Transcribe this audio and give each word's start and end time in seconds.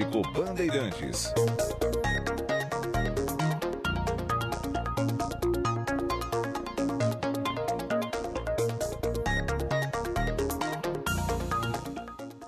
Médico 0.00 0.22
Bandeirantes. 0.32 1.34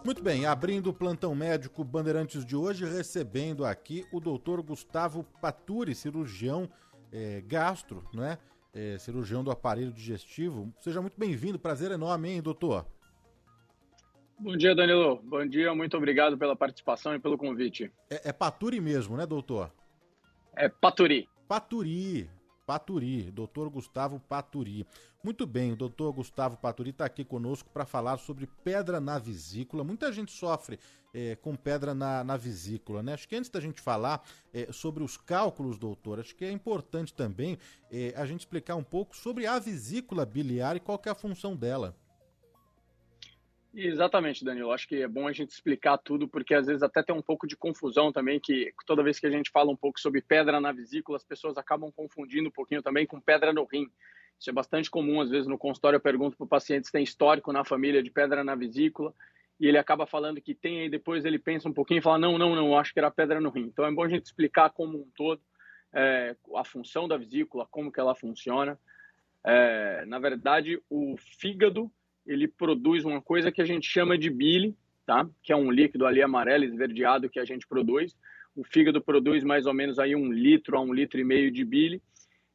Muito 0.02 0.23
bem, 0.23 0.47
abrindo 0.47 0.88
o 0.88 0.95
plantão 0.95 1.34
médico 1.34 1.84
Bandeirantes 1.84 2.42
de 2.42 2.56
hoje, 2.56 2.87
recebendo 2.87 3.66
aqui 3.66 4.06
o 4.11 4.19
doutor 4.19 4.62
Gustavo 4.62 5.23
Paturi, 5.39 5.95
cirurgião 5.95 6.66
é, 7.12 7.42
gastro, 7.42 8.03
né? 8.14 8.39
É, 8.73 8.97
cirurgião 8.97 9.45
do 9.45 9.50
aparelho 9.50 9.92
digestivo. 9.92 10.73
Seja 10.80 11.03
muito 11.03 11.19
bem-vindo, 11.19 11.59
prazer 11.59 11.91
enorme, 11.91 12.30
hein, 12.30 12.41
doutor? 12.41 12.87
Bom 14.42 14.56
dia, 14.56 14.74
Danilo. 14.74 15.23
Bom 15.23 15.46
dia, 15.46 15.73
muito 15.73 15.96
obrigado 15.96 16.37
pela 16.37 16.56
participação 16.56 17.14
e 17.14 17.19
pelo 17.20 17.38
convite. 17.38 17.92
É, 18.10 18.30
é 18.30 18.33
Paturi 18.33 18.80
mesmo, 18.80 19.16
né, 19.16 19.25
doutor? 19.25 19.72
É 20.56 20.69
Paturi. 20.69 21.28
Paturi, 21.47 22.28
Paturi, 22.66 23.31
doutor 23.31 23.70
Gustavo 23.70 24.19
Paturi. 24.19 24.84
Muito 25.22 25.47
bem, 25.47 25.70
o 25.70 25.77
doutor 25.77 26.12
Gustavo 26.12 26.56
Paturi 26.56 26.91
está 26.91 27.05
aqui 27.05 27.25
conosco 27.25 27.70
para 27.70 27.86
falar 27.86 28.19
sobre 28.19 28.48
pedra 28.64 29.00
na 29.00 29.16
vesícula. 29.16 29.84
Muita 29.84 30.11
gente 30.11 30.33
sofre 30.33 30.81
é, 31.14 31.36
com 31.36 31.55
pedra 31.55 31.94
na, 31.94 32.25
na, 32.25 32.36
vesícula, 32.36 33.00
né? 33.00 33.14
Acho 33.14 33.28
que 33.28 33.36
antes 33.36 33.48
da 33.48 33.61
gente 33.61 33.81
falar 33.81 34.25
é, 34.53 34.72
sobre 34.72 35.05
os 35.05 35.16
cálculos, 35.16 35.78
doutor, 35.78 36.19
acho 36.19 36.34
que 36.34 36.44
é 36.44 36.50
importante 36.50 37.14
também 37.14 37.56
é, 37.92 38.12
a 38.16 38.27
gente 38.27 38.41
explicar 38.41 38.75
um 38.75 38.83
pouco 38.83 39.16
sobre 39.16 39.47
a 39.47 39.61
vesícula 39.61 40.27
biliar 40.27 40.75
e 40.75 40.81
qual 40.81 41.00
é 41.06 41.11
a 41.11 41.14
função 41.14 41.55
dela. 41.55 41.94
Exatamente, 43.75 44.45
Danilo. 44.45 44.70
Acho 44.70 44.87
que 44.87 45.03
é 45.03 45.09
bom 45.09 45.27
a 45.27 45.33
gente 45.33 45.51
explicar 45.51 45.97
tudo, 45.97 46.28
porque 46.28 46.55
às 46.55 46.67
vezes 46.67 46.83
até 46.83 47.03
tem 47.03 47.15
um 47.15 47.23
pouco 47.23 47.47
de 47.47 47.56
confusão 47.56 48.12
também, 48.12 48.39
que 48.39 48.73
toda 48.87 49.03
vez 49.03 49.19
que 49.19 49.27
a 49.27 49.31
gente 49.31 49.51
fala 49.51 49.70
um 49.70 49.77
pouco 49.77 49.98
sobre 49.98 50.20
pedra 50.20 50.61
na 50.61 50.73
vesícula, 50.73 51.17
as 51.17 51.25
pessoas 51.25 51.56
acabam 51.56 51.91
confundindo 51.91 52.48
um 52.48 52.53
pouquinho 52.53 52.83
também 52.83 53.06
com 53.06 53.19
pedra 53.19 53.53
no 53.53 53.65
rim. 53.65 53.91
Isso 54.39 54.50
é 54.50 54.53
bastante 54.53 54.91
comum, 54.91 55.20
às 55.20 55.31
vezes 55.31 55.47
no 55.47 55.56
consultório 55.56 55.97
eu 55.97 56.00
pergunto 56.00 56.37
para 56.37 56.45
o 56.45 56.48
paciente 56.48 56.87
se 56.87 56.93
tem 56.93 57.03
histórico 57.03 57.53
na 57.53 57.65
família 57.65 58.03
de 58.03 58.11
pedra 58.11 58.45
na 58.45 58.55
vesícula, 58.55 59.15
e 59.59 59.67
ele 59.67 59.78
acaba 59.78 60.06
falando 60.06 60.41
que 60.41 60.55
tem, 60.55 60.81
aí 60.81 60.91
depois 60.91 61.25
ele 61.25 61.39
pensa 61.39 61.69
um 61.69 61.73
pouquinho 61.73 61.98
e 61.98 62.03
fala, 62.03 62.19
não, 62.19 62.37
não, 62.37 62.55
não, 62.55 62.77
acho 62.77 62.93
que 62.93 62.98
era 62.98 63.11
pedra 63.11 63.41
no 63.41 63.48
rim. 63.48 63.62
Então 63.62 63.87
é 63.87 63.93
bom 63.93 64.03
a 64.03 64.09
gente 64.09 64.27
explicar 64.27 64.70
como 64.70 64.98
um 64.98 65.11
todo 65.17 65.41
é, 65.95 66.37
a 66.56 66.65
função 66.65 67.06
da 67.06 67.17
vesícula, 67.17 67.67
como 67.70 67.91
que 67.93 68.00
ela 68.00 68.15
funciona. 68.15 68.78
É, 69.45 70.05
na 70.06 70.19
verdade, 70.19 70.83
o 70.91 71.17
fígado 71.39 71.91
ele 72.27 72.48
produz 72.48 73.05
uma 73.05 73.20
coisa 73.20 73.51
que 73.51 73.61
a 73.61 73.65
gente 73.65 73.87
chama 73.87 74.17
de 74.17 74.31
bile, 74.31 74.77
tá? 75.06 75.28
Que 75.42 75.53
é 75.53 75.56
um 75.56 75.70
líquido 75.70 76.06
ali 76.06 76.23
amarelo 76.23 76.65
esverdeado 76.65 77.28
que 77.28 77.39
a 77.39 77.45
gente 77.45 77.67
produz. 77.67 78.17
O 78.55 78.65
fígado 78.65 79.01
produz 79.01 79.42
mais 79.42 79.67
ou 79.67 79.75
menos 79.75 79.98
aí 79.98 80.15
um 80.15 80.31
litro 80.33 80.77
a 80.77 80.81
um 80.81 80.93
litro 80.93 81.20
e 81.20 81.25
meio 81.25 81.50
de 81.50 81.65
bile. 81.65 82.03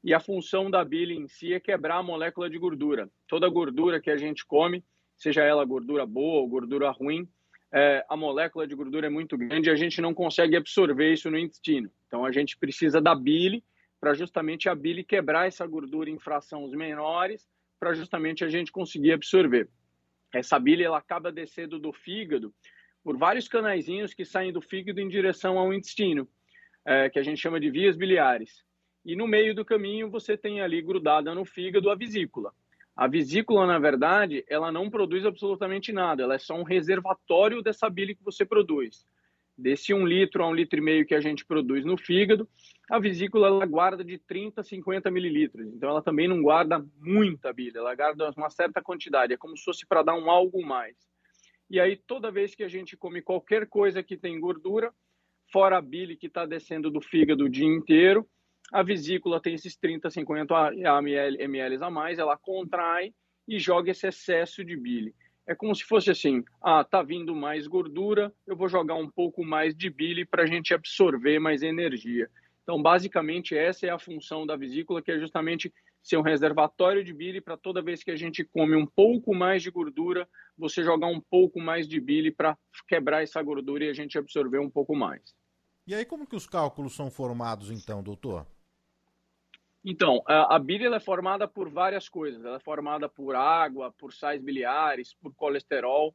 E 0.04 0.14
a 0.14 0.20
função 0.20 0.70
da 0.70 0.84
bile 0.86 1.16
em 1.16 1.28
si 1.28 1.54
é 1.54 1.60
quebrar 1.60 1.98
a 1.98 2.04
molécula 2.04 2.50
de 2.50 2.58
gordura. 2.58 3.10
Toda 3.28 3.50
gordura 3.50 4.00
que 4.00 4.10
a 4.10 4.18
gente 4.18 4.46
come, 4.46 4.84
seja 5.18 5.44
ela 5.44 5.66
gordura 5.66 6.06
boa 6.06 6.42
ou 6.42 6.48
gordura 6.48 6.90
ruim, 6.92 7.28
é, 7.74 8.06
a 8.08 8.16
molécula 8.16 8.66
de 8.66 8.76
gordura 8.76 9.08
é 9.08 9.10
muito 9.10 9.38
grande 9.38 9.70
e 9.70 9.72
a 9.72 9.76
gente 9.76 10.00
não 10.00 10.14
consegue 10.14 10.56
absorver 10.56 11.12
isso 11.12 11.30
no 11.30 11.38
intestino. 11.38 11.92
Então 12.08 12.24
a 12.24 12.32
gente 12.32 12.58
precisa 12.58 13.02
da 13.02 13.14
bile 13.14 13.64
para 14.00 14.14
justamente 14.14 14.70
a 14.70 14.76
bile 14.76 15.04
quebrar 15.04 15.48
essa 15.48 15.66
gordura 15.66 16.10
em 16.10 16.20
frações 16.20 16.72
menores 16.72 17.46
para 17.80 17.94
justamente 17.94 18.44
a 18.44 18.50
gente 18.50 18.72
conseguir 18.72 19.14
absorver. 19.14 19.70
Essa 20.34 20.60
bile 20.60 20.84
ela 20.84 20.98
acaba 20.98 21.32
descendo 21.32 21.80
do 21.80 21.94
fígado 21.94 22.54
por 23.04 23.18
vários 23.18 23.48
canaizinhos 23.48 24.14
que 24.14 24.26
saem 24.26 24.52
do 24.52 24.62
fígado 24.62 25.00
em 25.00 25.08
direção 25.08 25.58
ao 25.58 25.74
intestino, 25.74 26.28
é, 26.86 27.10
que 27.10 27.18
a 27.18 27.24
gente 27.24 27.40
chama 27.40 27.60
de 27.60 27.70
vias 27.70 27.96
biliares. 27.96 28.64
E 29.06 29.16
no 29.16 29.26
meio 29.26 29.56
do 29.56 29.64
caminho 29.64 30.10
você 30.10 30.38
tem 30.38 30.60
ali 30.60 30.82
grudada 30.82 31.34
no 31.34 31.46
fígado 31.46 31.90
a 31.90 31.96
vesícula. 31.96 32.54
A 32.96 33.08
vesícula, 33.08 33.66
na 33.66 33.80
verdade, 33.80 34.44
ela 34.50 34.72
não 34.72 34.90
produz 34.90 35.26
absolutamente 35.26 35.94
nada, 35.94 36.24
ela 36.24 36.34
é 36.34 36.40
só 36.40 36.56
um 36.56 36.64
reservatório 36.64 37.62
dessa 37.62 37.90
bile 37.90 38.16
que 38.16 38.24
você 38.24 38.44
produz. 38.44 39.06
Desse 39.58 39.94
um 39.94 40.06
litro 40.06 40.44
a 40.44 40.48
um 40.48 40.54
litro 40.54 40.78
e 40.78 40.82
meio 40.82 41.06
que 41.06 41.16
a 41.16 41.20
gente 41.20 41.44
produz 41.44 41.84
no 41.84 41.98
fígado, 41.98 42.48
a 42.90 43.00
vesícula 43.00 43.48
ela 43.48 43.66
guarda 43.66 44.04
de 44.04 44.20
30 44.20 44.62
a 44.62 44.64
50 44.64 45.10
mililitros. 45.10 45.68
Então 45.74 45.90
ela 45.90 46.02
também 46.02 46.28
não 46.28 46.42
guarda 46.42 46.86
muita 47.00 47.52
bile, 47.52 47.78
ela 47.78 47.96
guarda 47.96 48.32
uma 48.38 48.50
certa 48.50 48.82
quantidade. 48.82 49.34
É 49.34 49.38
como 49.38 49.58
se 49.58 49.64
fosse 49.64 49.86
para 49.86 50.04
dar 50.04 50.14
um 50.14 50.30
algo 50.30 50.64
mais. 50.64 50.96
E 51.70 51.80
aí 51.80 51.98
toda 51.98 52.32
vez 52.32 52.54
que 52.54 52.64
a 52.64 52.68
gente 52.68 52.96
come 52.96 53.22
qualquer 53.22 53.68
coisa 53.68 54.04
que 54.04 54.16
tem 54.16 54.40
gordura, 54.40 54.94
fora 55.52 55.78
a 55.78 55.82
bile 55.82 56.16
que 56.16 56.28
está 56.28 56.46
descendo 56.46 56.92
do 56.92 57.02
fígado 57.02 57.46
o 57.46 57.50
dia 57.50 57.66
inteiro, 57.66 58.30
a 58.72 58.84
vesícula 58.84 59.42
tem 59.42 59.56
esses 59.56 59.76
30, 59.76 60.10
50 60.10 60.72
ml 60.74 61.84
a 61.84 61.90
mais, 61.90 62.20
ela 62.20 62.38
contrai 62.38 63.14
e 63.48 63.58
joga 63.58 63.92
esse 63.92 64.08
excesso 64.08 64.64
de 64.64 64.76
bile 64.78 65.16
é 65.48 65.56
como 65.56 65.74
se 65.74 65.84
fosse 65.84 66.12
assim: 66.12 66.44
ah, 66.62 66.84
tá 66.84 67.02
vindo 67.02 67.34
mais 67.34 67.66
gordura, 67.66 68.34
eu 68.46 68.56
vou 68.56 68.68
jogar 68.68 68.96
um 68.96 69.10
pouco 69.10 69.44
mais 69.44 69.76
de 69.76 69.90
bile 69.90 70.26
para 70.26 70.44
a 70.44 70.46
gente 70.46 70.74
absorver 70.74 71.40
mais 71.40 71.64
energia. 71.64 72.30
Então, 72.64 72.82
basicamente, 72.82 73.58
essa 73.58 73.88
é 73.88 73.90
a 73.90 73.98
função 73.98 74.46
da 74.46 74.58
vesícula, 74.58 75.02
que 75.02 75.10
é 75.10 75.18
justamente 75.18 75.74
ser 76.04 76.18
um 76.18 76.22
reservatório 76.22 77.04
de 77.04 77.14
bile 77.14 77.40
para 77.40 77.56
toda 77.56 77.82
vez 77.82 78.04
que 78.04 78.12
a 78.12 78.16
gente 78.16 78.44
come 78.44 78.76
um 78.76 78.86
pouco 78.86 79.34
mais 79.34 79.64
de 79.64 79.72
gordura, 79.72 80.28
você 80.58 80.84
jogar 80.84 81.08
um 81.08 81.20
pouco 81.20 81.62
mais 81.62 81.88
de 81.88 82.00
bile 82.00 82.30
para 82.30 82.58
quebrar 82.88 83.24
essa 83.24 83.42
gordura 83.42 83.86
e 83.86 83.90
a 83.90 83.94
gente 83.94 84.18
absorver 84.18 84.60
um 84.60 84.70
pouco 84.70 84.96
mais. 84.96 85.22
E 85.86 85.96
aí, 85.96 86.06
como 86.06 86.28
que 86.28 86.36
os 86.36 86.46
cálculos 86.46 86.94
são 86.94 87.10
formados, 87.10 87.72
então, 87.72 88.04
doutor? 88.04 88.46
Então, 89.90 90.22
a, 90.28 90.60
bile 90.60 90.94
é 90.94 91.00
formada 91.00 91.48
por 91.48 91.70
várias 91.70 92.10
coisas. 92.10 92.44
Ela 92.44 92.58
é 92.58 92.60
formada 92.60 93.08
por 93.08 93.38
água, 93.38 93.90
por 93.98 94.14
sais 94.14 94.42
biliares, 94.42 95.14
por 95.14 95.34
colesterol. 95.34 96.14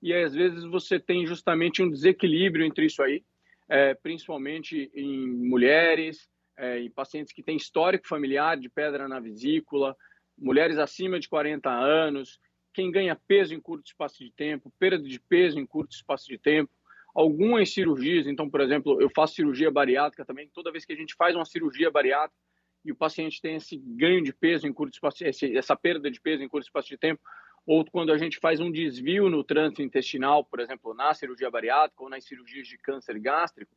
E 0.00 0.14
às 0.14 0.32
vezes 0.32 0.64
você 0.64 0.98
tem 0.98 1.26
justamente 1.26 1.82
um 1.82 1.90
desequilíbrio 1.90 2.64
entre 2.64 2.86
isso 2.86 3.02
aí, 3.02 3.22
é, 3.68 3.92
principalmente 3.92 4.90
em 4.94 5.28
mulheres, 5.28 6.30
é, 6.56 6.80
em 6.80 6.90
pacientes 6.90 7.34
que 7.34 7.42
têm 7.42 7.58
histórico 7.58 8.08
familiar 8.08 8.56
de 8.56 8.70
pedra 8.70 9.06
na 9.06 9.20
vesícula, 9.20 9.94
mulheres 10.38 10.78
acima 10.78 11.20
de 11.20 11.28
40 11.28 11.68
anos, 11.68 12.40
quem 12.72 12.90
ganha 12.90 13.20
peso 13.28 13.52
em 13.52 13.60
curto 13.60 13.88
espaço 13.88 14.24
de 14.24 14.32
tempo, 14.32 14.72
perda 14.78 15.06
de 15.06 15.20
peso 15.20 15.60
em 15.60 15.66
curto 15.66 15.92
espaço 15.92 16.26
de 16.26 16.38
tempo, 16.38 16.72
algumas 17.14 17.70
cirurgias. 17.70 18.26
Então, 18.26 18.48
por 18.48 18.62
exemplo, 18.62 18.98
eu 18.98 19.10
faço 19.14 19.34
cirurgia 19.34 19.70
bariátrica 19.70 20.24
também. 20.24 20.48
Toda 20.54 20.72
vez 20.72 20.86
que 20.86 20.94
a 20.94 20.96
gente 20.96 21.14
faz 21.16 21.36
uma 21.36 21.44
cirurgia 21.44 21.90
bariátrica, 21.90 22.49
e 22.84 22.92
o 22.92 22.96
paciente 22.96 23.40
tem 23.40 23.56
esse 23.56 23.76
ganho 23.76 24.22
de 24.22 24.32
peso 24.32 24.66
em 24.66 24.72
curto 24.72 24.94
espaço, 24.94 25.24
essa 25.24 25.76
perda 25.76 26.10
de 26.10 26.20
peso 26.20 26.42
em 26.42 26.48
curto 26.48 26.66
espaço 26.66 26.88
de 26.88 26.96
tempo, 26.96 27.20
ou 27.66 27.84
quando 27.84 28.12
a 28.12 28.18
gente 28.18 28.38
faz 28.38 28.58
um 28.58 28.70
desvio 28.70 29.28
no 29.28 29.44
trânsito 29.44 29.82
intestinal, 29.82 30.44
por 30.44 30.60
exemplo, 30.60 30.94
na 30.94 31.12
cirurgia 31.14 31.50
bariátrica 31.50 32.02
ou 32.02 32.08
nas 32.08 32.24
cirurgias 32.24 32.66
de 32.66 32.78
câncer 32.78 33.18
gástrico, 33.18 33.70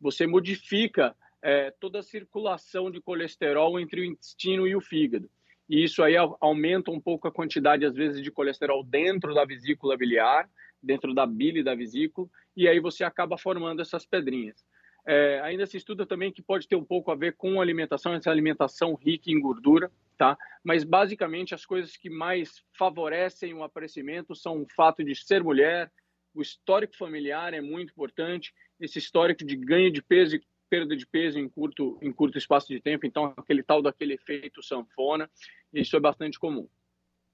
você 0.00 0.26
modifica 0.26 1.14
é, 1.42 1.70
toda 1.78 2.00
a 2.00 2.02
circulação 2.02 2.90
de 2.90 3.00
colesterol 3.00 3.78
entre 3.78 4.00
o 4.00 4.04
intestino 4.04 4.66
e 4.66 4.74
o 4.74 4.80
fígado. 4.80 5.30
E 5.68 5.82
isso 5.82 6.02
aí 6.02 6.14
aumenta 6.40 6.90
um 6.90 7.00
pouco 7.00 7.26
a 7.26 7.32
quantidade, 7.32 7.84
às 7.84 7.94
vezes, 7.94 8.22
de 8.22 8.30
colesterol 8.30 8.84
dentro 8.84 9.34
da 9.34 9.44
vesícula 9.44 9.96
biliar, 9.96 10.48
dentro 10.82 11.12
da 11.12 11.26
bile 11.26 11.62
da 11.62 11.74
vesícula, 11.74 12.28
e 12.56 12.68
aí 12.68 12.78
você 12.78 13.02
acaba 13.04 13.36
formando 13.36 13.82
essas 13.82 14.06
pedrinhas. 14.06 14.64
É, 15.06 15.40
ainda 15.40 15.64
se 15.66 15.76
estuda 15.76 16.04
também 16.04 16.32
que 16.32 16.42
pode 16.42 16.66
ter 16.66 16.74
um 16.74 16.84
pouco 16.84 17.12
a 17.12 17.14
ver 17.14 17.36
com 17.36 17.60
alimentação, 17.60 18.12
essa 18.12 18.30
alimentação 18.30 18.94
rica 18.94 19.30
em 19.30 19.40
gordura, 19.40 19.90
tá? 20.18 20.36
Mas 20.64 20.82
basicamente 20.82 21.54
as 21.54 21.64
coisas 21.64 21.96
que 21.96 22.10
mais 22.10 22.64
favorecem 22.76 23.54
o 23.54 23.62
aparecimento 23.62 24.34
são 24.34 24.62
o 24.62 24.66
fato 24.74 25.04
de 25.04 25.14
ser 25.14 25.44
mulher, 25.44 25.92
o 26.34 26.42
histórico 26.42 26.96
familiar 26.96 27.54
é 27.54 27.60
muito 27.60 27.90
importante, 27.90 28.52
esse 28.80 28.98
histórico 28.98 29.44
de 29.44 29.56
ganho 29.56 29.92
de 29.92 30.02
peso 30.02 30.36
e 30.36 30.42
perda 30.68 30.96
de 30.96 31.06
peso 31.06 31.38
em 31.38 31.48
curto, 31.48 31.96
em 32.02 32.12
curto 32.12 32.36
espaço 32.36 32.66
de 32.68 32.80
tempo, 32.80 33.06
então 33.06 33.32
aquele 33.36 33.62
tal 33.62 33.80
daquele 33.80 34.14
efeito 34.14 34.60
sanfona, 34.62 35.30
isso 35.72 35.96
é 35.96 36.00
bastante 36.00 36.38
comum. 36.38 36.68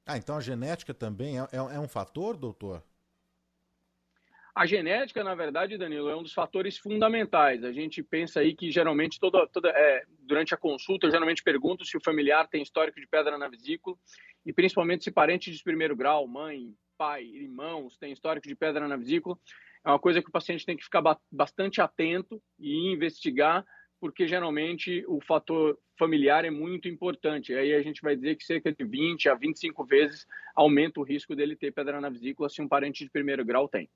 Ah, 0.05 0.19
então 0.19 0.37
a 0.37 0.41
genética 0.41 0.93
também 0.93 1.39
é, 1.39 1.43
é, 1.45 1.57
é 1.57 1.81
um 1.81 1.89
fator, 1.89 2.37
doutor? 2.37 2.85
A 4.55 4.67
genética, 4.67 5.25
na 5.25 5.35
verdade, 5.35 5.79
Danilo, 5.79 6.11
é 6.11 6.17
um 6.17 6.23
dos 6.23 6.35
fatores 6.35 6.77
fundamentais. 6.77 7.65
A 7.65 7.73
gente 7.73 8.03
pensa 8.03 8.41
aí 8.41 8.55
que 8.55 8.71
geralmente 8.71 9.19
toda, 9.19 9.47
toda 9.47 9.71
é, 9.71 10.05
durante 10.21 10.53
a 10.53 10.59
consulta, 10.59 11.07
eu 11.07 11.11
geralmente 11.11 11.43
pergunto 11.43 11.87
se 11.87 11.97
o 11.97 12.03
familiar 12.05 12.47
tem 12.49 12.63
histórico 12.63 13.01
de 13.01 13.07
pedra 13.07 13.39
na 13.39 13.49
vesícula 13.49 13.97
e 14.45 14.53
principalmente 14.53 15.05
se 15.05 15.11
parentes 15.11 15.57
de 15.57 15.65
primeiro 15.65 15.97
grau, 15.97 16.27
mãe, 16.27 16.75
pai, 16.99 17.25
irmãos, 17.25 17.97
tem 17.97 18.13
histórico 18.13 18.47
de 18.47 18.55
pedra 18.55 18.87
na 18.87 18.97
vesícula. 18.97 19.39
É 19.87 19.89
uma 19.89 19.99
coisa 19.99 20.21
que 20.21 20.29
o 20.29 20.33
paciente 20.33 20.67
tem 20.67 20.77
que 20.77 20.85
ficar 20.85 21.03
bastante 21.31 21.81
atento 21.81 22.39
e 22.59 22.93
investigar, 22.93 23.65
porque 23.99 24.29
geralmente 24.29 25.03
o 25.09 25.19
fator 25.23 25.79
familiar 25.99 26.45
é 26.45 26.51
muito 26.51 26.89
importante. 26.89 27.55
Aí 27.55 27.73
a 27.73 27.81
gente 27.81 28.03
vai 28.03 28.15
dizer 28.15 28.37
que 28.37 28.45
cerca 28.45 28.71
de 28.71 28.85
20 28.85 29.31
a 29.31 29.35
25 29.35 29.83
vezes 29.87 30.27
aumenta 30.55 31.01
o 31.01 31.05
risco 31.05 31.35
dele 31.35 31.57
ter 31.57 31.73
pedra 31.73 32.03
na 32.03 32.11
vesícula 32.11 32.51
se 32.51 32.61
um 32.61 32.69
parente 32.69 33.03
de 33.03 33.11
primeiro 33.11 33.45
grau 33.47 33.67
tem. 33.67 33.89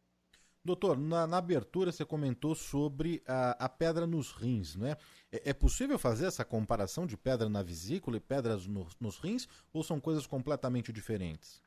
Doutor, 0.67 0.99
na, 0.99 1.29
na, 1.29 1.39
abertura 1.39 1.93
você 1.93 2.05
comentou 2.05 2.53
sobre 2.55 3.23
a, 3.25 3.67
a 3.67 3.69
pedra 3.69 4.05
nos 4.05 4.33
rins, 4.33 4.75
né? 4.75 4.97
É, 5.31 5.51
é, 5.51 5.55
possível 5.55 5.97
fazer 5.97 6.27
essa 6.27 6.45
comparação 6.45 7.07
de 7.07 7.17
pedra 7.17 7.49
na 7.49 7.63
vesícula 7.63 8.17
e 8.17 8.21
pedras 8.21 8.67
no, 8.67 8.85
nos 9.01 9.17
rins 9.19 9.47
ou 9.73 9.85
são 9.85 10.01
coisas 10.01 10.27
completamente 10.27 10.93
diferentes? 10.93 11.63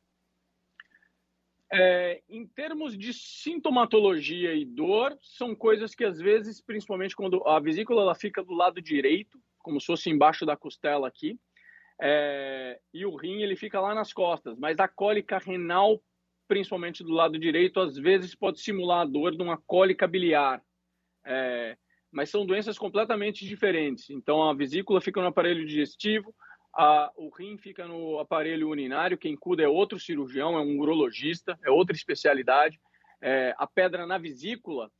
É, 1.72 2.22
em 2.28 2.46
termos 2.46 2.98
de 2.98 3.13
sintomatologia 3.13 4.54
e 4.54 4.66
dor, 4.66 5.18
são 5.22 5.56
coisas 5.56 5.96
que 5.96 6.04
às 6.04 6.19
vezes, 6.19 6.60
principalmente 6.60 7.16
quando 7.16 7.42
a 7.48 7.57
vesícula 7.60 8.01
ela 8.01 8.16
fica 8.16 8.44
do 8.44 8.54
lado 8.54 8.81
direito, 8.81 9.40
como 9.60 9.80
se 9.80 9.88
fosse 9.88 10.10
embaixo 10.10 10.46
da 10.46 10.57
costela 10.57 11.07
aqui, 11.07 11.40
é, 12.01 12.80
e 12.94 13.06
o 13.06 13.16
rim 13.16 13.44
ele 13.44 13.56
fica 13.56 13.80
lá 13.80 13.96
nas 13.96 14.12
costas, 14.12 14.57
mas 14.57 14.78
a 14.78 14.90
cólica 14.90 15.38
renal 15.38 16.01
principalmente 16.50 17.04
do 17.04 17.13
lado 17.13 17.38
direito, 17.38 17.80
às 17.80 17.96
vezes 17.96 18.34
pode 18.34 18.60
simular 18.60 19.01
a 19.01 19.06
dor 19.06 19.36
de 19.36 19.42
uma 19.42 19.56
cólica 19.56 20.07
biliar. 20.07 20.62
É, 21.24 21.78
mas 22.12 22.31
são 22.31 22.44
doenças 22.44 22.75
completamente 22.75 23.46
diferentes. 23.46 24.10
Então, 24.10 24.42
a 24.42 24.54
vesícula 24.54 25.00
fica 25.00 25.22
no 25.22 25.28
aparelho 25.28 25.63
digestivo, 25.63 26.34
a, 26.74 27.12
o 27.16 27.30
rim 27.30 27.56
fica 27.60 27.88
no 27.88 28.18
aparelho 28.18 28.68
urinário, 28.68 29.18
quem 29.18 29.36
cuida 29.36 29.62
é 29.62 29.68
outro 29.68 30.00
cirurgião, 30.00 30.57
é 30.57 30.62
um 30.62 30.80
urologista, 30.80 31.57
é 31.63 31.69
outra 31.69 31.96
especialidade. 31.96 32.80
É, 33.22 33.54
a 33.56 33.68
pedra 33.68 34.07
na 34.07 34.18
vesícula, 34.18 34.92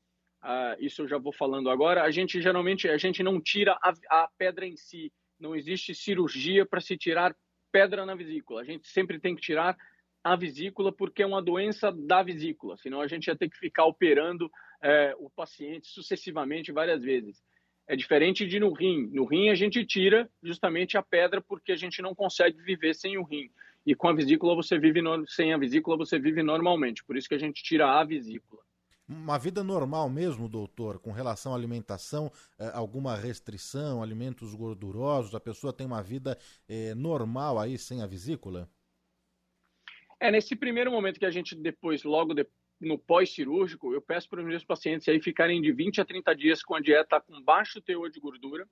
isso 0.80 1.02
eu 1.02 1.08
já 1.08 1.18
vou 1.18 1.34
falando 1.34 1.70
agora, 1.70 2.04
a 2.04 2.12
gente 2.12 2.40
geralmente 2.42 2.88
a 2.88 2.98
gente 2.98 3.24
não 3.24 3.42
tira 3.42 3.78
a, 3.82 3.94
a 4.10 4.30
pedra 4.38 4.68
em 4.68 4.78
si, 4.78 5.12
não 5.40 5.56
existe 5.56 5.96
cirurgia 5.96 6.66
para 6.66 6.80
se 6.80 6.96
tirar 6.96 7.36
pedra 7.72 8.06
na 8.06 8.14
vesícula. 8.14 8.62
A 8.62 8.66
gente 8.66 8.88
sempre 8.88 9.20
tem 9.20 9.36
que 9.36 9.42
tirar 9.42 9.76
a 10.24 10.36
vesícula 10.36 10.92
porque 10.92 11.24
é 11.24 11.26
uma 11.26 11.42
doença 11.42 11.92
da 11.92 12.22
vesícula, 12.22 12.78
senão 12.78 13.02
a 13.02 13.08
gente 13.08 13.28
ia 13.28 13.36
ter 13.36 13.50
que 13.50 13.58
ficar 13.58 13.86
operando 13.86 14.50
é, 14.82 15.16
o 15.18 15.30
paciente 15.30 15.88
sucessivamente 15.88 16.72
várias 16.72 17.02
vezes. 17.02 17.42
É 17.88 17.96
diferente 17.96 18.46
de 18.46 18.60
no 18.60 18.72
rim. 18.72 19.10
No 19.12 19.26
rim 19.26 19.50
a 19.50 19.56
gente 19.56 19.84
tira 19.84 20.30
justamente 20.44 20.98
a 20.98 21.02
pedra 21.02 21.42
porque 21.42 21.72
a 21.72 21.76
gente 21.76 22.02
não 22.02 22.14
consegue 22.14 22.62
viver 22.62 22.94
sem 22.94 23.18
o 23.18 23.24
rim. 23.24 23.50
E 23.86 23.96
com 23.96 24.08
a 24.08 24.14
vesícula 24.14 24.56
você 24.56 24.78
vive 24.78 25.02
no... 25.02 25.28
sem 25.28 25.54
a 25.54 25.58
vesícula 25.58 25.98
você 25.98 26.20
vive 26.20 26.44
normalmente. 26.44 27.04
Por 27.04 27.18
isso 27.18 27.28
que 27.28 27.36
a 27.36 27.40
gente 27.40 27.64
tira 27.64 28.00
a 28.00 28.04
vesícula. 28.04 28.62
Uma 29.08 29.40
vida 29.40 29.64
normal 29.64 30.08
mesmo, 30.08 30.48
doutor, 30.48 31.00
com 31.00 31.12
relação 31.12 31.52
à 31.52 31.56
alimentação, 31.56 32.32
é, 32.60 32.70
alguma 32.76 33.16
restrição, 33.16 34.04
alimentos 34.04 34.54
gordurosos, 34.54 35.34
a 35.34 35.40
pessoa 35.40 35.74
tem 35.74 35.88
uma 35.88 36.04
vida 36.04 36.38
é, 36.68 36.94
normal 36.94 37.58
aí 37.58 37.76
sem 37.76 38.04
a 38.04 38.06
vesícula? 38.06 38.70
É, 40.20 40.30
nesse 40.30 40.56
primeiro 40.56 40.92
momento 40.92 41.20
que 41.20 41.26
a 41.26 41.32
gente 41.32 41.56
depois, 41.56 42.04
logo 42.04 42.34
de, 42.34 42.46
no 42.80 43.00
pós-cirúrgico, 43.00 43.94
eu 43.94 44.02
peço 44.02 44.30
para 44.30 44.42
os 44.42 44.46
meus 44.46 44.64
pacientes 44.66 45.08
aí 45.08 45.22
ficarem 45.22 45.62
de 45.62 45.72
20 45.72 46.02
a 46.02 46.06
30 46.06 46.36
dias 46.36 46.62
com 46.62 46.76
a 46.76 46.82
dieta 46.82 47.22
com 47.22 47.42
baixo 47.42 47.82
teor 47.82 48.10
de 48.10 48.20
gordura, 48.20 48.68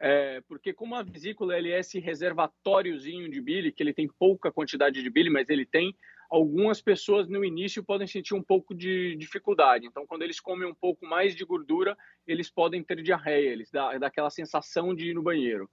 é, 0.00 0.40
porque 0.48 0.72
como 0.72 0.94
a 0.94 1.02
vesícula 1.02 1.56
ele 1.56 1.70
é 1.70 1.78
esse 1.78 2.00
reservatóriozinho 2.00 3.30
de 3.30 3.40
bile, 3.40 3.70
que 3.70 3.82
ele 3.82 3.92
tem 3.92 4.08
pouca 4.18 4.50
quantidade 4.50 5.02
de 5.02 5.10
bile, 5.10 5.30
mas 5.30 5.48
ele 5.48 5.66
tem, 5.66 5.94
algumas 6.30 6.80
pessoas 6.80 7.28
no 7.28 7.44
início 7.44 7.84
podem 7.84 8.06
sentir 8.06 8.34
um 8.34 8.42
pouco 8.42 8.74
de 8.74 9.14
dificuldade. 9.16 9.86
Então, 9.86 10.06
quando 10.06 10.22
eles 10.22 10.40
comem 10.40 10.66
um 10.66 10.74
pouco 10.74 11.04
mais 11.04 11.36
de 11.36 11.44
gordura, 11.44 11.96
eles 12.26 12.50
podem 12.50 12.82
ter 12.82 13.02
diarreia, 13.02 13.50
eles 13.50 13.70
dá, 13.70 13.96
dá 13.98 14.06
aquela 14.06 14.30
sensação 14.30 14.94
de 14.94 15.10
ir 15.10 15.14
no 15.14 15.22
banheiro. 15.22 15.68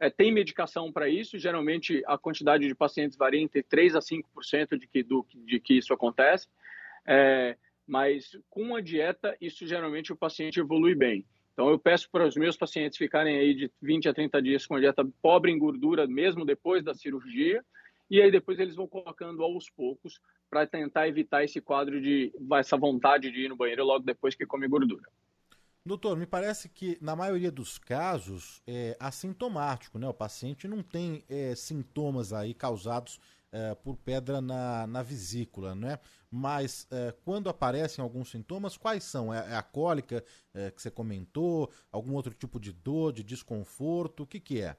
É, 0.00 0.08
tem 0.08 0.32
medicação 0.32 0.90
para 0.90 1.10
isso, 1.10 1.38
geralmente 1.38 2.02
a 2.06 2.16
quantidade 2.16 2.66
de 2.66 2.74
pacientes 2.74 3.18
varia 3.18 3.40
entre 3.40 3.62
3 3.62 3.94
a 3.94 4.00
5% 4.00 4.78
de 4.78 4.86
que, 4.86 5.02
do, 5.02 5.26
de 5.34 5.60
que 5.60 5.74
isso 5.74 5.92
acontece, 5.92 6.48
é, 7.06 7.54
mas 7.86 8.38
com 8.48 8.74
a 8.74 8.80
dieta, 8.80 9.36
isso 9.38 9.66
geralmente 9.66 10.10
o 10.10 10.16
paciente 10.16 10.58
evolui 10.58 10.94
bem. 10.94 11.26
Então 11.52 11.68
eu 11.68 11.78
peço 11.78 12.08
para 12.10 12.26
os 12.26 12.34
meus 12.34 12.56
pacientes 12.56 12.96
ficarem 12.96 13.36
aí 13.36 13.52
de 13.52 13.70
20 13.82 14.08
a 14.08 14.14
30 14.14 14.40
dias 14.40 14.64
com 14.64 14.76
a 14.76 14.80
dieta 14.80 15.06
pobre 15.20 15.52
em 15.52 15.58
gordura, 15.58 16.06
mesmo 16.06 16.46
depois 16.46 16.82
da 16.82 16.94
cirurgia, 16.94 17.62
e 18.08 18.22
aí 18.22 18.30
depois 18.30 18.58
eles 18.58 18.74
vão 18.74 18.88
colocando 18.88 19.42
aos 19.42 19.68
poucos 19.68 20.18
para 20.48 20.66
tentar 20.66 21.08
evitar 21.08 21.44
esse 21.44 21.60
quadro 21.60 22.00
de 22.00 22.32
essa 22.54 22.76
vontade 22.76 23.30
de 23.30 23.42
ir 23.42 23.48
no 23.48 23.56
banheiro 23.56 23.84
logo 23.84 24.04
depois 24.04 24.34
que 24.34 24.46
come 24.46 24.66
gordura. 24.66 25.06
Doutor, 25.84 26.16
me 26.16 26.26
parece 26.26 26.68
que 26.68 26.98
na 27.00 27.16
maioria 27.16 27.50
dos 27.50 27.78
casos 27.78 28.62
é 28.66 28.96
assintomático, 29.00 29.98
né? 29.98 30.06
O 30.06 30.14
paciente 30.14 30.68
não 30.68 30.82
tem 30.82 31.24
é, 31.26 31.54
sintomas 31.54 32.34
aí 32.34 32.52
causados 32.52 33.18
é, 33.50 33.74
por 33.74 33.96
pedra 33.96 34.42
na, 34.42 34.86
na 34.86 35.02
vesícula, 35.02 35.74
né? 35.74 35.98
Mas 36.30 36.86
é, 36.90 37.12
quando 37.24 37.48
aparecem 37.48 38.02
alguns 38.02 38.30
sintomas, 38.30 38.76
quais 38.76 39.04
são? 39.04 39.32
É, 39.32 39.52
é 39.52 39.56
a 39.56 39.62
cólica 39.62 40.22
é, 40.52 40.70
que 40.70 40.82
você 40.82 40.90
comentou? 40.90 41.70
Algum 41.90 42.12
outro 42.14 42.34
tipo 42.34 42.60
de 42.60 42.72
dor, 42.72 43.12
de 43.12 43.24
desconforto? 43.24 44.24
O 44.24 44.26
que, 44.26 44.38
que 44.38 44.60
é? 44.60 44.76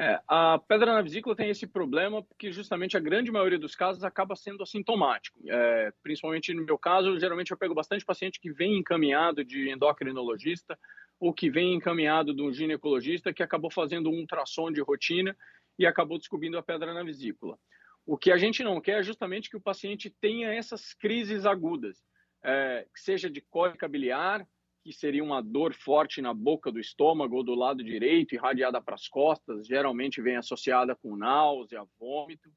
É, 0.00 0.20
a 0.26 0.58
pedra 0.58 0.92
na 0.92 1.02
vesícula 1.02 1.36
tem 1.36 1.50
esse 1.50 1.68
problema 1.68 2.20
porque 2.20 2.50
justamente 2.50 2.96
a 2.96 3.00
grande 3.00 3.30
maioria 3.30 3.58
dos 3.58 3.76
casos 3.76 4.02
acaba 4.02 4.34
sendo 4.34 4.62
assintomático. 4.62 5.38
É, 5.48 5.92
principalmente 6.02 6.52
no 6.52 6.64
meu 6.64 6.76
caso, 6.76 7.18
geralmente 7.18 7.52
eu 7.52 7.56
pego 7.56 7.74
bastante 7.74 8.04
paciente 8.04 8.40
que 8.40 8.50
vem 8.50 8.78
encaminhado 8.78 9.44
de 9.44 9.70
endocrinologista 9.70 10.76
ou 11.20 11.32
que 11.32 11.48
vem 11.48 11.74
encaminhado 11.74 12.34
de 12.34 12.42
um 12.42 12.52
ginecologista 12.52 13.32
que 13.32 13.42
acabou 13.42 13.70
fazendo 13.70 14.10
um 14.10 14.18
ultrassom 14.18 14.72
de 14.72 14.80
rotina 14.80 15.36
e 15.78 15.86
acabou 15.86 16.18
descobrindo 16.18 16.58
a 16.58 16.62
pedra 16.62 16.92
na 16.92 17.04
vesícula. 17.04 17.56
O 18.04 18.18
que 18.18 18.32
a 18.32 18.36
gente 18.36 18.64
não 18.64 18.80
quer 18.80 18.98
é 18.98 19.02
justamente 19.02 19.48
que 19.48 19.56
o 19.56 19.60
paciente 19.60 20.10
tenha 20.10 20.52
essas 20.52 20.92
crises 20.92 21.46
agudas, 21.46 22.04
é, 22.42 22.86
seja 22.94 23.30
de 23.30 23.40
cólica 23.40 23.88
biliar, 23.88 24.46
que 24.84 24.92
seria 24.92 25.24
uma 25.24 25.42
dor 25.42 25.72
forte 25.72 26.20
na 26.20 26.34
boca 26.34 26.70
do 26.70 26.78
estômago 26.78 27.36
ou 27.36 27.42
do 27.42 27.54
lado 27.54 27.82
direito, 27.82 28.34
irradiada 28.34 28.82
para 28.82 28.94
as 28.94 29.08
costas, 29.08 29.66
geralmente 29.66 30.20
vem 30.20 30.36
associada 30.36 30.94
com 30.94 31.16
náusea, 31.16 31.82
vômito. 31.98 32.50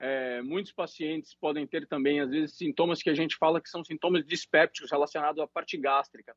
É, 0.00 0.40
muitos 0.40 0.72
pacientes 0.72 1.34
podem 1.34 1.66
ter 1.66 1.86
também, 1.86 2.20
às 2.20 2.30
vezes, 2.30 2.56
sintomas 2.56 3.02
que 3.02 3.10
a 3.10 3.14
gente 3.14 3.36
fala 3.36 3.60
que 3.60 3.68
são 3.68 3.84
sintomas 3.84 4.24
dispépticos 4.24 4.90
relacionados 4.90 5.42
à 5.42 5.46
parte 5.46 5.76
gástrica. 5.76 6.34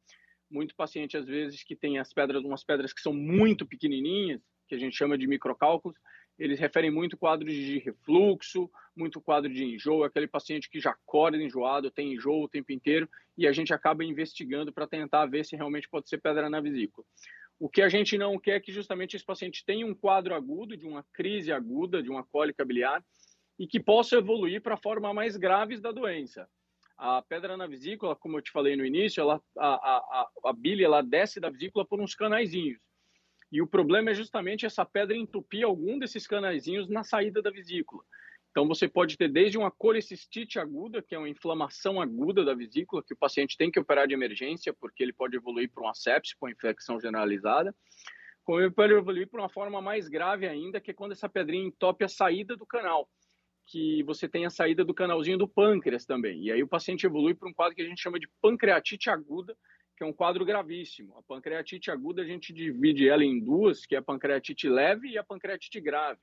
Muito 0.50 0.76
paciente, 0.76 1.16
às 1.16 1.26
vezes, 1.26 1.64
que 1.64 1.78
tem 1.78 1.98
as 1.98 2.12
pedras, 2.12 2.44
umas 2.44 2.66
pedras 2.66 2.92
que 2.92 3.00
são 3.00 3.14
muito 3.14 3.66
pequenininhas, 3.66 4.42
que 4.68 4.76
a 4.76 4.78
gente 4.78 4.98
chama 4.98 5.18
de 5.18 5.28
microcálculos, 5.28 5.98
eles 6.38 6.60
referem 6.60 6.90
muito 6.90 7.18
quadros 7.18 7.54
de 7.54 7.80
refluxo, 7.80 8.70
muito 8.96 9.22
quadro 9.22 9.52
de 9.52 9.64
enjoo, 9.64 10.04
aquele 10.04 10.28
paciente 10.28 10.70
que 10.70 10.80
já 10.80 10.92
acorda 10.92 11.38
enjoado, 11.38 11.92
tem 11.92 12.14
enjoo 12.14 12.44
o 12.44 12.50
tempo 12.50 12.72
inteiro, 12.72 13.10
e 13.38 13.48
a 13.48 13.52
gente 13.52 13.74
acaba 13.74 14.04
investigando 14.04 14.74
para 14.74 14.88
tentar 14.88 15.26
ver 15.26 15.46
se 15.46 15.56
realmente 15.56 15.88
pode 15.90 16.10
ser 16.10 16.20
pedra 16.20 16.50
na 16.50 16.60
vesícula. 16.60 17.06
O 17.60 17.70
que 17.70 17.82
a 17.82 17.90
gente 17.90 18.18
não 18.18 18.40
quer 18.40 18.56
é 18.56 18.60
que 18.60 18.72
justamente 18.72 19.16
esse 19.16 19.24
paciente 19.24 19.64
tenha 19.64 19.86
um 19.86 19.94
quadro 19.94 20.34
agudo, 20.34 20.76
de 20.76 20.88
uma 20.88 21.06
crise 21.14 21.52
aguda, 21.52 22.02
de 22.02 22.10
uma 22.10 22.24
cólica 22.24 22.66
biliar, 22.66 23.04
e 23.60 23.68
que 23.68 23.80
possa 23.80 24.16
evoluir 24.18 24.62
para 24.62 24.74
a 24.74 24.82
forma 24.82 25.14
mais 25.14 25.38
graves 25.38 25.80
da 25.80 25.92
doença. 25.92 26.50
A 26.98 27.22
pedra 27.22 27.56
na 27.56 27.68
vesícula, 27.68 28.16
como 28.16 28.38
eu 28.38 28.42
te 28.42 28.52
falei 28.52 28.76
no 28.76 28.86
início, 28.86 29.22
ela, 29.22 29.42
a, 29.58 29.68
a, 29.68 30.30
a 30.46 30.54
bile 30.54 30.84
ela 30.84 31.02
desce 31.02 31.40
da 31.40 31.50
vesícula 31.50 31.86
por 31.86 32.02
uns 32.02 32.16
canaizinhos. 32.16 32.80
E 33.52 33.62
o 33.62 33.68
problema 33.68 34.12
é 34.12 34.14
justamente 34.14 34.66
essa 34.66 34.86
pedra 34.86 35.16
entupir 35.16 35.66
algum 35.66 36.00
desses 36.00 36.26
canaizinhos 36.26 36.88
na 36.88 37.04
saída 37.04 37.42
da 37.42 37.52
vesícula. 37.52 38.04
Então, 38.52 38.68
você 38.68 38.88
pode 38.88 39.18
ter 39.18 39.30
desde 39.30 39.58
uma 39.58 39.72
colecistite 39.72 40.60
aguda, 40.60 41.02
que 41.02 41.16
é 41.16 41.18
uma 41.18 41.30
inflamação 41.30 42.02
aguda 42.02 42.44
da 42.44 42.54
vesícula, 42.54 43.02
que 43.02 43.14
o 43.14 43.18
paciente 43.18 43.58
tem 43.58 43.72
que 43.72 43.80
operar 43.80 44.08
de 44.08 44.14
emergência, 44.14 44.74
porque 44.74 45.02
ele 45.02 45.14
pode 45.14 45.38
evoluir 45.38 45.72
para 45.72 45.84
uma 45.84 45.94
sepse, 45.94 46.36
para 46.38 46.48
uma 46.48 46.52
infecção 46.52 47.00
generalizada, 47.00 47.74
como 48.44 48.60
ele 48.60 48.72
pode 48.72 48.94
evoluir 48.94 49.30
para 49.30 49.42
uma 49.42 49.50
forma 49.50 49.82
mais 49.82 50.10
grave 50.10 50.48
ainda, 50.48 50.82
que 50.82 50.92
é 50.92 50.94
quando 50.94 51.14
essa 51.14 51.30
pedrinha 51.30 51.66
entope 51.66 52.04
a 52.04 52.10
saída 52.10 52.58
do 52.58 52.66
canal, 52.66 53.10
que 53.66 54.04
você 54.04 54.28
tem 54.28 54.46
a 54.46 54.50
saída 54.50 54.84
do 54.84 54.94
canalzinho 54.94 55.38
do 55.38 55.48
pâncreas 55.48 56.06
também. 56.06 56.44
E 56.44 56.52
aí 56.52 56.62
o 56.62 56.68
paciente 56.68 57.06
evolui 57.06 57.34
para 57.34 57.48
um 57.48 57.54
quadro 57.54 57.76
que 57.76 57.82
a 57.82 57.86
gente 57.86 58.02
chama 58.02 58.20
de 58.20 58.28
pancreatite 58.42 59.10
aguda, 59.10 59.56
que 60.02 60.04
é 60.04 60.08
um 60.08 60.14
quadro 60.14 60.44
gravíssimo. 60.44 61.16
A 61.16 61.22
pancreatite 61.22 61.92
aguda 61.92 62.24
a 62.24 62.26
gente 62.26 62.52
divide 62.52 63.08
ela 63.08 63.24
em 63.24 63.40
duas, 63.40 63.86
que 63.86 63.94
é 63.94 64.00
a 64.00 64.02
pancreatite 64.02 64.68
leve 64.68 65.10
e 65.10 65.18
a 65.20 65.24
pancreatite 65.24 65.80
grave. 65.80 66.20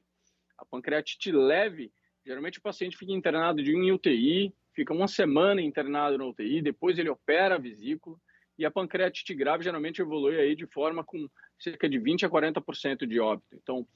A 0.58 0.64
pancreatite 0.64 1.30
leve, 1.30 1.92
geralmente 2.26 2.58
o 2.58 2.62
paciente 2.62 2.96
fica 2.96 3.12
internado 3.12 3.62
de 3.62 3.76
um 3.76 3.94
UTI, 3.94 4.52
fica 4.74 4.92
uma 4.92 5.06
semana 5.06 5.62
internado 5.62 6.18
na 6.18 6.26
UTI, 6.26 6.60
depois 6.60 6.98
ele 6.98 7.08
opera 7.08 7.54
a 7.54 7.58
vesícula, 7.58 8.16
e 8.58 8.66
a 8.66 8.70
pancreatite 8.70 9.32
grave 9.32 9.62
geralmente 9.62 10.02
evolui 10.02 10.36
aí 10.40 10.56
de 10.56 10.66
forma 10.66 11.04
com 11.04 11.30
cerca 11.56 11.88
de 11.88 12.00
20 12.00 12.26
a 12.26 12.28
40% 12.28 13.06
de 13.06 13.20
óbito. 13.20 13.54
Então, 13.54 13.86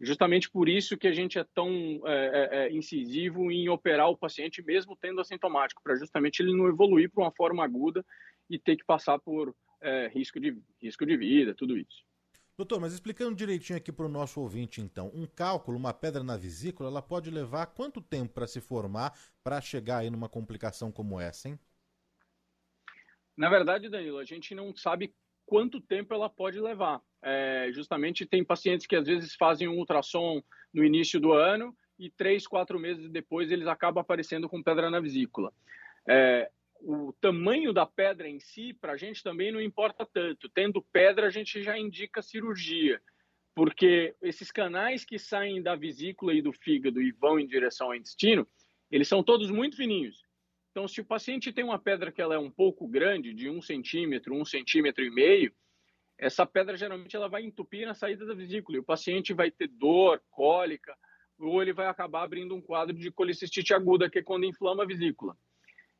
justamente 0.00 0.48
por 0.48 0.68
isso 0.68 0.96
que 0.96 1.08
a 1.08 1.12
gente 1.12 1.36
é 1.36 1.44
tão 1.52 2.00
é, 2.06 2.12
é, 2.12 2.48
é, 2.58 2.72
incisivo 2.72 3.50
em 3.50 3.68
operar 3.68 4.08
o 4.08 4.16
paciente 4.16 4.62
mesmo 4.62 4.96
tendo 4.96 5.20
assintomático, 5.20 5.82
para 5.82 5.96
justamente 5.96 6.40
ele 6.40 6.56
não 6.56 6.68
evoluir 6.68 7.10
para 7.10 7.24
uma 7.24 7.32
forma 7.32 7.64
aguda 7.64 8.04
e 8.52 8.58
ter 8.58 8.76
que 8.76 8.84
passar 8.84 9.18
por 9.18 9.54
é, 9.80 10.08
risco, 10.08 10.38
de, 10.38 10.56
risco 10.80 11.06
de 11.06 11.16
vida, 11.16 11.54
tudo 11.54 11.76
isso. 11.76 12.04
Doutor, 12.56 12.78
mas 12.78 12.92
explicando 12.92 13.34
direitinho 13.34 13.78
aqui 13.78 13.90
para 13.90 14.04
o 14.04 14.10
nosso 14.10 14.38
ouvinte, 14.38 14.80
então, 14.80 15.10
um 15.14 15.26
cálculo, 15.26 15.76
uma 15.76 15.94
pedra 15.94 16.22
na 16.22 16.36
vesícula, 16.36 16.90
ela 16.90 17.00
pode 17.00 17.30
levar 17.30 17.66
quanto 17.66 18.00
tempo 18.00 18.34
para 18.34 18.46
se 18.46 18.60
formar 18.60 19.18
para 19.42 19.60
chegar 19.60 19.98
aí 19.98 20.10
numa 20.10 20.28
complicação 20.28 20.92
como 20.92 21.18
essa, 21.18 21.48
hein? 21.48 21.58
Na 23.34 23.48
verdade, 23.48 23.88
Danilo, 23.88 24.18
a 24.18 24.24
gente 24.24 24.54
não 24.54 24.76
sabe 24.76 25.14
quanto 25.46 25.80
tempo 25.80 26.12
ela 26.12 26.28
pode 26.28 26.60
levar. 26.60 27.00
É, 27.22 27.70
justamente 27.72 28.26
tem 28.26 28.44
pacientes 28.44 28.86
que 28.86 28.96
às 28.96 29.06
vezes 29.06 29.34
fazem 29.34 29.66
um 29.66 29.78
ultrassom 29.78 30.42
no 30.74 30.84
início 30.84 31.18
do 31.18 31.32
ano 31.32 31.74
e 31.98 32.10
três, 32.10 32.46
quatro 32.46 32.78
meses 32.78 33.08
depois 33.10 33.50
eles 33.50 33.66
acabam 33.66 34.02
aparecendo 34.02 34.48
com 34.48 34.62
pedra 34.62 34.90
na 34.90 35.00
vesícula. 35.00 35.52
É, 36.06 36.50
o 36.84 37.12
tamanho 37.20 37.72
da 37.72 37.86
pedra 37.86 38.28
em 38.28 38.40
si, 38.40 38.74
para 38.74 38.92
a 38.92 38.96
gente 38.96 39.22
também 39.22 39.52
não 39.52 39.60
importa 39.60 40.04
tanto. 40.04 40.48
Tendo 40.48 40.82
pedra, 40.92 41.26
a 41.26 41.30
gente 41.30 41.62
já 41.62 41.78
indica 41.78 42.20
cirurgia, 42.20 43.00
porque 43.54 44.14
esses 44.20 44.50
canais 44.50 45.04
que 45.04 45.18
saem 45.18 45.62
da 45.62 45.76
vesícula 45.76 46.34
e 46.34 46.42
do 46.42 46.52
fígado 46.52 47.00
e 47.00 47.12
vão 47.12 47.38
em 47.38 47.46
direção 47.46 47.88
ao 47.88 47.94
intestino, 47.94 48.46
eles 48.90 49.08
são 49.08 49.22
todos 49.22 49.50
muito 49.50 49.76
fininhos. 49.76 50.22
Então, 50.70 50.88
se 50.88 51.00
o 51.00 51.04
paciente 51.04 51.52
tem 51.52 51.64
uma 51.64 51.78
pedra 51.78 52.10
que 52.10 52.20
ela 52.20 52.34
é 52.34 52.38
um 52.38 52.50
pouco 52.50 52.88
grande, 52.88 53.32
de 53.32 53.48
um 53.48 53.60
centímetro, 53.60 54.34
um 54.34 54.44
centímetro 54.44 55.04
e 55.04 55.10
meio, 55.10 55.54
essa 56.18 56.46
pedra 56.46 56.76
geralmente 56.76 57.14
ela 57.14 57.28
vai 57.28 57.42
entupir 57.42 57.86
na 57.86 57.94
saída 57.94 58.24
da 58.24 58.34
vesícula 58.34 58.76
e 58.76 58.80
o 58.80 58.84
paciente 58.84 59.32
vai 59.32 59.50
ter 59.50 59.68
dor, 59.68 60.22
cólica, 60.30 60.96
ou 61.38 61.60
ele 61.60 61.72
vai 61.72 61.86
acabar 61.86 62.22
abrindo 62.22 62.54
um 62.54 62.60
quadro 62.60 62.96
de 62.96 63.10
colicistite 63.10 63.74
aguda, 63.74 64.08
que 64.08 64.20
é 64.20 64.22
quando 64.22 64.46
inflama 64.46 64.82
a 64.82 64.86
vesícula. 64.86 65.36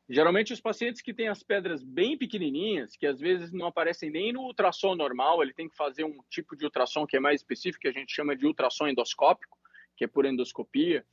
Geralmente 0.09 0.51
os 0.51 0.59
pacientes 0.59 1.01
que 1.01 1.13
têm 1.13 1.29
as 1.29 1.41
pedras 1.41 1.81
bem 1.81 2.17
pequenininhas, 2.17 2.95
que 2.95 3.07
às 3.07 3.19
vezes 3.19 3.53
não 3.53 3.67
aparecem 3.67 4.09
nem 4.09 4.33
no 4.33 4.41
ultrassom 4.41 4.95
normal, 4.95 5.41
ele 5.41 5.53
tem 5.53 5.69
que 5.69 5.75
fazer 5.75 6.03
um 6.03 6.19
tipo 6.29 6.57
de 6.57 6.65
ultrassom 6.65 7.05
que 7.05 7.15
é 7.15 7.19
mais 7.19 7.39
específico, 7.39 7.81
que 7.81 7.87
a 7.87 7.93
gente 7.93 8.13
chama 8.13 8.35
de 8.35 8.45
ultrassom 8.45 8.87
endoscópico, 8.87 9.57
que 9.95 10.03
é 10.03 10.07
por 10.07 10.25
endoscopia. 10.25 11.05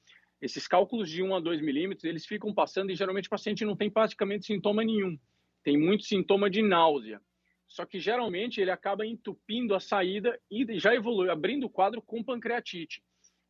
Esses 0.43 0.67
cálculos 0.67 1.09
de 1.09 1.23
1 1.23 1.37
a 1.37 1.41
2 1.41 1.61
milímetros, 1.61 2.05
eles 2.05 2.27
ficam 2.27 2.53
passando 2.53 2.91
e 2.91 2.97
geralmente 2.97 3.27
o 3.27 3.31
paciente 3.31 3.65
não 3.65 3.77
tem 3.77 3.89
praticamente 3.89 4.47
sintoma 4.47 4.83
nenhum. 4.83 5.19
Tem 5.63 5.77
muito 5.77 6.05
sintoma 6.05 6.51
de 6.51 6.63
náusea. 6.63 7.21
Só 7.69 7.87
que 7.87 8.01
geralmente 8.01 8.61
ele 8.61 8.73
acaba 8.73 9.07
entupindo 9.07 9.75
a 9.75 9.81
saída 9.81 10.41
e 10.51 10.79
já 10.79 10.93
evolui, 10.93 11.31
abrindo 11.31 11.67
o 11.67 11.71
quadro 11.71 12.03
com 12.03 12.25
pancreatite. 12.25 13.03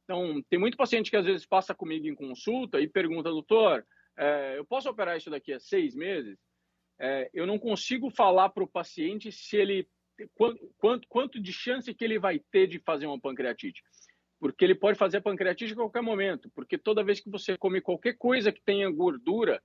Então, 0.05 0.43
tem 0.51 0.59
muito 0.59 0.77
paciente 0.77 1.11
que 1.11 1.17
às 1.17 1.25
vezes 1.25 1.47
passa 1.47 1.75
comigo 1.75 2.07
em 2.07 2.15
consulta 2.15 2.81
e 2.81 2.89
pergunta, 2.89 3.31
doutor, 3.31 3.87
é, 4.17 4.59
eu 4.59 4.65
posso 4.65 4.89
operar 4.89 5.17
isso 5.17 5.31
daqui 5.31 5.53
a 5.53 5.61
seis 5.61 5.95
meses? 5.95 6.39
É, 6.99 7.31
eu 7.33 7.47
não 7.47 7.59
consigo 7.59 8.11
falar 8.11 8.51
para 8.51 8.65
o 8.65 8.69
paciente 8.69 9.33
se 9.33 9.57
ele 9.57 9.89
quanto, 10.35 10.75
quanto, 10.77 11.09
quanto 11.09 11.41
de 11.41 11.53
chance 11.53 11.95
que 11.95 12.05
ele 12.05 12.19
vai 12.19 12.39
ter 12.51 12.67
de 12.67 12.79
fazer 12.79 13.07
uma 13.07 13.21
pancreatite 13.21 13.83
porque 14.41 14.65
ele 14.65 14.75
pode 14.75 14.99
fazer 14.99 15.21
pancreatite 15.21 15.75
a 15.75 15.77
qualquer 15.77 16.01
momento, 16.01 16.51
porque 16.55 16.79
toda 16.79 17.05
vez 17.05 17.21
que 17.21 17.31
você 17.31 17.59
come 17.59 17.81
qualquer 17.81 18.15
coisa 18.17 18.51
que 18.51 18.63
tenha 18.63 18.91
gordura, 18.91 19.63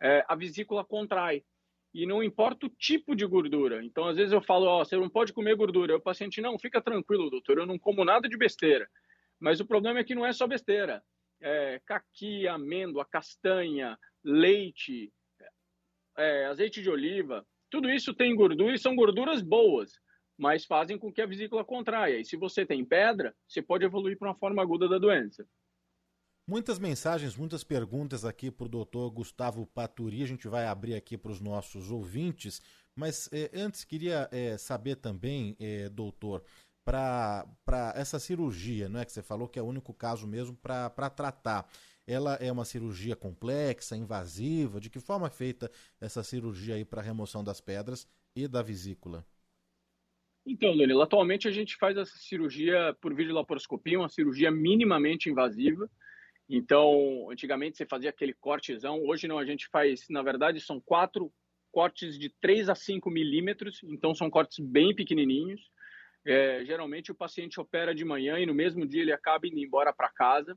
é, 0.00 0.24
a 0.28 0.36
vesícula 0.36 0.84
contrai. 0.84 1.44
E 1.92 2.06
não 2.06 2.22
importa 2.22 2.66
o 2.66 2.70
tipo 2.70 3.14
de 3.14 3.26
gordura. 3.26 3.84
Então, 3.84 4.08
às 4.08 4.16
vezes 4.16 4.32
eu 4.32 4.40
falo, 4.40 4.64
ó, 4.66 4.84
você 4.84 4.96
não 4.96 5.10
pode 5.10 5.32
comer 5.32 5.54
gordura. 5.56 5.96
O 5.96 6.00
paciente, 6.00 6.40
não, 6.40 6.58
fica 6.58 6.80
tranquilo, 6.80 7.28
doutor, 7.28 7.58
eu 7.58 7.66
não 7.66 7.78
como 7.78 8.04
nada 8.04 8.28
de 8.28 8.38
besteira. 8.38 8.88
Mas 9.38 9.60
o 9.60 9.66
problema 9.66 9.98
é 9.98 10.04
que 10.04 10.14
não 10.14 10.24
é 10.24 10.32
só 10.32 10.46
besteira. 10.46 11.02
É, 11.42 11.80
caqui, 11.84 12.46
amêndoa, 12.46 13.04
castanha, 13.04 13.98
leite, 14.22 15.12
é, 16.16 16.46
azeite 16.46 16.80
de 16.80 16.88
oliva, 16.88 17.44
tudo 17.68 17.90
isso 17.90 18.14
tem 18.14 18.34
gordura 18.34 18.74
e 18.74 18.78
são 18.78 18.94
gorduras 18.94 19.42
boas 19.42 19.92
mas 20.42 20.64
fazem 20.64 20.98
com 20.98 21.12
que 21.12 21.22
a 21.22 21.26
vesícula 21.26 21.64
contraia. 21.64 22.18
E 22.18 22.24
se 22.24 22.36
você 22.36 22.66
tem 22.66 22.84
pedra, 22.84 23.32
você 23.46 23.62
pode 23.62 23.84
evoluir 23.84 24.18
para 24.18 24.28
uma 24.28 24.38
forma 24.38 24.60
aguda 24.60 24.88
da 24.88 24.98
doença. 24.98 25.46
Muitas 26.48 26.78
mensagens, 26.80 27.36
muitas 27.36 27.62
perguntas 27.62 28.24
aqui 28.24 28.50
para 28.50 28.66
o 28.66 28.68
doutor 28.68 29.08
Gustavo 29.10 29.64
Paturi. 29.64 30.22
A 30.22 30.26
gente 30.26 30.48
vai 30.48 30.66
abrir 30.66 30.94
aqui 30.94 31.16
para 31.16 31.30
os 31.30 31.40
nossos 31.40 31.90
ouvintes. 31.90 32.60
Mas 32.96 33.28
eh, 33.32 33.50
antes 33.54 33.84
queria 33.84 34.28
eh, 34.32 34.58
saber 34.58 34.96
também, 34.96 35.56
eh, 35.60 35.88
doutor, 35.88 36.44
para 36.84 37.92
essa 37.94 38.18
cirurgia, 38.18 38.88
não 38.88 39.00
é 39.00 39.04
que 39.04 39.12
você 39.12 39.22
falou 39.22 39.48
que 39.48 39.58
é 39.58 39.62
o 39.62 39.66
único 39.66 39.94
caso 39.94 40.26
mesmo 40.26 40.56
para 40.56 41.10
tratar. 41.10 41.68
Ela 42.06 42.34
é 42.34 42.50
uma 42.50 42.64
cirurgia 42.64 43.14
complexa, 43.14 43.96
invasiva? 43.96 44.80
De 44.80 44.90
que 44.90 44.98
forma 44.98 45.28
é 45.28 45.30
feita 45.30 45.70
essa 46.00 46.22
cirurgia 46.22 46.74
aí 46.74 46.84
para 46.84 47.00
remoção 47.00 47.44
das 47.44 47.60
pedras 47.60 48.08
e 48.34 48.48
da 48.48 48.60
vesícula? 48.62 49.24
Então, 50.44 50.76
Danilo, 50.76 51.00
atualmente 51.00 51.46
a 51.46 51.52
gente 51.52 51.76
faz 51.76 51.96
essa 51.96 52.18
cirurgia 52.18 52.96
por 53.00 53.14
videolaparoscopia, 53.14 54.00
uma 54.00 54.08
cirurgia 54.08 54.50
minimamente 54.50 55.30
invasiva. 55.30 55.88
Então, 56.48 57.30
antigamente 57.30 57.76
você 57.76 57.86
fazia 57.86 58.10
aquele 58.10 58.34
cortezão, 58.34 59.00
hoje 59.06 59.28
não, 59.28 59.38
a 59.38 59.44
gente 59.44 59.68
faz, 59.68 60.04
na 60.10 60.20
verdade, 60.20 60.60
são 60.60 60.80
quatro 60.80 61.32
cortes 61.70 62.18
de 62.18 62.28
3 62.40 62.68
a 62.68 62.74
5 62.74 63.08
milímetros, 63.08 63.80
então 63.84 64.12
são 64.12 64.28
cortes 64.28 64.58
bem 64.58 64.92
pequenininhos. 64.92 65.70
É, 66.24 66.64
geralmente 66.64 67.10
o 67.10 67.14
paciente 67.14 67.60
opera 67.60 67.94
de 67.94 68.04
manhã 68.04 68.38
e 68.38 68.46
no 68.46 68.54
mesmo 68.54 68.86
dia 68.86 69.02
ele 69.02 69.12
acaba 69.12 69.46
indo 69.46 69.58
embora 69.58 69.92
para 69.92 70.08
casa. 70.08 70.56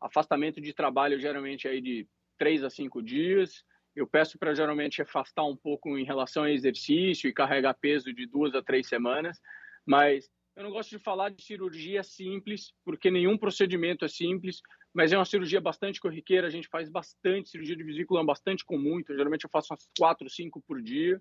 Afastamento 0.00 0.60
de 0.60 0.72
trabalho 0.72 1.20
geralmente 1.20 1.68
aí 1.68 1.80
de 1.80 2.08
3 2.36 2.64
a 2.64 2.70
5 2.70 3.02
dias. 3.02 3.64
Eu 3.94 4.06
peço 4.06 4.38
para 4.38 4.54
geralmente 4.54 5.02
afastar 5.02 5.44
um 5.44 5.56
pouco 5.56 5.98
em 5.98 6.04
relação 6.04 6.44
ao 6.44 6.48
exercício 6.48 7.28
e 7.28 7.32
carregar 7.32 7.74
peso 7.74 8.12
de 8.12 8.26
duas 8.26 8.54
a 8.54 8.62
três 8.62 8.86
semanas, 8.86 9.40
mas 9.84 10.30
eu 10.54 10.64
não 10.64 10.70
gosto 10.70 10.90
de 10.90 10.98
falar 10.98 11.30
de 11.30 11.42
cirurgia 11.42 12.02
simples, 12.02 12.72
porque 12.84 13.10
nenhum 13.10 13.38
procedimento 13.38 14.04
é 14.04 14.08
simples, 14.08 14.60
mas 14.92 15.12
é 15.12 15.18
uma 15.18 15.24
cirurgia 15.24 15.60
bastante 15.60 16.00
corriqueira, 16.00 16.46
a 16.46 16.50
gente 16.50 16.68
faz 16.68 16.88
bastante, 16.88 17.48
cirurgia 17.48 17.76
de 17.76 17.84
vesícula 17.84 18.20
é 18.20 18.24
bastante 18.24 18.64
comum, 18.64 18.98
então 18.98 19.16
geralmente 19.16 19.44
eu 19.44 19.50
faço 19.50 19.72
umas 19.72 19.88
quatro, 19.96 20.28
cinco 20.28 20.60
por 20.60 20.82
dia. 20.82 21.20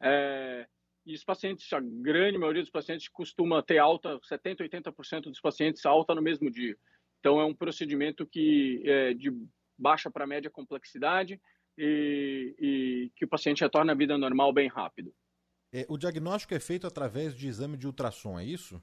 É, 0.00 0.66
e 1.04 1.14
os 1.14 1.24
pacientes, 1.24 1.72
a 1.72 1.80
grande 1.80 2.38
maioria 2.38 2.62
dos 2.62 2.70
pacientes 2.70 3.08
costuma 3.08 3.62
ter 3.62 3.78
alta, 3.78 4.18
70, 4.22 4.64
80% 4.64 5.22
dos 5.22 5.40
pacientes 5.40 5.84
alta 5.84 6.14
no 6.14 6.22
mesmo 6.22 6.50
dia. 6.50 6.76
Então 7.20 7.40
é 7.40 7.44
um 7.44 7.54
procedimento 7.54 8.26
que 8.26 8.82
é 8.84 9.14
de 9.14 9.32
baixa 9.78 10.10
para 10.10 10.26
média 10.26 10.50
complexidade, 10.50 11.40
e, 11.76 12.54
e 12.58 13.12
que 13.16 13.24
o 13.24 13.28
paciente 13.28 13.62
retorne 13.62 13.90
à 13.90 13.94
vida 13.94 14.16
normal 14.18 14.52
bem 14.52 14.68
rápido. 14.68 15.12
É, 15.72 15.86
o 15.88 15.96
diagnóstico 15.96 16.54
é 16.54 16.60
feito 16.60 16.86
através 16.86 17.34
de 17.34 17.48
exame 17.48 17.76
de 17.76 17.86
ultrassom, 17.86 18.38
é 18.38 18.44
isso? 18.44 18.82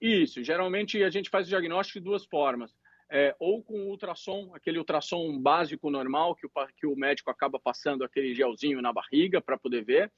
Isso. 0.00 0.42
Geralmente 0.42 1.02
a 1.02 1.10
gente 1.10 1.30
faz 1.30 1.46
o 1.46 1.50
diagnóstico 1.50 1.98
de 1.98 2.04
duas 2.04 2.26
formas. 2.26 2.74
É, 3.10 3.34
ou 3.38 3.62
com 3.62 3.88
ultrassom, 3.88 4.52
aquele 4.54 4.78
ultrassom 4.78 5.38
básico 5.38 5.90
normal 5.90 6.34
que 6.34 6.46
o, 6.46 6.50
que 6.76 6.86
o 6.86 6.96
médico 6.96 7.30
acaba 7.30 7.60
passando 7.60 8.04
aquele 8.04 8.34
gelzinho 8.34 8.80
na 8.80 8.92
barriga 8.92 9.40
para 9.40 9.58
poder 9.58 9.84
ver. 9.84 10.12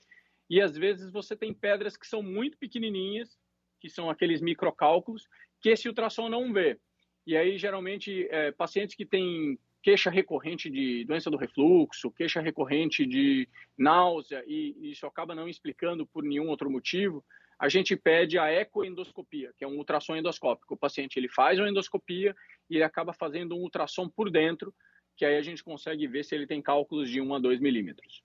E 0.48 0.60
às 0.60 0.76
vezes 0.76 1.10
você 1.10 1.36
tem 1.36 1.52
pedras 1.52 1.96
que 1.96 2.06
são 2.06 2.22
muito 2.22 2.58
pequenininhas, 2.58 3.38
que 3.80 3.88
são 3.88 4.10
aqueles 4.10 4.40
microcálculos, 4.40 5.26
que 5.60 5.70
esse 5.70 5.88
ultrassom 5.88 6.28
não 6.28 6.52
vê. 6.52 6.78
E 7.26 7.36
aí, 7.36 7.56
geralmente, 7.56 8.28
é, 8.30 8.52
pacientes 8.52 8.94
que 8.94 9.06
têm 9.06 9.58
queixa 9.82 10.10
recorrente 10.10 10.70
de 10.70 11.04
doença 11.04 11.30
do 11.30 11.36
refluxo, 11.36 12.10
queixa 12.10 12.40
recorrente 12.40 13.04
de 13.04 13.46
náusea, 13.76 14.42
e 14.46 14.90
isso 14.90 15.06
acaba 15.06 15.34
não 15.34 15.48
explicando 15.48 16.06
por 16.06 16.22
nenhum 16.22 16.48
outro 16.48 16.70
motivo, 16.70 17.22
a 17.58 17.68
gente 17.68 17.94
pede 17.94 18.38
a 18.38 18.50
ecoendoscopia, 18.50 19.52
que 19.56 19.64
é 19.64 19.68
um 19.68 19.76
ultrassom 19.76 20.16
endoscópico. 20.16 20.74
O 20.74 20.78
paciente 20.78 21.18
ele 21.18 21.28
faz 21.28 21.58
uma 21.58 21.68
endoscopia 21.68 22.34
e 22.68 22.76
ele 22.76 22.84
acaba 22.84 23.12
fazendo 23.12 23.54
um 23.54 23.60
ultrassom 23.60 24.08
por 24.08 24.30
dentro, 24.30 24.74
que 25.16 25.24
aí 25.24 25.36
a 25.36 25.42
gente 25.42 25.62
consegue 25.62 26.06
ver 26.06 26.24
se 26.24 26.34
ele 26.34 26.46
tem 26.46 26.60
cálculos 26.60 27.08
de 27.08 27.20
1 27.20 27.34
a 27.34 27.38
2 27.38 27.60
milímetros. 27.60 28.22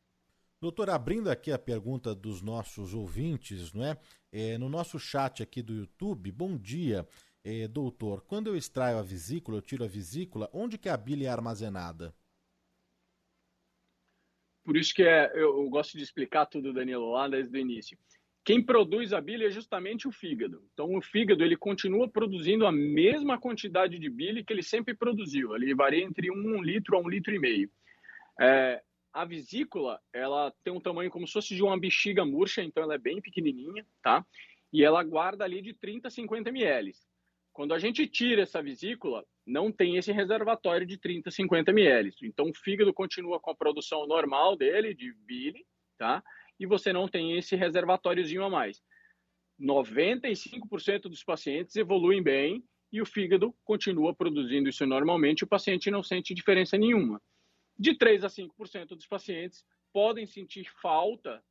Doutor, 0.62 0.90
abrindo 0.90 1.30
aqui 1.30 1.54
a 1.54 1.58
pergunta 1.58 2.14
dos 2.14 2.42
nossos 2.42 2.94
ouvintes, 2.94 3.72
não 3.72 3.86
é? 3.86 3.98
é 4.30 4.58
no 4.58 4.68
nosso 4.68 5.00
chat 5.00 5.42
aqui 5.42 5.62
do 5.62 5.74
YouTube, 5.74 6.30
bom 6.34 6.58
dia. 6.58 7.08
Eh, 7.46 7.66
doutor, 7.70 8.22
quando 8.26 8.48
eu 8.48 8.58
extraio 8.58 8.98
a 8.98 9.02
vesícula, 9.02 9.58
eu 9.58 9.62
tiro 9.62 9.86
a 9.86 9.88
vesícula, 9.88 10.50
onde 10.52 10.78
que 10.78 10.90
a 10.90 10.98
bile 10.98 11.24
é 11.24 11.30
armazenada? 11.30 12.14
Por 14.66 14.76
isso 14.76 14.94
que 14.94 15.04
é, 15.04 15.32
eu, 15.34 15.62
eu, 15.62 15.70
gosto 15.70 15.98
de 15.98 16.04
explicar 16.04 16.46
tudo, 16.46 16.74
Danilo, 16.74 17.10
lá 17.10 17.30
desde 17.30 17.58
o 17.58 17.62
início. 17.62 17.98
Quem 18.44 18.62
produz 18.62 19.14
a 19.14 19.22
bile 19.22 19.46
é 19.46 19.50
justamente 19.50 20.10
o 20.10 20.12
fígado. 20.12 20.62
Então, 20.74 20.94
o 20.94 21.02
fígado 21.02 21.42
ele 21.42 21.56
continua 21.56 22.10
produzindo 22.10 22.68
a 22.68 22.72
mesma 22.72 23.40
quantidade 23.40 23.98
de 23.98 24.10
bile 24.10 24.44
que 24.44 24.52
ele 24.52 24.64
sempre 24.64 24.94
produziu. 24.94 25.56
Ele 25.56 25.74
varia 25.74 26.04
entre 26.04 26.30
um 26.30 26.62
litro 26.62 26.98
a 26.98 27.00
um 27.00 27.08
litro 27.08 27.34
e 27.34 27.40
meio. 27.40 27.72
É, 28.42 28.82
a 29.14 29.26
vesícula, 29.26 30.00
ela 30.14 30.54
tem 30.64 30.74
um 30.74 30.80
tamanho 30.80 31.10
como 31.10 31.28
se 31.28 31.34
fosse 31.34 31.56
de 31.56 31.64
uma 31.64 31.80
bexiga 31.80 32.26
murcha, 32.26 32.64
então 32.64 32.84
ela 32.84 32.96
é 32.96 32.98
bem 32.98 33.22
pequenininha, 33.22 33.86
tá? 34.02 34.26
E 34.72 34.84
ela 34.84 35.04
guarda 35.04 35.44
ali 35.44 35.62
de 35.62 35.74
30 35.74 36.08
a 36.08 36.12
50 36.12 36.50
ml. 36.50 36.94
Quando 37.52 37.74
a 37.74 37.80
gente 37.80 38.08
tira 38.08 38.44
essa 38.44 38.62
vesícula, 38.62 39.26
não 39.46 39.72
tem 39.72 39.98
esse 39.98 40.12
reservatório 40.12 40.86
de 40.86 40.98
30 40.98 41.30
a 41.30 41.32
50 41.32 41.72
ml. 41.72 42.14
Então 42.24 42.50
o 42.50 42.54
fígado 42.54 42.94
continua 42.94 43.40
com 43.40 43.50
a 43.50 43.56
produção 43.56 44.06
normal 44.08 44.56
dele, 44.56 44.94
de 44.94 45.12
bile, 45.26 45.66
tá? 45.98 46.24
E 46.60 46.66
você 46.66 46.94
não 46.94 47.08
tem 47.08 47.38
esse 47.38 47.56
reservatóriozinho 47.56 48.44
a 48.44 48.50
mais. 48.50 48.82
95% 49.60 51.02
dos 51.04 51.24
pacientes 51.24 51.76
evoluem 51.76 52.24
bem 52.24 52.64
e 52.92 53.02
o 53.02 53.06
fígado 53.06 53.54
continua 53.64 54.16
produzindo 54.16 54.70
isso 54.70 54.86
normalmente, 54.86 55.44
o 55.44 55.48
paciente 55.48 55.92
não 55.92 56.02
sente 56.02 56.34
diferença 56.34 56.78
nenhuma. 56.78 57.22
De 57.80 57.96
3 57.96 58.26
a 58.26 58.28
5% 58.28 58.88
dos 58.90 59.08
pacientes 59.08 59.66
podem 59.94 60.28
sentir 60.28 60.70
falta, 60.82 61.42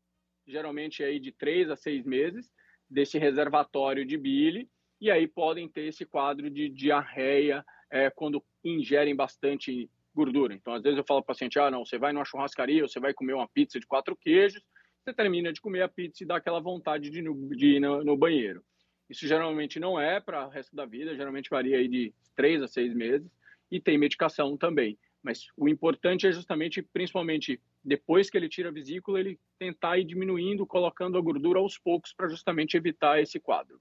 geralmente 0.47 1.03
aí 1.03 1.19
de 1.19 1.33
3 1.33 1.71
a 1.71 1.77
6 1.77 2.05
meses, 2.05 2.53
desse 2.89 3.19
reservatório 3.19 4.05
de 4.05 4.19
bile, 4.19 4.69
e 5.01 5.11
aí 5.11 5.27
podem 5.27 5.67
ter 5.67 5.87
esse 5.87 6.05
quadro 6.05 6.51
de 6.51 6.69
diarreia 6.69 7.65
é, 7.91 8.11
quando 8.11 8.45
ingerem 8.63 9.17
bastante 9.17 9.91
gordura. 10.15 10.55
Então, 10.55 10.75
às 10.75 10.83
vezes 10.83 10.99
eu 10.99 11.05
falo 11.05 11.23
para 11.23 11.33
o 11.33 11.35
paciente, 11.35 11.59
ah, 11.59 11.71
não, 11.71 11.85
você 11.85 11.97
vai 11.97 12.13
numa 12.13 12.25
churrascaria, 12.25 12.87
você 12.87 13.01
vai 13.01 13.15
comer 13.15 13.35
uma 13.35 13.49
pizza 13.49 13.81
de 13.81 13.87
quatro 13.87 14.17
queijos, 14.17 14.63
você 15.03 15.15
termina 15.15 15.53
de 15.53 15.61
comer 15.61 15.83
a 15.83 15.89
pizza 15.89 16.23
e 16.23 16.27
dá 16.27 16.37
aquela 16.37 16.61
vontade 16.61 17.09
de, 17.09 17.23
de 17.23 17.67
ir 17.77 17.81
no, 17.81 18.05
no 18.05 18.17
banheiro. 18.17 18.63
Isso 19.09 19.27
geralmente 19.27 19.81
não 19.81 19.99
é 19.99 20.21
para 20.21 20.47
o 20.47 20.51
resto 20.51 20.77
da 20.77 20.85
vida, 20.85 21.17
geralmente 21.17 21.49
varia 21.49 21.79
aí 21.79 21.89
de 21.89 22.13
três 22.37 22.63
a 22.63 22.69
seis 22.69 22.93
meses 22.93 23.31
e 23.71 23.81
tem 23.81 23.97
medicação 23.97 24.57
também. 24.57 24.99
Mas 25.23 25.47
o 25.57 25.69
importante 25.69 26.27
é 26.27 26.33
justamente, 26.33 26.83
principalmente 26.83 27.61
depois 27.85 28.31
que 28.31 28.37
ele 28.37 28.49
tira 28.49 28.69
a 28.69 28.73
vesícula, 28.73 29.19
ele 29.19 29.39
tentar 29.59 29.99
ir 29.99 30.05
diminuindo, 30.05 30.67
colocando 30.67 31.19
a 31.19 31.21
gordura 31.21 31.59
aos 31.59 31.79
poucos 31.79 32.13
para 32.13 32.29
justamente 32.29 32.77
evitar 32.77 33.21
esse 33.21 33.41
quadro. 33.41 33.81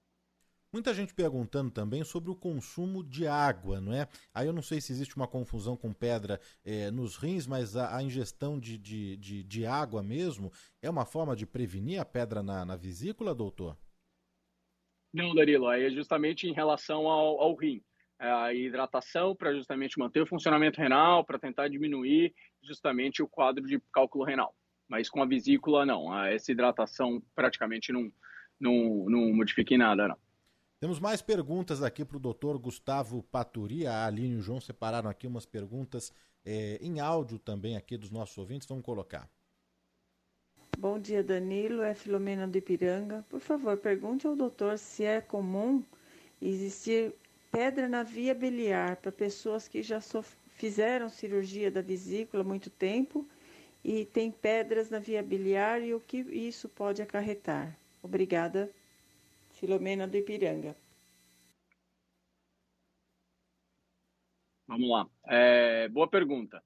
Muita 0.71 0.93
gente 0.93 1.13
perguntando 1.13 1.71
também 1.71 2.03
sobre 2.03 2.29
o 2.29 2.35
consumo 2.35 3.01
de 3.01 3.25
água, 3.25 3.79
não 3.79 3.93
é? 3.93 4.07
Aí 4.33 4.47
eu 4.47 4.53
não 4.53 4.61
sei 4.61 4.81
se 4.81 4.91
existe 4.91 5.15
uma 5.15 5.27
confusão 5.27 5.77
com 5.77 5.93
pedra 5.93 6.41
é, 6.63 6.91
nos 6.91 7.15
rins, 7.15 7.47
mas 7.47 7.77
a, 7.77 7.95
a 7.95 8.03
ingestão 8.03 8.59
de, 8.59 8.77
de, 8.77 9.15
de, 9.15 9.43
de, 9.43 9.65
água 9.65 10.03
mesmo 10.03 10.51
é 10.81 10.89
uma 10.89 11.05
forma 11.05 11.35
de 11.35 11.45
prevenir 11.45 12.01
a 12.01 12.05
pedra 12.05 12.43
na, 12.43 12.65
na 12.65 12.75
vesícula, 12.75 13.33
doutor? 13.33 13.77
Não, 15.13 15.33
Darilo, 15.33 15.67
aí 15.67 15.85
é 15.85 15.89
justamente 15.89 16.47
em 16.47 16.53
relação 16.53 17.07
ao, 17.07 17.39
ao 17.39 17.55
rim. 17.55 17.81
É 18.19 18.31
a 18.31 18.53
hidratação 18.53 19.35
para 19.35 19.53
justamente 19.53 19.99
manter 19.99 20.21
o 20.21 20.25
funcionamento 20.25 20.81
renal, 20.81 21.23
para 21.23 21.37
tentar 21.37 21.67
diminuir 21.67 22.33
justamente 22.61 23.21
o 23.21 23.27
quadro 23.27 23.65
de 23.65 23.79
cálculo 23.93 24.23
renal. 24.23 24.55
Mas 24.87 25.09
com 25.09 25.21
a 25.21 25.25
vesícula, 25.25 25.85
não. 25.85 26.17
Essa 26.25 26.51
hidratação 26.51 27.21
praticamente 27.35 27.91
não, 27.91 28.11
não, 28.59 29.05
não 29.07 29.33
modifica 29.33 29.73
em 29.73 29.77
nada, 29.77 30.07
não. 30.07 30.17
Temos 30.79 30.99
mais 30.99 31.21
perguntas 31.21 31.81
aqui 31.81 32.05
para 32.05 32.17
o 32.17 32.19
doutor 32.19 32.57
Gustavo 32.59 33.23
Paturi. 33.23 33.87
A 33.87 34.05
Aline 34.05 34.35
e 34.35 34.37
o 34.37 34.41
João 34.41 34.61
separaram 34.61 35.09
aqui 35.09 35.25
umas 35.25 35.45
perguntas 35.45 36.13
é, 36.45 36.77
em 36.81 36.99
áudio 36.99 37.39
também 37.39 37.75
aqui 37.75 37.97
dos 37.97 38.11
nossos 38.11 38.37
ouvintes. 38.37 38.67
Vamos 38.67 38.85
colocar. 38.85 39.27
Bom 40.77 40.99
dia, 40.99 41.23
Danilo. 41.23 41.81
É 41.81 41.95
Filomena 41.95 42.47
do 42.47 42.57
Ipiranga. 42.57 43.25
Por 43.27 43.39
favor, 43.39 43.75
pergunte 43.77 44.27
ao 44.27 44.35
doutor 44.35 44.77
se 44.77 45.03
é 45.03 45.19
comum 45.19 45.83
existir 46.39 47.15
pedra 47.51 47.87
na 47.87 48.03
via 48.03 48.33
biliar 48.33 48.97
para 48.97 49.11
pessoas 49.11 49.67
que 49.67 49.81
já 49.81 49.99
fizeram 50.51 51.09
cirurgia 51.09 51.71
da 51.71 51.81
vesícula 51.81 52.43
há 52.43 52.45
muito 52.45 52.69
tempo 52.69 53.27
e 53.83 54.05
tem 54.05 54.31
pedras 54.31 54.89
na 54.89 54.99
via 54.99 55.23
biliar 55.23 55.81
e 55.81 55.93
o 55.93 55.99
que 55.99 56.17
isso 56.17 56.67
pode 56.67 57.01
acarretar. 57.01 57.77
Obrigada 58.01 58.69
Filomena 59.51 60.07
do 60.07 60.17
Ipiranga. 60.17 60.75
Vamos 64.67 64.89
lá. 64.89 65.07
É, 65.25 65.87
boa 65.87 66.07
pergunta. 66.07 66.61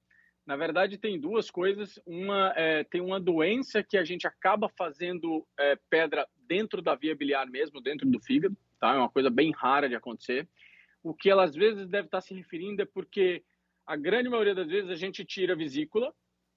Na 0.46 0.56
verdade, 0.56 0.98
tem 0.98 1.20
duas 1.20 1.52
coisas. 1.52 2.00
Uma 2.06 2.52
é, 2.56 2.84
tem 2.84 3.00
uma 3.00 3.20
doença 3.20 3.84
que 3.84 3.96
a 3.96 4.04
gente 4.04 4.26
acaba 4.26 4.68
fazendo 4.68 5.46
é, 5.58 5.78
pedra 5.90 6.28
dentro 6.48 6.82
da 6.82 6.96
via 6.96 7.16
biliar 7.16 7.46
mesmo, 7.46 7.80
dentro 7.80 8.10
do 8.10 8.20
fígado. 8.20 8.58
Tá? 8.80 8.96
É 8.96 8.98
uma 8.98 9.10
coisa 9.10 9.30
bem 9.30 9.52
rara 9.52 9.88
de 9.88 9.96
acontecer. 9.96 10.48
O 11.04 11.14
que 11.14 11.30
ela 11.30 11.44
às 11.44 11.56
vezes 11.56 11.88
deve 11.88 12.08
estar 12.08 12.22
se 12.22 12.34
referindo 12.34 12.82
é 12.82 12.86
porque 12.86 13.44
a 13.86 13.96
grande 13.96 14.30
maioria 14.30 14.56
das 14.56 14.68
vezes 14.68 14.90
a 14.90 14.96
gente 14.96 15.26
tira 15.26 15.54
a 15.54 15.58
vesícula 15.58 16.14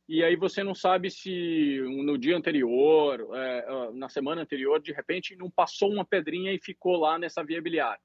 e 0.06 0.22
aí 0.22 0.36
você 0.36 0.62
não 0.62 0.74
sabe 0.74 1.10
se 1.10 1.80
no 2.04 2.18
dia 2.18 2.36
anterior, 2.36 3.26
é, 3.34 3.90
na 3.94 4.08
semana 4.08 4.42
anterior, 4.42 4.80
de 4.80 4.92
repente 4.92 5.34
não 5.34 5.50
passou 5.50 5.90
uma 5.90 6.04
pedrinha 6.04 6.52
e 6.52 6.60
ficou 6.60 6.96
lá 6.96 7.18
nessa 7.18 7.42
via 7.42 7.62
biliar. 7.62 7.98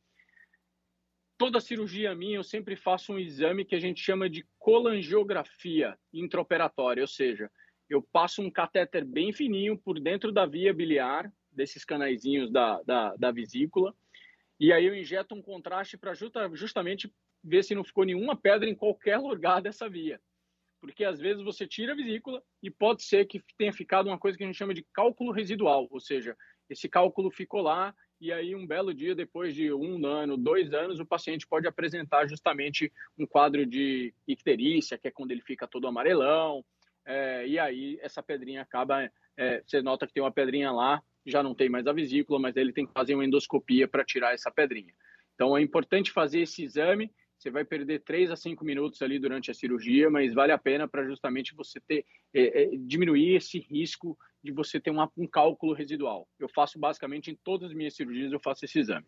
Toda 1.37 1.59
cirurgia 1.59 2.15
minha 2.15 2.37
eu 2.37 2.43
sempre 2.43 2.75
faço 2.75 3.13
um 3.13 3.19
exame 3.19 3.65
que 3.65 3.75
a 3.75 3.79
gente 3.79 4.01
chama 4.01 4.29
de 4.29 4.45
colangiografia 4.57 5.97
intraoperatória, 6.13 7.03
ou 7.03 7.07
seja, 7.07 7.51
eu 7.89 8.01
passo 8.01 8.41
um 8.41 8.51
catéter 8.51 9.03
bem 9.03 9.33
fininho 9.33 9.77
por 9.77 9.99
dentro 9.99 10.31
da 10.31 10.45
via 10.45 10.73
biliar, 10.73 11.31
desses 11.51 11.83
canaizinhos 11.83 12.51
da, 12.51 12.81
da, 12.83 13.15
da 13.15 13.31
vesícula, 13.31 13.93
e 14.59 14.73
aí 14.73 14.85
eu 14.85 14.95
injeto 14.95 15.33
um 15.33 15.41
contraste 15.41 15.97
para 15.97 16.13
justamente 16.53 17.11
ver 17.43 17.63
se 17.63 17.73
não 17.73 17.83
ficou 17.83 18.03
nenhuma 18.03 18.35
pedra 18.35 18.69
em 18.69 18.75
qualquer 18.75 19.17
lugar 19.17 19.61
dessa 19.61 19.87
via. 19.87 20.19
Porque 20.81 21.03
às 21.03 21.19
vezes 21.19 21.43
você 21.43 21.67
tira 21.67 21.93
a 21.93 21.95
vesícula 21.95 22.43
e 22.61 22.69
pode 22.69 23.03
ser 23.03 23.25
que 23.25 23.41
tenha 23.57 23.73
ficado 23.73 24.07
uma 24.07 24.17
coisa 24.17 24.37
que 24.37 24.43
a 24.43 24.47
gente 24.47 24.57
chama 24.57 24.73
de 24.73 24.85
cálculo 24.93 25.31
residual, 25.31 25.87
ou 25.89 25.99
seja, 25.99 26.35
esse 26.69 26.87
cálculo 26.87 27.31
ficou 27.31 27.61
lá 27.61 27.93
e 28.21 28.33
aí 28.33 28.53
um 28.53 28.67
belo 28.67 28.93
dia, 28.93 29.15
depois 29.15 29.55
de 29.55 29.71
um 29.71 30.05
ano, 30.05 30.35
dois 30.35 30.73
anos, 30.73 30.99
o 30.99 31.05
paciente 31.05 31.47
pode 31.47 31.67
apresentar 31.67 32.27
justamente 32.27 32.91
um 33.17 33.25
quadro 33.25 33.65
de 33.65 34.13
icterícia, 34.27 34.97
que 34.97 35.07
é 35.07 35.11
quando 35.11 35.31
ele 35.31 35.41
fica 35.41 35.67
todo 35.67 35.87
amarelão, 35.87 36.63
é, 37.05 37.47
e 37.47 37.57
aí 37.57 37.97
essa 38.01 38.21
pedrinha 38.21 38.61
acaba, 38.61 39.09
é, 39.37 39.63
você 39.65 39.81
nota 39.81 40.05
que 40.05 40.13
tem 40.13 40.21
uma 40.21 40.31
pedrinha 40.31 40.69
lá, 40.69 41.01
já 41.29 41.41
não 41.43 41.55
tem 41.55 41.69
mais 41.69 41.87
a 41.87 41.93
vesícula, 41.93 42.39
mas 42.39 42.55
ele 42.55 42.73
tem 42.73 42.85
que 42.85 42.93
fazer 42.93 43.15
uma 43.15 43.25
endoscopia 43.25 43.87
para 43.87 44.03
tirar 44.03 44.33
essa 44.33 44.51
pedrinha. 44.51 44.93
Então 45.35 45.57
é 45.57 45.61
importante 45.61 46.11
fazer 46.11 46.41
esse 46.41 46.63
exame 46.63 47.11
você 47.39 47.49
vai 47.49 47.63
perder 47.63 48.03
3 48.03 48.31
a 48.31 48.35
5 48.35 48.65
minutos 48.65 49.01
ali 49.01 49.17
durante 49.17 49.49
a 49.49 49.53
cirurgia, 49.53 50.09
mas 50.09 50.33
vale 50.33 50.51
a 50.51 50.57
pena 50.57 50.89
para 50.89 51.05
justamente 51.05 51.55
você 51.55 51.79
ter 51.79 52.05
é, 52.33 52.63
é, 52.63 52.69
diminuir 52.77 53.37
esse 53.37 53.59
risco 53.59 54.17
de 54.43 54.51
você 54.51 54.77
ter 54.77 54.91
uma, 54.91 55.09
um 55.15 55.25
cálculo 55.25 55.73
residual. 55.73 56.27
Eu 56.37 56.49
faço 56.49 56.77
basicamente 56.77 57.31
em 57.31 57.35
todas 57.41 57.69
as 57.69 57.75
minhas 57.75 57.95
cirurgias, 57.95 58.33
eu 58.33 58.41
faço 58.41 58.65
esse 58.65 58.77
exame. 58.77 59.05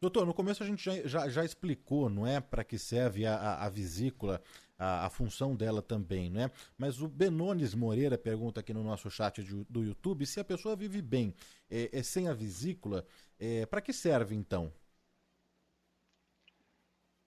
Doutor, 0.00 0.26
no 0.26 0.34
começo 0.34 0.62
a 0.62 0.66
gente 0.66 0.84
já, 0.84 1.06
já, 1.06 1.28
já 1.28 1.44
explicou, 1.44 2.10
não 2.10 2.26
é, 2.26 2.40
para 2.40 2.64
que 2.64 2.78
serve 2.78 3.24
a, 3.24 3.36
a, 3.36 3.66
a 3.66 3.68
vesícula, 3.70 4.42
a, 4.78 5.06
a, 5.06 5.10
função 5.10 5.54
dela 5.54 5.82
também, 5.82 6.30
não 6.30 6.42
é? 6.42 6.50
Mas 6.76 7.00
o 7.00 7.08
Benones 7.08 7.74
Moreira 7.74 8.18
pergunta 8.18 8.60
aqui 8.60 8.72
no 8.72 8.82
nosso 8.82 9.10
chat 9.10 9.42
de, 9.42 9.64
do 9.64 9.82
YouTube 9.82 10.26
se 10.26 10.40
a 10.40 10.44
pessoa 10.44 10.76
vive 10.76 11.00
bem 11.00 11.34
é, 11.70 11.90
é 11.92 12.02
sem 12.02 12.28
a 12.28 12.32
vesícula, 12.32 13.06
é, 13.38 13.66
para 13.66 13.80
que 13.80 13.92
serve 13.92 14.34
então? 14.34 14.72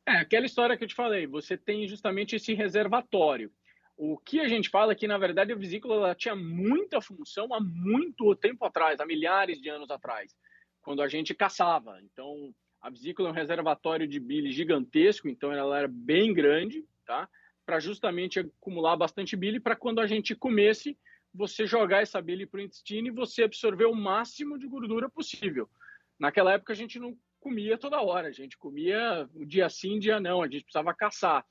É, 0.08 0.14
aquela 0.14 0.46
história 0.46 0.76
que 0.76 0.84
eu 0.84 0.88
te 0.88 0.96
falei, 0.96 1.28
você 1.28 1.56
tem 1.56 1.88
justamente 1.88 2.36
esse 2.36 2.54
reservatório. 2.54 3.52
O 3.96 4.18
que 4.18 4.40
a 4.40 4.48
gente 4.48 4.70
fala 4.70 4.94
é 4.94 4.96
que, 4.96 5.08
na 5.08 5.18
verdade, 5.18 5.52
a 5.52 5.56
vesícula 5.56 5.96
ela 5.96 6.16
tinha 6.16 6.36
muita 6.36 7.02
função 7.02 7.54
há 7.54 7.60
muito 7.60 8.34
tempo 8.36 8.66
atrás, 8.66 9.00
há 9.00 9.06
milhares 9.06 9.62
de 9.62 9.70
anos 9.70 9.92
atrás, 9.92 10.36
quando 10.82 11.02
a 11.02 11.08
gente 11.08 11.36
caçava. 11.36 12.00
Então, 12.02 12.56
a 12.82 12.90
vesícula 12.90 13.30
é 13.30 13.32
um 13.32 13.36
reservatório 13.36 14.08
de 14.08 14.20
bile 14.20 14.52
gigantesco, 14.52 15.28
então 15.28 15.52
ela 15.52 15.78
era 15.78 15.88
bem 15.88 16.34
grande, 16.34 16.86
tá? 17.06 17.30
Para 17.70 17.80
justamente 17.80 18.40
acumular 18.40 18.98
bastante 18.98 19.36
bile 19.36 19.60
para 19.60 19.76
quando 19.76 20.02
a 20.02 20.08
gente 20.08 20.34
comesse, 20.34 20.98
você 21.32 21.68
jogar 21.68 22.02
essa 22.02 22.20
bile 22.20 22.48
para 22.48 22.58
o 22.58 22.64
intestino 22.64 23.10
e 23.10 23.12
você 23.12 23.44
absorver 23.44 23.86
o 23.86 23.94
máximo 23.94 24.58
de 24.58 24.66
gordura 24.66 25.08
possível. 25.08 25.70
Naquela 26.18 26.54
época 26.54 26.74
a 26.74 26.76
gente 26.76 26.98
não 26.98 27.16
comia 27.40 27.78
toda 27.78 28.02
hora. 28.02 28.28
A 28.28 28.32
gente 28.32 28.58
comia 28.58 29.30
um 29.36 29.46
dia 29.46 29.70
sim, 29.70 30.00
dia 30.00 30.20
não. 30.20 30.42
A 30.42 30.48
gente 30.48 30.64
precisava 30.64 30.96
caçar. 30.96 31.46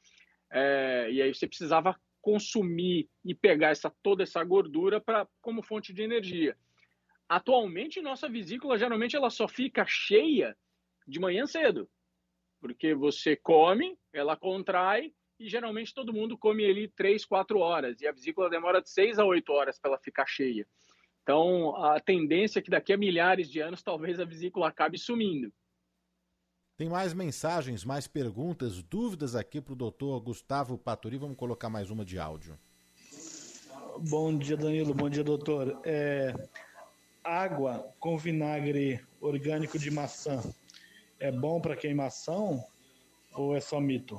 É, 0.51 1.09
e 1.09 1.23
aí 1.23 1.33
você 1.33 1.47
precisava 1.47 1.95
consumir 2.21 3.09
e 3.25 3.33
pegar 3.33 3.69
essa, 3.69 3.89
toda 4.03 4.25
essa 4.25 4.43
gordura 4.43 5.01
para 5.01 5.25
como 5.41 5.63
fonte 5.63 5.93
de 5.93 6.03
energia. 6.03 6.57
Atualmente, 7.29 8.03
nossa 8.03 8.29
vesícula 8.29 8.77
geralmente 8.77 9.15
ela 9.15 9.31
só 9.31 9.47
fica 9.47 9.87
cheia 9.87 10.57
de 11.07 11.21
manhã 11.21 11.47
cedo, 11.47 11.89
porque 12.61 12.93
você 12.93 13.37
come, 13.37 13.97
ela 14.13 14.37
contrai 14.37 15.15
e 15.39 15.49
geralmente 15.49 15.95
todo 15.95 16.13
mundo 16.13 16.37
come 16.37 16.65
ali 16.65 16.89
3, 16.89 17.25
4 17.25 17.59
horas 17.59 18.01
e 18.01 18.07
a 18.07 18.13
vesícula 18.13 18.51
demora 18.51 18.83
de 18.83 18.91
6 18.91 19.19
a 19.19 19.25
8 19.25 19.53
horas 19.53 19.79
para 19.79 19.93
ela 19.93 19.99
ficar 19.99 20.27
cheia. 20.27 20.67
Então, 21.23 21.77
a 21.77 22.01
tendência 22.01 22.59
é 22.59 22.63
que 22.63 22.71
daqui 22.71 22.93
a 22.93 22.97
milhares 22.97 23.51
de 23.51 23.61
anos 23.61 23.83
talvez 23.83 24.19
a 24.19 24.25
vesícula 24.25 24.69
acabe 24.69 24.99
sumindo. 24.99 25.53
Tem 26.77 26.89
mais 26.89 27.13
mensagens, 27.13 27.85
mais 27.85 28.07
perguntas, 28.07 28.83
dúvidas 28.83 29.35
aqui 29.35 29.61
para 29.61 29.73
o 29.73 29.77
doutor 29.77 30.21
Gustavo 30.21 30.79
Paturi. 30.79 31.19
Vamos 31.19 31.37
colocar 31.37 31.69
mais 31.69 31.91
uma 31.91 32.05
de 32.05 32.19
áudio. 32.19 32.59
Bom 33.99 34.39
dia, 34.39 34.57
Danilo. 34.57 34.95
Bom 34.95 35.11
dia, 35.11 35.25
doutor. 35.25 35.81
É, 35.85 36.33
água 37.23 37.93
com 37.99 38.17
vinagre 38.17 39.05
orgânico 39.21 39.79
de 39.79 39.91
maçã 39.91 40.41
é 41.19 41.31
bom 41.31 41.61
para 41.61 41.77
queimação 41.77 42.65
ou 43.35 43.57
é 43.57 43.61
só 43.61 43.81
mito? 43.81 44.19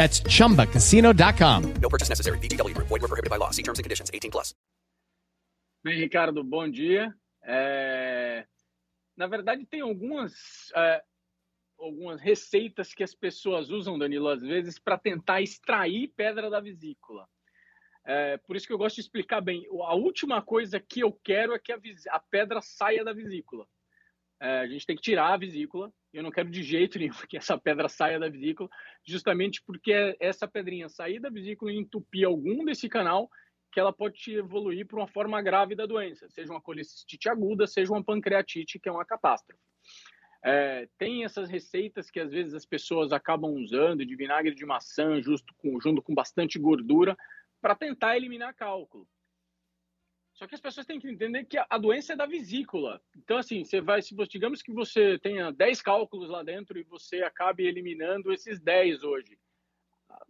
That's 0.00 0.22
chumbacasino.com. 0.22 1.74
No 1.82 1.90
purchase 1.90 2.08
necessary. 2.08 2.38
BGW. 2.38 2.72
Void 2.74 3.02
were 3.02 3.08
prohibited 3.08 3.28
by 3.28 3.36
law. 3.36 3.50
See 3.50 3.62
terms 3.62 3.78
and 3.78 3.84
conditions. 3.84 4.10
18 4.14 4.30
plus. 4.30 4.54
Bem, 5.84 6.00
Ricardo, 6.00 6.42
bom 6.42 6.70
dia. 6.70 7.14
É... 7.44 8.46
Na 9.14 9.26
verdade, 9.26 9.66
tem 9.66 9.82
algumas, 9.82 10.32
é... 10.74 11.02
algumas 11.78 12.18
receitas 12.18 12.94
que 12.94 13.02
as 13.02 13.14
pessoas 13.14 13.68
usam, 13.68 13.98
Danilo, 13.98 14.28
às 14.28 14.40
vezes, 14.40 14.78
para 14.78 14.96
tentar 14.96 15.42
extrair 15.42 16.08
pedra 16.16 16.48
da 16.48 16.60
vesícula. 16.60 17.28
É... 18.06 18.38
Por 18.38 18.56
isso 18.56 18.66
que 18.66 18.72
eu 18.72 18.78
gosto 18.78 18.94
de 18.94 19.02
explicar 19.02 19.42
bem. 19.42 19.66
A 19.82 19.94
última 19.94 20.40
coisa 20.40 20.80
que 20.80 21.00
eu 21.00 21.12
quero 21.22 21.52
é 21.52 21.58
que 21.58 21.72
a, 21.72 21.76
vis... 21.76 22.06
a 22.06 22.18
pedra 22.18 22.62
saia 22.62 23.04
da 23.04 23.12
vesícula. 23.12 23.66
É, 24.40 24.60
a 24.60 24.66
gente 24.66 24.86
tem 24.86 24.96
que 24.96 25.02
tirar 25.02 25.34
a 25.34 25.36
vesícula. 25.36 25.92
Eu 26.12 26.22
não 26.22 26.30
quero 26.30 26.50
de 26.50 26.62
jeito 26.62 26.98
nenhum 26.98 27.12
que 27.28 27.36
essa 27.36 27.56
pedra 27.58 27.88
saia 27.88 28.18
da 28.18 28.28
vesícula, 28.28 28.68
justamente 29.04 29.62
porque 29.64 30.16
essa 30.18 30.48
pedrinha 30.48 30.88
sair 30.88 31.20
da 31.20 31.30
vesícula 31.30 31.72
e 31.72 31.78
entupir 31.78 32.26
algum 32.26 32.64
desse 32.64 32.88
canal, 32.88 33.28
que 33.72 33.78
ela 33.78 33.92
pode 33.92 34.18
evoluir 34.34 34.86
para 34.86 34.98
uma 34.98 35.06
forma 35.06 35.40
grave 35.40 35.76
da 35.76 35.86
doença, 35.86 36.28
seja 36.28 36.52
uma 36.52 36.60
colicistite 36.60 37.28
aguda, 37.28 37.66
seja 37.66 37.92
uma 37.92 38.02
pancreatite, 38.02 38.80
que 38.80 38.88
é 38.88 38.92
uma 38.92 39.04
catástrofe. 39.04 39.62
É, 40.42 40.88
tem 40.98 41.24
essas 41.24 41.48
receitas 41.48 42.10
que 42.10 42.18
às 42.18 42.30
vezes 42.30 42.54
as 42.54 42.64
pessoas 42.64 43.12
acabam 43.12 43.52
usando 43.52 44.04
de 44.04 44.16
vinagre 44.16 44.54
de 44.54 44.64
maçã 44.64 45.20
justo 45.20 45.54
com, 45.58 45.78
junto 45.80 46.02
com 46.02 46.14
bastante 46.14 46.58
gordura 46.58 47.16
para 47.60 47.76
tentar 47.76 48.16
eliminar 48.16 48.54
cálculo. 48.54 49.06
Só 50.40 50.46
que 50.46 50.54
as 50.54 50.60
pessoas 50.60 50.86
têm 50.86 50.98
que 50.98 51.06
entender 51.06 51.44
que 51.44 51.58
a 51.58 51.76
doença 51.76 52.14
é 52.14 52.16
da 52.16 52.24
vesícula. 52.24 52.98
Então, 53.14 53.36
assim, 53.36 53.62
você 53.62 53.78
vai, 53.78 54.00
se 54.00 54.14
digamos 54.26 54.62
que 54.62 54.72
você 54.72 55.18
tenha 55.18 55.52
10 55.52 55.82
cálculos 55.82 56.30
lá 56.30 56.42
dentro 56.42 56.78
e 56.78 56.82
você 56.82 57.22
acabe 57.22 57.66
eliminando 57.66 58.32
esses 58.32 58.58
10 58.58 59.04
hoje. 59.04 59.38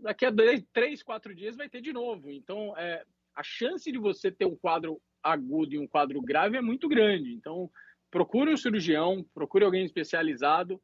Daqui 0.00 0.26
a 0.26 0.32
3, 0.72 1.04
4 1.04 1.32
dias 1.32 1.56
vai 1.56 1.68
ter 1.68 1.80
de 1.80 1.92
novo. 1.92 2.28
Então, 2.28 2.76
é, 2.76 3.04
a 3.36 3.42
chance 3.44 3.92
de 3.92 3.98
você 3.98 4.32
ter 4.32 4.46
um 4.46 4.56
quadro 4.56 5.00
agudo 5.22 5.76
e 5.76 5.78
um 5.78 5.86
quadro 5.86 6.20
grave 6.20 6.56
é 6.56 6.60
muito 6.60 6.88
grande. 6.88 7.32
Então, 7.32 7.70
procure 8.10 8.52
um 8.52 8.56
cirurgião, 8.56 9.24
procure 9.32 9.64
alguém 9.64 9.84
especializado 9.84 10.82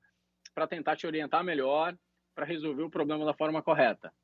para 0.55 0.69
tentar 0.69 0.95
te 0.95 1.05
orientar 1.05 1.43
melhor, 1.43 1.99
para 2.33 2.47
resolver 2.47 2.85
o 2.85 2.91
problema 2.91 3.25
da 3.25 3.35
forma 3.35 3.61
correta. 3.61 4.15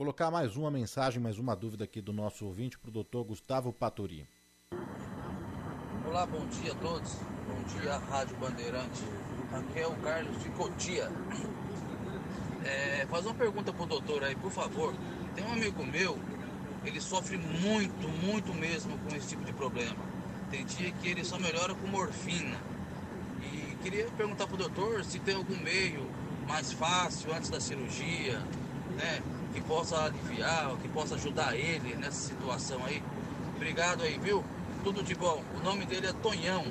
Colocar 0.00 0.30
mais 0.30 0.56
uma 0.56 0.70
mensagem, 0.70 1.20
mais 1.20 1.38
uma 1.38 1.54
dúvida 1.54 1.84
aqui 1.84 2.00
do 2.00 2.10
nosso 2.10 2.46
ouvinte 2.46 2.78
para 2.78 2.88
o 2.88 2.90
doutor 2.90 3.22
Gustavo 3.22 3.70
Paturi. 3.70 4.26
Olá, 6.08 6.24
bom 6.24 6.46
dia 6.46 6.72
a 6.72 6.74
todos. 6.76 7.16
Bom 7.46 7.62
dia, 7.78 7.98
Rádio 7.98 8.34
Bandeirante. 8.38 9.04
Aqui 9.52 9.80
é 9.80 9.86
o 9.86 9.94
Carlos 9.96 10.42
de 10.42 10.48
Cotia. 10.52 11.12
É, 12.64 13.06
faz 13.10 13.26
uma 13.26 13.34
pergunta 13.34 13.74
pro 13.74 13.84
doutor 13.84 14.24
aí, 14.24 14.34
por 14.36 14.50
favor. 14.50 14.94
Tem 15.34 15.44
um 15.44 15.52
amigo 15.52 15.84
meu, 15.84 16.18
ele 16.82 16.98
sofre 16.98 17.36
muito, 17.36 18.08
muito 18.24 18.54
mesmo 18.54 18.96
com 19.00 19.14
esse 19.14 19.28
tipo 19.28 19.44
de 19.44 19.52
problema. 19.52 20.02
Tem 20.50 20.64
dia 20.64 20.90
que 20.92 21.08
ele 21.08 21.22
só 21.22 21.38
melhora 21.38 21.74
com 21.74 21.86
morfina. 21.86 22.56
E 23.42 23.76
queria 23.82 24.06
perguntar 24.16 24.46
pro 24.46 24.56
doutor 24.56 25.04
se 25.04 25.18
tem 25.18 25.34
algum 25.34 25.58
meio 25.58 26.10
mais 26.48 26.72
fácil 26.72 27.34
antes 27.34 27.50
da 27.50 27.60
cirurgia, 27.60 28.38
né? 28.96 29.39
Que 29.52 29.60
possa 29.62 30.04
aliviar, 30.04 30.76
que 30.80 30.88
possa 30.88 31.14
ajudar 31.14 31.56
ele 31.56 31.94
nessa 31.96 32.28
situação 32.28 32.84
aí. 32.84 33.02
Obrigado 33.56 34.02
aí, 34.02 34.18
viu? 34.18 34.44
Tudo 34.82 35.02
de 35.02 35.14
bom. 35.14 35.42
O 35.58 35.64
nome 35.64 35.84
dele 35.84 36.06
é 36.06 36.12
Tonhão. 36.12 36.64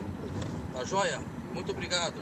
Tá 0.73 0.83
joia? 0.83 1.19
Muito 1.53 1.71
obrigado. 1.71 2.15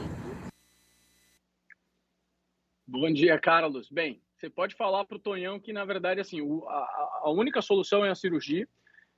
Bom 2.86 3.12
dia, 3.12 3.38
Carlos. 3.38 3.90
Bem, 3.90 4.20
você 4.36 4.48
pode 4.48 4.74
falar 4.74 5.04
para 5.04 5.16
o 5.16 5.20
Tonhão 5.20 5.60
que, 5.60 5.72
na 5.72 5.84
verdade, 5.84 6.20
assim, 6.20 6.40
a, 6.66 7.20
a, 7.24 7.30
única 7.30 7.60
solução 7.60 8.04
é 8.04 8.10
a 8.10 8.14
cirurgia. 8.14 8.68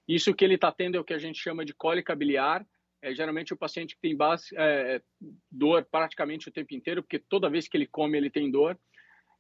Isso 0.09 0.35
que 0.35 0.45
ele 0.45 0.55
está 0.55 0.73
tendo 0.73 0.97
é 0.97 1.01
o 1.01 1.05
que 1.05 1.15
a 1.15 1.19
gente 1.19 1.41
chama 1.41 1.65
de 1.65 1.73
cólica 1.73 2.17
biliar. 2.17 2.67
É 3.03 3.15
geralmente 3.15 3.55
o 3.55 3.57
paciente 3.57 3.95
que 3.95 4.01
tem 4.01 4.17
base, 4.17 4.49
é, 4.57 5.01
dor 5.51 5.87
praticamente 5.91 6.49
o 6.49 6.53
tempo 6.53 6.75
inteiro, 6.75 7.03
porque 7.03 7.19
toda 7.19 7.49
vez 7.49 7.67
que 7.69 7.77
ele 7.77 7.87
come 7.87 8.19
ele 8.19 8.29
tem 8.29 8.51
dor. 8.51 8.79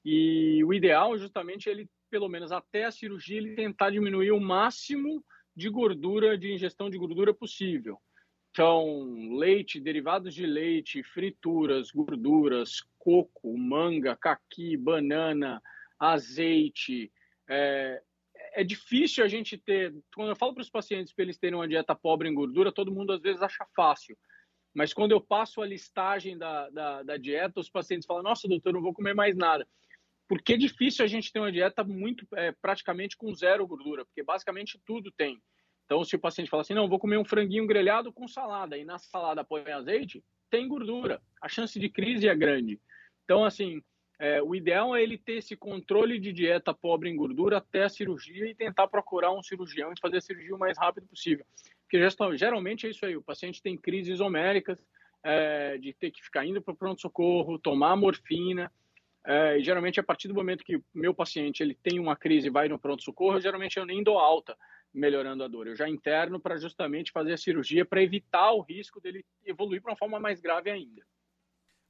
E 0.04 0.64
o 0.64 0.72
ideal 0.72 1.14
é 1.14 1.18
justamente 1.18 1.68
ele, 1.68 1.88
pelo 2.10 2.28
menos 2.28 2.52
até 2.52 2.84
a 2.84 2.90
cirurgia, 2.90 3.38
ele 3.38 3.54
tentar 3.54 3.90
diminuir 3.90 4.32
o 4.32 4.40
máximo 4.40 5.24
de 5.54 5.68
gordura, 5.68 6.38
de 6.38 6.52
ingestão 6.52 6.88
de 6.88 6.96
gordura 6.96 7.34
possível. 7.34 7.98
Então, 8.50 9.36
leite, 9.36 9.78
derivados 9.78 10.34
de 10.34 10.44
leite, 10.44 11.02
frituras, 11.02 11.90
gorduras, 11.90 12.80
coco, 12.98 13.56
manga, 13.56 14.16
caqui, 14.16 14.76
banana, 14.76 15.62
azeite. 15.98 17.12
É, 17.48 18.02
é 18.54 18.64
difícil 18.64 19.22
a 19.22 19.28
gente 19.28 19.56
ter. 19.56 19.94
Quando 20.14 20.30
eu 20.30 20.36
falo 20.36 20.54
para 20.54 20.62
os 20.62 20.70
pacientes 20.70 21.12
para 21.12 21.24
eles 21.24 21.38
terem 21.38 21.54
uma 21.54 21.68
dieta 21.68 21.94
pobre 21.94 22.28
em 22.28 22.34
gordura, 22.34 22.72
todo 22.72 22.92
mundo 22.92 23.12
às 23.12 23.20
vezes 23.20 23.42
acha 23.42 23.64
fácil. 23.76 24.16
Mas 24.74 24.92
quando 24.92 25.12
eu 25.12 25.20
passo 25.20 25.60
a 25.60 25.66
listagem 25.66 26.36
da, 26.38 26.70
da, 26.70 27.02
da 27.02 27.16
dieta, 27.16 27.60
os 27.60 27.70
pacientes 27.70 28.06
falam: 28.06 28.22
Nossa, 28.22 28.48
doutor, 28.48 28.72
não 28.72 28.82
vou 28.82 28.94
comer 28.94 29.14
mais 29.14 29.36
nada 29.36 29.66
porque 30.30 30.52
é 30.52 30.56
difícil 30.56 31.04
a 31.04 31.08
gente 31.08 31.32
ter 31.32 31.40
uma 31.40 31.50
dieta 31.50 31.82
muito 31.82 32.24
é, 32.36 32.52
praticamente 32.52 33.16
com 33.16 33.34
zero 33.34 33.66
gordura, 33.66 34.04
porque 34.04 34.22
basicamente 34.22 34.80
tudo 34.86 35.10
tem. 35.10 35.42
Então, 35.84 36.04
se 36.04 36.14
o 36.14 36.20
paciente 36.20 36.48
fala 36.48 36.60
assim, 36.60 36.72
não, 36.72 36.88
vou 36.88 37.00
comer 37.00 37.18
um 37.18 37.24
franguinho 37.24 37.66
grelhado 37.66 38.12
com 38.12 38.28
salada, 38.28 38.78
e 38.78 38.84
na 38.84 38.96
salada 38.96 39.42
põe 39.42 39.68
azeite, 39.72 40.22
tem 40.48 40.68
gordura. 40.68 41.20
A 41.42 41.48
chance 41.48 41.76
de 41.80 41.88
crise 41.88 42.28
é 42.28 42.34
grande. 42.36 42.80
Então, 43.24 43.44
assim, 43.44 43.82
é, 44.20 44.40
o 44.40 44.54
ideal 44.54 44.94
é 44.94 45.02
ele 45.02 45.18
ter 45.18 45.38
esse 45.38 45.56
controle 45.56 46.20
de 46.20 46.32
dieta 46.32 46.72
pobre 46.72 47.10
em 47.10 47.16
gordura 47.16 47.56
até 47.56 47.82
a 47.82 47.88
cirurgia 47.88 48.48
e 48.48 48.54
tentar 48.54 48.86
procurar 48.86 49.32
um 49.32 49.42
cirurgião 49.42 49.92
e 49.92 50.00
fazer 50.00 50.18
a 50.18 50.20
cirurgia 50.20 50.54
o 50.54 50.58
mais 50.60 50.78
rápido 50.78 51.08
possível. 51.08 51.44
Porque 51.82 51.98
geralmente 52.38 52.86
é 52.86 52.90
isso 52.90 53.04
aí, 53.04 53.16
o 53.16 53.22
paciente 53.22 53.60
tem 53.60 53.76
crises 53.76 54.20
homéricas, 54.20 54.80
é, 55.24 55.76
de 55.76 55.92
ter 55.92 56.12
que 56.12 56.22
ficar 56.22 56.46
indo 56.46 56.62
para 56.62 56.72
o 56.72 56.76
pronto-socorro, 56.76 57.58
tomar 57.58 57.96
morfina, 57.96 58.70
é, 59.24 59.58
e 59.58 59.62
geralmente, 59.62 60.00
a 60.00 60.02
partir 60.02 60.28
do 60.28 60.34
momento 60.34 60.64
que 60.64 60.82
meu 60.94 61.14
paciente 61.14 61.62
ele 61.62 61.74
tem 61.74 61.98
uma 61.98 62.16
crise 62.16 62.46
e 62.46 62.50
vai 62.50 62.68
no 62.68 62.78
pronto-socorro, 62.78 63.40
geralmente 63.40 63.76
eu 63.76 63.84
nem 63.84 64.02
dou 64.02 64.18
alta 64.18 64.56
melhorando 64.92 65.44
a 65.44 65.48
dor. 65.48 65.66
Eu 65.66 65.76
já 65.76 65.88
interno 65.88 66.40
para 66.40 66.56
justamente 66.56 67.12
fazer 67.12 67.34
a 67.34 67.38
cirurgia 67.38 67.84
para 67.84 68.02
evitar 68.02 68.52
o 68.52 68.62
risco 68.62 69.00
dele 69.00 69.24
evoluir 69.44 69.82
para 69.82 69.92
uma 69.92 69.98
forma 69.98 70.18
mais 70.18 70.40
grave 70.40 70.70
ainda. 70.70 71.06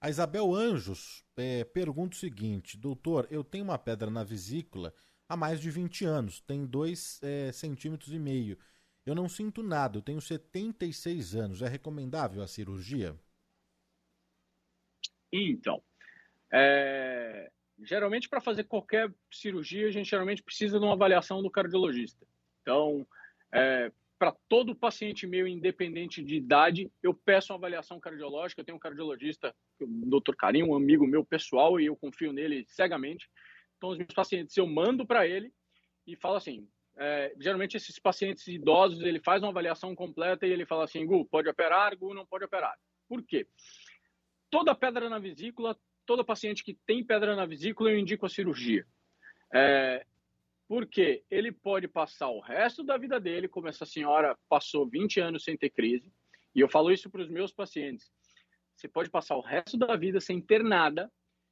A 0.00 0.08
Isabel 0.08 0.54
Anjos 0.54 1.24
é, 1.36 1.64
pergunta 1.64 2.16
o 2.16 2.18
seguinte: 2.18 2.76
Doutor, 2.76 3.28
eu 3.30 3.44
tenho 3.44 3.64
uma 3.64 3.78
pedra 3.78 4.10
na 4.10 4.24
vesícula 4.24 4.92
há 5.28 5.36
mais 5.36 5.60
de 5.60 5.70
20 5.70 6.04
anos, 6.04 6.40
tem 6.40 6.66
2 6.66 7.20
é, 7.22 7.52
centímetros 7.52 8.12
e 8.12 8.18
meio. 8.18 8.58
Eu 9.06 9.14
não 9.14 9.28
sinto 9.28 9.62
nada, 9.62 9.98
eu 9.98 10.02
tenho 10.02 10.20
76 10.20 11.34
anos. 11.34 11.62
É 11.62 11.68
recomendável 11.68 12.42
a 12.42 12.46
cirurgia? 12.46 13.18
Então, 15.32 15.82
é, 16.52 17.50
geralmente, 17.82 18.28
para 18.28 18.40
fazer 18.40 18.64
qualquer 18.64 19.12
cirurgia, 19.32 19.88
a 19.88 19.90
gente 19.90 20.10
geralmente 20.10 20.42
precisa 20.42 20.78
de 20.78 20.84
uma 20.84 20.94
avaliação 20.94 21.42
do 21.42 21.50
cardiologista. 21.50 22.26
Então, 22.62 23.06
É, 23.52 23.90
para 24.20 24.36
todo 24.50 24.76
paciente 24.76 25.26
meu, 25.26 25.46
independente 25.46 26.22
de 26.22 26.36
idade, 26.36 26.92
eu 27.02 27.14
peço 27.14 27.52
uma 27.52 27.58
avaliação 27.58 27.98
cardiológica. 27.98 28.60
Eu 28.60 28.64
tenho 28.66 28.76
um 28.76 28.80
cardiologista, 28.80 29.54
o 29.80 30.20
Dr. 30.20 30.36
Carinho, 30.36 30.68
um 30.68 30.76
amigo 30.76 31.06
meu 31.06 31.24
pessoal, 31.24 31.80
e 31.80 31.86
eu 31.86 31.96
confio 31.96 32.30
nele 32.30 32.66
cegamente. 32.68 33.30
Então, 33.78 33.88
os 33.88 33.96
meus 33.96 34.12
pacientes, 34.12 34.54
eu 34.58 34.66
mando 34.66 35.06
para 35.06 35.26
ele 35.26 35.50
e 36.06 36.14
falo 36.16 36.36
assim: 36.36 36.68
é, 36.98 37.34
geralmente 37.40 37.78
esses 37.78 37.98
pacientes 37.98 38.46
idosos, 38.46 39.00
ele 39.00 39.20
faz 39.20 39.42
uma 39.42 39.48
avaliação 39.48 39.94
completa 39.94 40.46
e 40.46 40.50
ele 40.50 40.66
fala 40.66 40.84
assim: 40.84 41.06
Gu, 41.06 41.24
pode 41.24 41.48
operar, 41.48 41.96
Gu, 41.96 42.12
não 42.12 42.26
pode 42.26 42.44
operar. 42.44 42.78
Por 43.08 43.22
quê? 43.22 43.48
Toda 44.50 44.74
pedra 44.74 45.08
na 45.08 45.18
vesícula, 45.18 45.74
todo 46.10 46.24
paciente 46.24 46.64
que 46.64 46.74
tem 46.74 47.04
pedra 47.04 47.36
na 47.36 47.46
vesícula, 47.46 47.92
eu 47.92 47.96
indico 47.96 48.26
a 48.26 48.28
cirurgia. 48.28 48.84
É, 49.54 50.04
porque 50.66 51.22
ele 51.30 51.52
pode 51.52 51.86
passar 51.86 52.28
o 52.30 52.40
resto 52.40 52.82
da 52.82 52.98
vida 52.98 53.20
dele, 53.20 53.46
como 53.46 53.68
essa 53.68 53.86
senhora 53.86 54.36
passou 54.48 54.88
20 54.88 55.20
anos 55.20 55.44
sem 55.44 55.56
ter 55.56 55.70
crise, 55.70 56.12
e 56.52 56.58
eu 56.58 56.68
falo 56.68 56.90
isso 56.90 57.08
para 57.08 57.22
os 57.22 57.28
meus 57.28 57.52
pacientes. 57.52 58.10
Você 58.74 58.88
pode 58.88 59.08
passar 59.08 59.36
o 59.36 59.40
resto 59.40 59.78
da 59.78 59.94
vida 59.94 60.20
sem 60.20 60.40
ter 60.40 60.64
nada, 60.64 61.08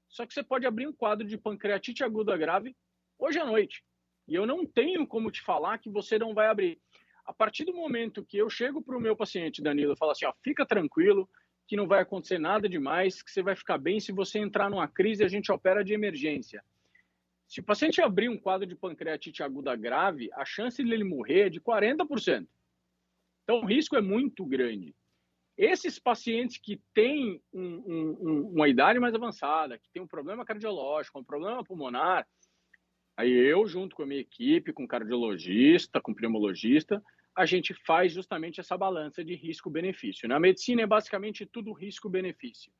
só 0.09 0.27
que 0.27 0.35
você 0.35 0.43
pode 0.43 0.67
abrir 0.67 0.89
um 0.89 0.93
quadro 0.93 1.25
de 1.25 1.39
pancreatite 1.39 2.03
aguda 2.03 2.37
grave 2.37 2.75
hoje 3.17 3.39
à 3.39 3.45
noite. 3.45 3.85
E 4.27 4.35
eu 4.35 4.45
não 4.45 4.67
tenho 4.67 5.07
como 5.07 5.31
te 5.31 5.41
falar 5.41 5.79
que 5.79 5.89
você 5.89 6.19
não 6.19 6.35
vai 6.35 6.49
abrir. 6.49 6.81
A 7.25 7.33
partir 7.33 7.65
do 7.65 7.73
momento 7.73 8.25
que 8.25 8.39
eu 8.39 8.51
chego 8.51 8.83
para 8.83 8.97
o 8.97 9.01
meu 9.01 9.15
paciente, 9.15 9.63
Danilo, 9.63 9.93
e 9.93 9.97
falo 9.97 10.11
assim, 10.11 10.27
ó, 10.27 10.33
fica 10.43 10.67
tranquilo, 10.67 11.31
que 11.69 11.77
não 11.77 11.87
vai 11.87 12.01
acontecer 12.01 12.39
nada 12.39 12.67
demais, 12.67 13.23
que 13.23 13.31
você 13.31 13.43
vai 13.43 13.55
ficar 13.55 13.77
bem. 13.77 14.01
Se 14.01 14.11
você 14.11 14.39
entrar 14.39 14.71
numa 14.71 14.89
crise, 14.89 15.23
a 15.23 15.29
gente 15.29 15.53
opera 15.53 15.85
de 15.85 15.93
emergência. 15.93 16.65
Se 17.47 17.61
o 17.61 17.63
paciente 17.63 18.01
abrir 18.01 18.31
um 18.31 18.39
quadro 18.39 18.67
de 18.67 18.75
pancreatite 18.75 19.43
aguda 19.43 19.77
grave, 19.77 20.31
a 20.33 20.47
chance 20.47 20.83
de 20.83 20.91
ele 20.91 21.05
morrer 21.05 21.47
é 21.47 21.49
de 21.51 21.61
40%. 21.61 22.49
Então, 23.45 23.61
o 23.61 23.67
risco 23.67 23.97
é 23.97 24.01
muito 24.01 24.47
grande. 24.47 24.97
Esses 25.59 25.99
pacientes 25.99 26.57
que 26.57 26.81
têm 26.95 27.43
um, 27.53 28.17
um, 28.21 28.51
uma 28.55 28.69
idade 28.69 28.99
mais 28.99 29.15
avançada, 29.15 29.77
que 29.79 29.91
tem 29.91 30.01
um 30.01 30.07
problema 30.07 30.47
cardiológico, 30.47 31.19
um 31.19 31.25
problema 31.25 31.63
pulmonar, 31.63 32.27
aí 33.15 33.31
eu, 33.31 33.67
junto 33.67 33.95
com 33.95 34.05
a 34.05 34.07
minha 34.07 34.21
equipe, 34.21 34.73
com 34.73 34.87
cardiologista, 34.87 36.01
com 36.01 36.15
pneumologista, 36.15 37.03
a 37.39 37.47
gente 37.47 37.73
faz 37.73 38.13
justamente 38.13 38.59
essa 38.59 38.77
balança 38.77 39.25
de 39.25 39.37
risco-benefício. 39.37 40.29
Na 40.29 40.41
medicina 40.41 40.83
é 40.83 40.87
basicamente 40.87 41.47
tudo 41.47 41.73
risco-benefício. 41.73 42.73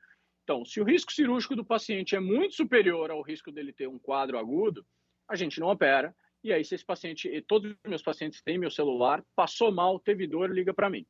Então, 0.43 0.65
se 0.65 0.81
o 0.81 0.85
risco 0.85 1.13
cirúrgico 1.13 1.55
do 1.55 1.65
paciente 1.65 2.17
é 2.17 2.21
muito 2.21 2.57
superior 2.57 3.09
ao 3.09 3.23
risco 3.23 3.53
dele 3.53 3.73
ter 3.73 3.87
um 3.87 4.01
quadro 4.01 4.37
agudo, 4.37 4.85
a 5.29 5.37
gente 5.37 5.61
não 5.61 5.69
opera. 5.69 6.13
E 6.43 6.53
aí, 6.53 6.65
se 6.65 6.75
esse 6.75 6.85
paciente, 6.85 7.29
e 7.29 7.41
todos 7.41 7.71
os 7.71 7.77
meus 7.89 8.03
pacientes 8.03 8.43
têm 8.43 8.59
meu 8.59 8.71
celular, 8.71 9.25
passou 9.37 9.71
mal, 9.71 10.01
teve 10.01 10.27
dor, 10.27 10.51
liga 10.51 10.75
para 10.75 10.91
mim. 10.91 11.07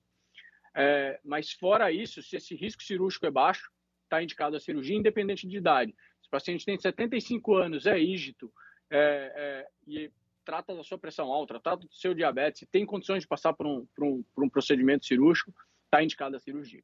É, 0.76 1.18
mas 1.24 1.50
fora 1.50 1.90
isso, 1.90 2.22
se 2.22 2.36
esse 2.36 2.54
risco 2.54 2.82
cirúrgico 2.82 3.24
é 3.24 3.30
baixo, 3.30 3.70
está 4.04 4.22
indicado 4.22 4.56
a 4.56 4.60
cirurgia, 4.60 4.94
independente 4.94 5.48
de 5.48 5.56
idade. 5.56 5.94
Se 6.20 6.28
o 6.28 6.30
paciente 6.30 6.66
tem 6.66 6.78
75 6.78 7.54
anos, 7.56 7.86
é 7.86 7.98
ígito 7.98 8.52
é, 8.90 9.32
é, 9.34 9.68
e 9.86 10.10
trata 10.48 10.74
da 10.74 10.82
sua 10.82 10.96
pressão 10.96 11.30
alta, 11.30 11.60
trata 11.60 11.86
do 11.86 11.94
seu 11.94 12.14
diabetes, 12.14 12.66
tem 12.72 12.86
condições 12.86 13.20
de 13.20 13.28
passar 13.28 13.52
por 13.52 13.66
um, 13.66 13.84
por 13.94 14.02
um, 14.02 14.22
por 14.34 14.42
um 14.42 14.48
procedimento 14.48 15.04
cirúrgico, 15.04 15.52
está 15.84 16.02
indicada 16.02 16.38
a 16.38 16.40
cirurgia. 16.40 16.82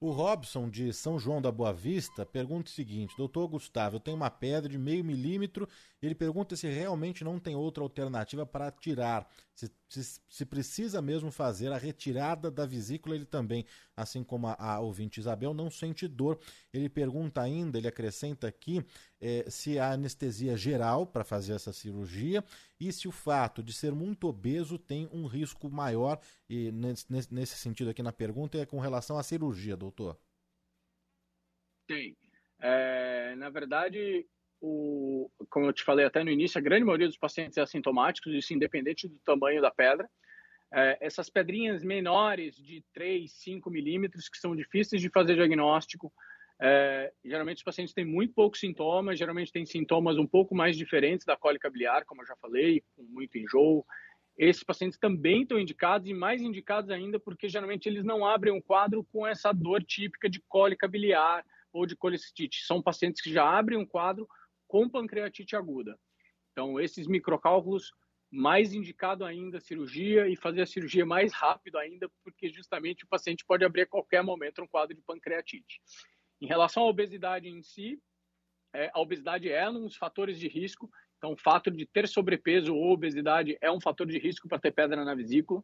O 0.00 0.10
Robson, 0.10 0.70
de 0.70 0.90
São 0.90 1.18
João 1.18 1.40
da 1.40 1.52
Boa 1.52 1.72
Vista, 1.72 2.24
pergunta 2.24 2.70
o 2.70 2.72
seguinte: 2.72 3.14
Doutor 3.16 3.46
Gustavo, 3.46 3.96
eu 3.96 4.00
tenho 4.00 4.16
uma 4.16 4.30
pedra 4.30 4.70
de 4.70 4.78
meio 4.78 5.04
milímetro. 5.04 5.68
Ele 6.02 6.14
pergunta 6.14 6.56
se 6.56 6.66
realmente 6.66 7.22
não 7.22 7.38
tem 7.38 7.54
outra 7.54 7.82
alternativa 7.82 8.46
para 8.46 8.70
tirar. 8.70 9.28
Se, 9.54 9.70
se, 10.02 10.20
se, 10.28 10.44
precisa 10.44 11.00
mesmo 11.00 11.30
fazer 11.30 11.70
a 11.70 11.78
retirada 11.78 12.50
da 12.50 12.66
vesícula, 12.66 13.14
ele 13.14 13.24
também, 13.24 13.64
assim 13.96 14.24
como 14.24 14.48
a, 14.48 14.54
a 14.58 14.80
ouvinte 14.80 15.20
Isabel, 15.20 15.54
não 15.54 15.70
sente 15.70 16.08
dor. 16.08 16.38
Ele 16.72 16.88
pergunta 16.88 17.40
ainda, 17.40 17.78
ele 17.78 17.86
acrescenta 17.86 18.48
aqui, 18.48 18.84
é, 19.20 19.48
se 19.48 19.78
há 19.78 19.92
anestesia 19.92 20.56
geral 20.56 21.06
para 21.06 21.24
fazer 21.24 21.52
essa 21.52 21.72
cirurgia 21.72 22.44
e 22.80 22.92
se 22.92 23.06
o 23.06 23.12
fato 23.12 23.62
de 23.62 23.72
ser 23.72 23.92
muito 23.92 24.26
obeso 24.26 24.78
tem 24.78 25.08
um 25.12 25.26
risco 25.26 25.70
maior, 25.70 26.20
e 26.48 26.72
nesse, 26.72 27.06
nesse 27.32 27.56
sentido 27.56 27.90
aqui 27.90 28.02
na 28.02 28.12
pergunta, 28.12 28.58
é 28.58 28.66
com 28.66 28.80
relação 28.80 29.18
à 29.18 29.22
cirurgia, 29.22 29.76
doutor. 29.76 30.18
Tem. 31.86 32.16
É, 32.60 33.34
na 33.36 33.50
verdade, 33.50 34.26
o, 34.66 35.30
como 35.50 35.66
eu 35.66 35.72
te 35.72 35.84
falei 35.84 36.06
até 36.06 36.24
no 36.24 36.30
início, 36.30 36.58
a 36.58 36.62
grande 36.62 36.84
maioria 36.84 37.06
dos 37.06 37.18
pacientes 37.18 37.58
é 37.58 37.60
assintomáticos, 37.60 38.32
isso 38.32 38.54
independente 38.54 39.06
do 39.06 39.18
tamanho 39.18 39.60
da 39.60 39.70
pedra. 39.70 40.08
É, 40.72 40.96
essas 41.02 41.28
pedrinhas 41.28 41.84
menores 41.84 42.56
de 42.56 42.82
3, 42.94 43.30
5 43.30 43.70
milímetros, 43.70 44.28
que 44.28 44.38
são 44.38 44.56
difíceis 44.56 45.02
de 45.02 45.10
fazer 45.10 45.34
diagnóstico, 45.34 46.10
é, 46.60 47.12
geralmente 47.22 47.58
os 47.58 47.62
pacientes 47.62 47.92
têm 47.92 48.06
muito 48.06 48.32
poucos 48.32 48.58
sintomas, 48.58 49.18
geralmente 49.18 49.52
têm 49.52 49.66
sintomas 49.66 50.16
um 50.16 50.26
pouco 50.26 50.54
mais 50.54 50.76
diferentes 50.78 51.26
da 51.26 51.36
cólica 51.36 51.68
biliar, 51.68 52.06
como 52.06 52.22
eu 52.22 52.26
já 52.26 52.36
falei, 52.36 52.82
com 52.96 53.02
muito 53.02 53.36
enjoo. 53.36 53.84
Esses 54.38 54.64
pacientes 54.64 54.98
também 54.98 55.42
estão 55.42 55.58
indicados 55.58 56.08
e 56.08 56.14
mais 56.14 56.40
indicados 56.40 56.90
ainda 56.90 57.20
porque 57.20 57.50
geralmente 57.50 57.86
eles 57.86 58.02
não 58.02 58.24
abrem 58.24 58.52
um 58.52 58.62
quadro 58.62 59.04
com 59.12 59.26
essa 59.26 59.52
dor 59.52 59.84
típica 59.84 60.28
de 60.28 60.40
cólica 60.48 60.88
biliar 60.88 61.44
ou 61.72 61.84
de 61.84 61.94
colicitite. 61.94 62.64
São 62.64 62.80
pacientes 62.80 63.20
que 63.20 63.30
já 63.30 63.46
abrem 63.46 63.78
um 63.78 63.86
quadro 63.86 64.26
com 64.66 64.88
pancreatite 64.88 65.56
aguda. 65.56 65.98
Então, 66.52 66.80
esses 66.80 67.06
microcálculos, 67.06 67.92
mais 68.30 68.74
indicado 68.74 69.24
ainda 69.24 69.58
a 69.58 69.60
cirurgia 69.60 70.28
e 70.28 70.34
fazer 70.34 70.62
a 70.62 70.66
cirurgia 70.66 71.06
mais 71.06 71.32
rápido 71.32 71.78
ainda, 71.78 72.10
porque 72.22 72.48
justamente 72.48 73.04
o 73.04 73.08
paciente 73.08 73.44
pode 73.44 73.64
abrir 73.64 73.82
a 73.82 73.86
qualquer 73.86 74.22
momento 74.22 74.62
um 74.62 74.66
quadro 74.66 74.94
de 74.94 75.02
pancreatite. 75.02 75.80
Em 76.40 76.46
relação 76.46 76.82
à 76.82 76.86
obesidade 76.86 77.48
em 77.48 77.62
si, 77.62 78.00
é, 78.74 78.90
a 78.92 79.00
obesidade 79.00 79.48
é 79.48 79.68
um 79.70 79.82
dos 79.82 79.96
fatores 79.96 80.38
de 80.38 80.48
risco. 80.48 80.90
Então, 81.16 81.32
o 81.32 81.36
fato 81.36 81.70
de 81.70 81.86
ter 81.86 82.08
sobrepeso 82.08 82.74
ou 82.74 82.92
obesidade 82.92 83.56
é 83.60 83.70
um 83.70 83.80
fator 83.80 84.06
de 84.06 84.18
risco 84.18 84.48
para 84.48 84.58
ter 84.58 84.72
pedra 84.72 85.04
na 85.04 85.14
vesícula. 85.14 85.62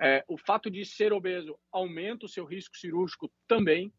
É, 0.00 0.24
o 0.28 0.38
fato 0.38 0.70
de 0.70 0.84
ser 0.84 1.12
obeso 1.12 1.58
aumenta 1.72 2.26
o 2.26 2.28
seu 2.28 2.44
risco 2.44 2.76
cirúrgico 2.76 3.30
também. 3.48 3.92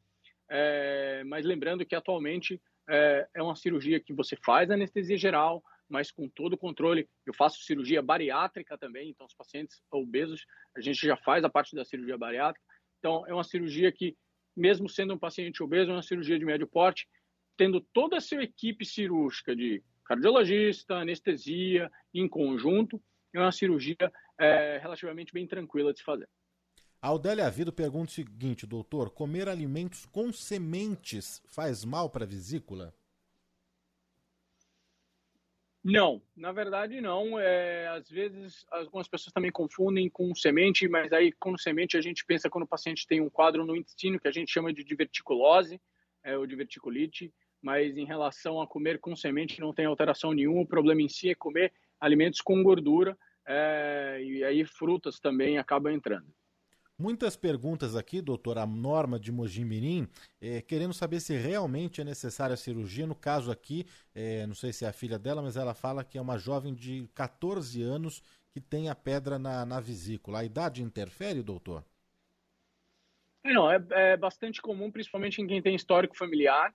É, 0.50 1.24
mas 1.26 1.46
lembrando 1.46 1.86
que 1.86 1.96
atualmente 1.96 2.62
é, 2.88 3.28
é, 3.34 3.42
uma 3.42 3.56
cirurgia 3.56 4.00
que 4.00 4.14
você 4.14 4.36
faz 4.36 4.70
anestesia 4.70 5.18
geral, 5.18 5.64
mas 5.90 6.12
com 6.12 6.28
todo 6.28 6.54
o 6.54 6.58
controle. 6.58 7.08
Eu 7.26 7.34
faço 7.34 7.64
cirurgia 7.64 8.02
bariátrica 8.02 8.78
também, 8.78 9.10
então 9.10 9.26
os 9.26 9.34
pacientes 9.34 9.82
obesos, 9.92 10.46
a 10.76 10.82
gente 10.82 11.06
já 11.06 11.16
faz 11.18 11.44
a 11.44 11.50
parte 11.50 11.76
da 11.76 11.86
cirurgia 11.86 12.18
bariátrica. 12.18 12.66
Então, 13.00 13.26
é 13.28 13.34
uma 13.34 13.44
cirurgia 13.44 13.92
que 13.92 14.18
mesmo 14.56 14.88
sendo 14.88 15.14
um 15.14 15.18
paciente 15.18 15.62
obeso, 15.62 15.92
é 15.92 15.94
uma 15.94 16.02
cirurgia 16.02 16.40
de 16.40 16.46
médio 16.46 16.68
porte, 16.68 17.08
tendo 17.58 17.82
toda 17.82 18.18
a 18.18 18.22
sua 18.22 18.44
equipe 18.44 18.86
cirúrgica 18.86 19.56
de 19.56 19.84
cardiologista, 20.06 20.96
anestesia, 20.96 21.92
em 22.14 22.28
conjunto, 22.28 23.02
é 23.34 23.40
uma 23.40 23.52
cirurgia 23.52 24.12
é, 24.40 24.78
relativamente 24.78 25.34
bem 25.34 25.46
tranquila 25.46 25.92
de 25.92 26.00
se 26.00 26.06
fazer. 26.06 26.30
A 27.06 27.10
Aldélia 27.10 27.48
Vido 27.52 27.72
pergunta 27.72 28.10
o 28.10 28.14
seguinte, 28.16 28.66
doutor: 28.66 29.12
comer 29.12 29.48
alimentos 29.48 30.08
com 30.08 30.34
sementes 30.34 31.40
faz 31.46 31.86
mal 31.86 32.10
para 32.10 32.24
a 32.24 32.28
vesícula? 32.28 32.92
Não, 35.84 36.20
na 36.36 36.52
verdade 36.52 37.00
não. 37.02 37.40
É, 37.40 37.90
às 37.90 38.10
vezes 38.10 38.66
algumas 38.72 39.08
pessoas 39.08 39.32
também 39.32 39.52
confundem 39.52 40.10
com 40.10 40.34
semente, 40.34 40.88
mas 40.88 41.14
aí 41.14 41.32
com 41.34 41.56
semente 41.60 41.96
a 41.96 42.02
gente 42.02 42.26
pensa 42.26 42.50
quando 42.50 42.64
o 42.64 42.68
paciente 42.68 43.06
tem 43.06 43.22
um 43.22 43.30
quadro 43.30 43.68
no 43.68 43.76
intestino 43.76 44.20
que 44.20 44.28
a 44.28 44.32
gente 44.32 44.52
chama 44.52 44.74
de 44.74 44.84
diverticulose 44.84 45.80
é, 46.24 46.36
ou 46.36 46.48
diverticulite, 46.48 47.32
mas 47.62 47.96
em 47.96 48.06
relação 48.06 48.60
a 48.60 48.66
comer 48.66 49.00
com 49.00 49.16
semente 49.16 49.62
não 49.62 49.76
tem 49.76 49.86
alteração 49.86 50.34
nenhuma. 50.34 50.62
O 50.62 50.68
problema 50.68 51.04
em 51.04 51.08
si 51.08 51.30
é 51.30 51.36
comer 51.36 51.72
alimentos 52.02 52.42
com 52.42 52.64
gordura 52.64 53.16
é, 53.48 54.20
e 54.24 54.44
aí 54.44 54.66
frutas 54.66 55.20
também 55.20 55.60
acabam 55.60 55.94
entrando. 55.94 56.34
Muitas 56.98 57.36
perguntas 57.36 57.94
aqui, 57.94 58.22
doutora 58.22 58.66
Norma 58.66 59.20
de 59.20 59.30
Mojimirim, 59.30 60.08
é, 60.42 60.62
querendo 60.62 60.94
saber 60.94 61.20
se 61.20 61.36
realmente 61.36 62.00
é 62.00 62.06
necessária 62.06 62.54
a 62.54 62.58
cirurgia. 62.58 63.06
No 63.06 63.16
caso 63.16 63.52
aqui, 63.52 63.86
é, 64.14 64.48
não 64.48 64.56
sei 64.56 64.72
se 64.72 64.86
é 64.86 64.88
a 64.88 64.94
filha 64.94 65.20
dela, 65.20 65.42
mas 65.42 65.58
ela 65.58 65.74
fala 65.74 66.06
que 66.06 66.18
é 66.18 66.22
uma 66.22 66.38
jovem 66.38 66.74
de 66.74 67.10
14 67.14 67.82
anos 67.82 68.24
que 68.54 68.62
tem 68.62 68.88
a 68.88 68.96
pedra 68.96 69.38
na, 69.38 69.66
na 69.66 69.82
vesícula. 69.82 70.40
A 70.40 70.46
idade 70.46 70.82
interfere, 70.82 71.44
doutor? 71.44 71.84
Não, 73.44 73.70
é, 73.70 73.86
é 73.92 74.18
bastante 74.18 74.62
comum, 74.62 74.90
principalmente 74.90 75.42
em 75.42 75.48
quem 75.48 75.62
tem 75.62 75.76
histórico 75.76 76.16
familiar. 76.16 76.74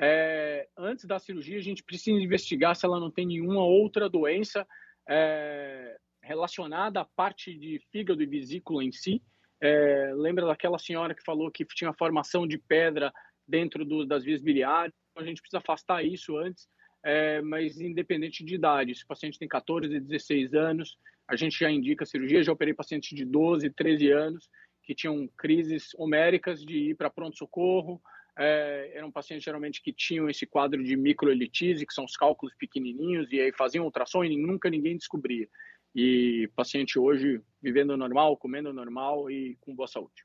É, 0.00 0.68
antes 0.76 1.04
da 1.04 1.20
cirurgia, 1.20 1.58
a 1.58 1.62
gente 1.62 1.84
precisa 1.84 2.20
investigar 2.20 2.74
se 2.74 2.84
ela 2.84 2.98
não 2.98 3.10
tem 3.10 3.24
nenhuma 3.24 3.64
outra 3.64 4.08
doença 4.08 4.66
é, 5.08 5.96
relacionada 6.20 7.00
à 7.00 7.04
parte 7.04 7.56
de 7.56 7.78
fígado 7.92 8.20
e 8.20 8.26
vesícula 8.26 8.82
em 8.82 8.90
si. 8.90 9.22
É, 9.60 10.12
lembra 10.14 10.46
daquela 10.46 10.78
senhora 10.78 11.14
que 11.14 11.22
falou 11.22 11.50
que 11.50 11.64
tinha 11.64 11.92
formação 11.92 12.46
de 12.46 12.58
pedra 12.58 13.12
dentro 13.46 13.84
do, 13.84 14.06
das 14.06 14.24
vias 14.24 14.40
biliares? 14.40 14.94
A 15.16 15.24
gente 15.24 15.40
precisa 15.40 15.58
afastar 15.58 16.04
isso 16.04 16.36
antes. 16.36 16.68
é, 17.02 17.40
mas 17.40 17.80
independente 17.80 18.44
de 18.44 18.54
idade. 18.54 18.94
Se 18.94 19.04
o 19.04 19.06
paciente 19.06 19.38
tem 19.38 19.48
14, 19.48 20.00
16 20.00 20.54
anos, 20.54 20.98
a 21.26 21.36
gente 21.36 21.58
já 21.58 21.70
indica 21.70 22.04
cirurgia. 22.04 22.42
Já 22.42 22.52
operei 22.52 22.74
pacientes 22.74 23.16
de 23.16 23.24
12, 23.24 23.70
13 23.70 24.10
anos 24.10 24.48
que 24.82 24.94
tinham 24.94 25.28
crises 25.36 25.94
homéricas 25.94 26.64
de 26.64 26.90
ir 26.90 26.96
para 26.96 27.10
pronto-socorro. 27.10 28.00
É, 28.38 28.92
eram 28.94 29.10
pacientes 29.10 29.44
geralmente 29.44 29.82
que 29.82 29.92
tinham 29.92 30.28
esse 30.28 30.46
quadro 30.46 30.82
de 30.82 30.96
microelitise, 30.96 31.86
que 31.86 31.92
são 31.92 32.04
os 32.04 32.16
cálculos 32.16 32.54
pequenininhos, 32.54 33.30
e 33.30 33.40
aí 33.40 33.52
faziam 33.52 33.84
ultrassom 33.84 34.24
e 34.24 34.36
nunca 34.36 34.70
ninguém 34.70 34.96
descobria. 34.96 35.48
E 35.94 36.48
paciente 36.54 36.98
hoje 36.98 37.42
vivendo 37.60 37.96
normal, 37.96 38.36
comendo 38.36 38.72
normal 38.72 39.30
e 39.30 39.56
com 39.60 39.74
boa 39.74 39.88
saúde. 39.88 40.24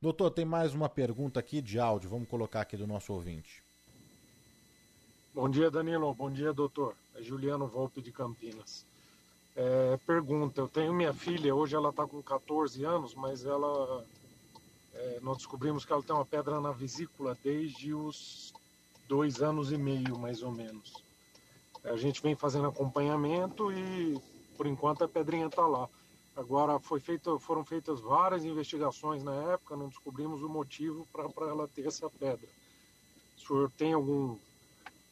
Doutor, 0.00 0.30
tem 0.30 0.44
mais 0.44 0.74
uma 0.74 0.88
pergunta 0.88 1.38
aqui 1.38 1.60
de 1.60 1.78
áudio, 1.78 2.10
vamos 2.10 2.28
colocar 2.28 2.60
aqui 2.60 2.76
do 2.76 2.86
nosso 2.86 3.12
ouvinte. 3.12 3.62
Bom 5.34 5.48
dia, 5.48 5.70
Danilo. 5.70 6.12
Bom 6.12 6.30
dia, 6.30 6.52
doutor. 6.52 6.94
É 7.14 7.22
Juliano 7.22 7.66
Volpe 7.66 8.02
de 8.02 8.12
Campinas. 8.12 8.84
É, 9.56 9.98
pergunta: 10.06 10.60
eu 10.60 10.68
tenho 10.68 10.92
minha 10.92 11.14
filha, 11.14 11.54
hoje 11.54 11.74
ela 11.74 11.90
está 11.90 12.06
com 12.06 12.22
14 12.22 12.84
anos, 12.84 13.14
mas 13.14 13.44
ela. 13.44 14.04
É, 14.94 15.20
nós 15.22 15.38
descobrimos 15.38 15.84
que 15.84 15.92
ela 15.92 16.02
tem 16.02 16.14
uma 16.14 16.26
pedra 16.26 16.60
na 16.60 16.70
vesícula 16.70 17.36
desde 17.42 17.94
os 17.94 18.52
dois 19.08 19.40
anos 19.40 19.72
e 19.72 19.78
meio, 19.78 20.18
mais 20.18 20.42
ou 20.42 20.50
menos. 20.50 21.02
A 21.84 21.96
gente 21.96 22.22
vem 22.22 22.34
fazendo 22.34 22.66
acompanhamento 22.68 23.72
e, 23.72 24.20
por 24.62 24.68
enquanto, 24.68 25.02
a 25.02 25.08
pedrinha 25.08 25.46
está 25.46 25.66
lá. 25.66 25.88
Agora, 26.36 26.78
foi 26.78 27.00
feito, 27.00 27.36
foram 27.40 27.64
feitas 27.64 28.00
várias 28.00 28.44
investigações 28.44 29.20
na 29.24 29.34
época, 29.54 29.76
não 29.76 29.88
descobrimos 29.88 30.40
o 30.40 30.48
motivo 30.48 31.04
para 31.12 31.48
ela 31.48 31.66
ter 31.66 31.84
essa 31.84 32.08
pedra. 32.08 32.48
O 33.36 33.40
senhor 33.40 33.72
tem 33.72 33.92
algum 33.92 34.38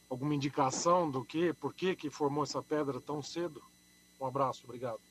alguma 0.09 0.33
indicação 0.33 1.11
do 1.11 1.25
que, 1.25 1.53
por 1.53 1.73
que 1.73 1.97
que 1.97 2.09
formou 2.09 2.43
essa 2.43 2.63
pedra 2.63 3.01
tão 3.01 3.21
cedo? 3.21 3.61
Um 4.21 4.25
abraço, 4.25 4.63
obrigado. 4.63 5.01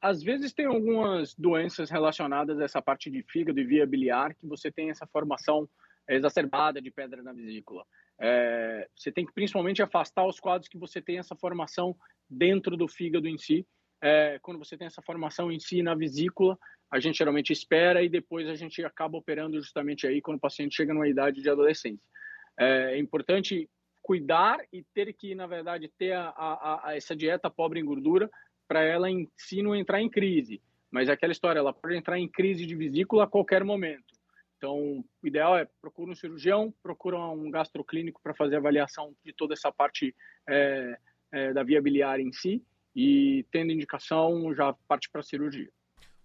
Às 0.00 0.22
vezes 0.22 0.54
tem 0.54 0.64
algumas 0.64 1.34
doenças 1.34 1.90
relacionadas 1.90 2.58
a 2.58 2.64
essa 2.64 2.80
parte 2.80 3.10
de 3.10 3.22
fígado 3.22 3.60
e 3.60 3.64
via 3.64 3.86
biliar 3.86 4.34
que 4.34 4.46
você 4.46 4.72
tem 4.72 4.88
essa 4.88 5.06
formação 5.06 5.68
exacerbada 6.08 6.80
de 6.80 6.90
pedra 6.90 7.22
na 7.22 7.34
vesícula. 7.34 7.84
É, 8.20 8.88
você 8.96 9.12
tem 9.12 9.24
que 9.24 9.32
principalmente 9.32 9.82
afastar 9.82 10.26
os 10.26 10.40
quadros 10.40 10.68
que 10.68 10.78
você 10.78 11.00
tem 11.00 11.18
essa 11.18 11.36
formação 11.36 11.96
dentro 12.28 12.76
do 12.76 12.88
fígado 12.88 13.28
em 13.28 13.38
si. 13.38 13.66
É, 14.02 14.38
quando 14.42 14.58
você 14.58 14.76
tem 14.76 14.86
essa 14.86 15.02
formação 15.02 15.50
em 15.50 15.58
si 15.58 15.82
na 15.82 15.94
vesícula, 15.94 16.58
a 16.90 16.98
gente 16.98 17.18
geralmente 17.18 17.52
espera 17.52 18.02
e 18.02 18.08
depois 18.08 18.48
a 18.48 18.54
gente 18.54 18.84
acaba 18.84 19.18
operando 19.18 19.60
justamente 19.60 20.06
aí 20.06 20.20
quando 20.20 20.38
o 20.38 20.40
paciente 20.40 20.76
chega 20.76 20.94
numa 20.94 21.08
idade 21.08 21.42
de 21.42 21.50
adolescência. 21.50 22.04
É, 22.58 22.94
é 22.94 22.98
importante 22.98 23.68
cuidar 24.02 24.58
e 24.72 24.82
ter 24.94 25.12
que, 25.12 25.34
na 25.34 25.46
verdade, 25.46 25.92
ter 25.98 26.12
a, 26.12 26.28
a, 26.30 26.88
a 26.88 26.96
essa 26.96 27.14
dieta 27.14 27.50
pobre 27.50 27.78
em 27.78 27.84
gordura 27.84 28.30
para 28.66 28.82
ela 28.82 29.10
em 29.10 29.28
si 29.36 29.62
não 29.62 29.76
entrar 29.76 30.00
em 30.00 30.08
crise. 30.08 30.62
Mas 30.90 31.08
é 31.08 31.12
aquela 31.12 31.32
história, 31.32 31.58
ela 31.58 31.72
pode 31.72 31.94
entrar 31.94 32.18
em 32.18 32.28
crise 32.28 32.64
de 32.64 32.74
vesícula 32.74 33.24
a 33.24 33.28
qualquer 33.28 33.62
momento. 33.62 34.17
Então, 34.58 35.04
o 35.22 35.26
ideal 35.26 35.56
é 35.56 35.64
procura 35.80 36.10
um 36.10 36.16
cirurgião, 36.16 36.74
procura 36.82 37.16
um 37.16 37.48
gastroclínico 37.48 38.20
para 38.20 38.34
fazer 38.34 38.56
a 38.56 38.58
avaliação 38.58 39.14
de 39.24 39.32
toda 39.32 39.54
essa 39.54 39.72
parte 39.72 40.14
é, 40.48 40.98
é, 41.32 41.52
da 41.52 41.62
via 41.62 41.80
biliar 41.80 42.18
em 42.18 42.32
si 42.32 42.62
e, 42.94 43.46
tendo 43.52 43.70
indicação, 43.70 44.52
já 44.54 44.72
parte 44.88 45.08
para 45.08 45.20
a 45.20 45.24
cirurgia. 45.24 45.70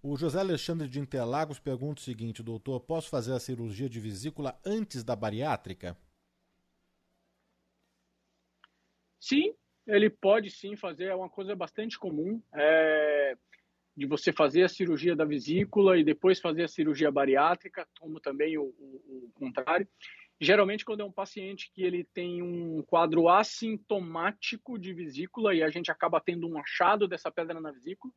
O 0.02 0.18
José 0.18 0.40
Alexandre 0.40 0.88
de 0.88 1.00
Interlagos 1.00 1.60
pergunta 1.60 2.02
o 2.02 2.04
seguinte, 2.04 2.42
doutor: 2.42 2.80
posso 2.80 3.08
fazer 3.08 3.34
a 3.34 3.40
cirurgia 3.40 3.88
de 3.88 4.00
vesícula 4.00 4.60
antes 4.66 5.04
da 5.04 5.16
bariátrica? 5.16 5.96
Sim, 9.20 9.56
ele 9.86 10.10
pode 10.10 10.50
sim 10.50 10.76
fazer, 10.76 11.06
é 11.06 11.16
uma 11.16 11.30
coisa 11.30 11.56
bastante 11.56 12.00
comum. 12.00 12.42
É, 12.52 13.38
de 13.96 14.08
você 14.08 14.32
fazer 14.32 14.64
a 14.64 14.70
cirurgia 14.70 15.16
da 15.16 15.24
vesícula 15.24 15.98
e 15.98 16.04
depois 16.04 16.40
fazer 16.40 16.64
a 16.64 16.68
cirurgia 16.68 17.12
bariátrica, 17.12 17.88
como 18.00 18.20
também 18.20 18.58
o, 18.58 18.64
o, 18.64 19.28
o, 19.28 19.32
contrário. 19.36 19.88
Geralmente, 20.42 20.84
quando 20.84 21.02
é 21.02 21.06
um 21.06 21.12
paciente 21.12 21.72
que 21.74 21.84
ele 21.84 22.04
tem 22.14 22.42
um 22.42 22.82
quadro 22.84 23.30
assintomático 23.30 24.80
de 24.80 24.94
vesícula 24.94 25.54
e 25.54 25.62
a 25.62 25.70
gente 25.70 25.92
acaba 25.92 26.20
tendo 26.20 26.48
um 26.48 26.58
achado 26.58 27.08
dessa 27.08 27.32
pedra 27.32 27.62
na 27.62 27.72
vesícula, 27.72 28.12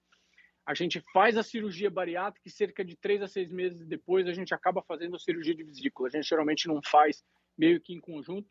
a 0.64 0.74
gente 0.74 1.00
faz 1.12 1.36
a 1.36 1.42
cirurgia 1.42 1.90
bariátrica 1.90 2.48
e 2.48 2.50
cerca 2.50 2.84
de 2.84 2.96
três 2.96 3.22
a 3.22 3.28
seis 3.28 3.52
meses 3.52 3.86
depois 3.86 4.26
a 4.26 4.32
gente 4.32 4.52
acaba 4.52 4.82
fazendo 4.82 5.14
a 5.14 5.18
cirurgia 5.18 5.54
de 5.54 5.62
vesícula. 5.62 6.08
A 6.08 6.10
gente 6.10 6.28
geralmente 6.28 6.66
não 6.66 6.80
faz 6.82 7.22
meio 7.56 7.80
que 7.80 7.92
em 7.92 8.00
conjunto, 8.00 8.50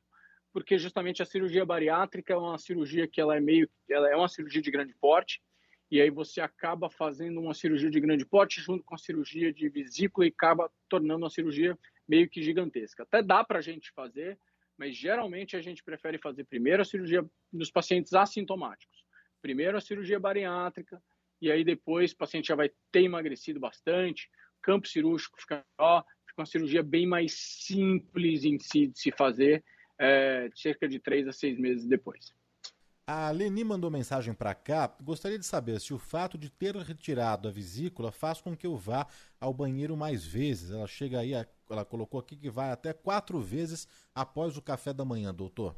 porque 0.54 0.78
justamente 0.78 1.22
a 1.22 1.26
cirurgia 1.26 1.66
bariátrica 1.66 2.34
é 2.34 2.38
uma 2.38 2.58
cirurgia 2.58 3.08
que 3.08 3.20
ela 3.20 3.36
é 3.36 3.42
meio, 3.42 3.70
ela 3.90 4.10
é 4.10 4.16
uma 4.16 4.30
cirurgia 4.30 4.62
de 4.62 4.72
grande 4.72 4.94
porte, 4.94 5.42
e 5.92 6.02
aí 6.02 6.10
você 6.10 6.42
acaba 6.42 6.90
fazendo 6.90 7.40
uma 7.40 7.54
cirurgia 7.54 7.90
de 7.90 8.00
grande 8.00 8.26
porte 8.26 8.60
junto 8.60 8.84
com 8.84 8.96
a 8.96 8.98
cirurgia 8.98 9.54
de 9.54 9.70
vesícula 9.70 10.26
e 10.26 10.30
acaba 10.30 10.72
tornando 10.90 11.24
uma 11.24 11.30
cirurgia 11.30 11.78
meio 12.08 12.30
que 12.30 12.42
gigantesca. 12.42 13.04
Até 13.04 13.22
dá 13.22 13.44
para 13.44 13.60
a 13.60 13.62
gente 13.62 13.92
fazer, 13.92 14.38
mas 14.78 14.96
geralmente 14.96 15.56
a 15.56 15.62
gente 15.62 15.84
prefere 15.84 16.18
fazer 16.18 16.44
primeiro 16.46 16.82
a 16.82 16.86
cirurgia 16.86 17.24
nos 17.52 17.72
pacientes 17.72 18.14
assintomáticos, 18.14 19.06
primeiro 19.42 19.78
a 19.78 19.82
cirurgia 19.82 20.20
bariátrica, 20.20 21.02
e 21.42 21.52
aí 21.52 21.64
depois 21.64 22.12
o 22.12 22.18
paciente 22.18 22.48
já 22.48 22.56
vai 22.56 22.72
ter 22.92 23.04
emagrecido 23.04 23.60
bastante, 23.60 24.30
campo 24.62 24.88
cirúrgico 24.88 25.40
fica, 25.40 25.64
ó, 25.78 26.02
fica 26.28 26.42
uma 26.42 26.46
cirurgia 26.46 26.82
bem 26.82 27.06
mais 27.06 27.34
simples 27.34 28.44
em 28.44 28.58
si 28.58 28.88
de 28.88 29.00
se 29.00 29.12
fazer, 29.12 29.64
é, 30.00 30.50
cerca 30.56 30.88
de 30.88 31.00
três 31.00 31.28
a 31.28 31.32
seis 31.32 31.58
meses 31.60 31.86
depois. 31.86 32.34
A 33.08 33.30
Leni 33.30 33.64
mandou 33.64 33.92
mensagem 33.92 34.34
para 34.34 34.56
cá. 34.56 34.88
Gostaria 35.00 35.38
de 35.38 35.46
saber 35.46 35.80
se 35.80 35.94
o 35.94 36.00
fato 36.00 36.40
de 36.40 36.50
ter 36.50 36.76
retirado 36.76 37.48
a 37.48 37.52
vesícula 37.52 38.12
faz 38.12 38.42
com 38.42 38.58
que 38.58 38.66
eu 38.66 38.76
vá 38.76 39.08
ao 39.40 39.54
banheiro 39.54 39.96
mais 39.96 40.26
vezes. 40.26 40.72
Ela 40.72 40.88
chega 40.88 41.20
aí, 41.20 41.34
ela 41.70 41.86
colocou 41.86 42.20
aqui 42.20 42.36
que 42.36 42.50
vai 42.50 42.72
até 42.72 42.94
quatro 42.94 43.40
vezes 43.40 43.88
após 44.14 44.58
o 44.58 44.62
café 44.62 44.92
da 44.92 45.06
manhã, 45.06 45.32
doutor. 45.32 45.76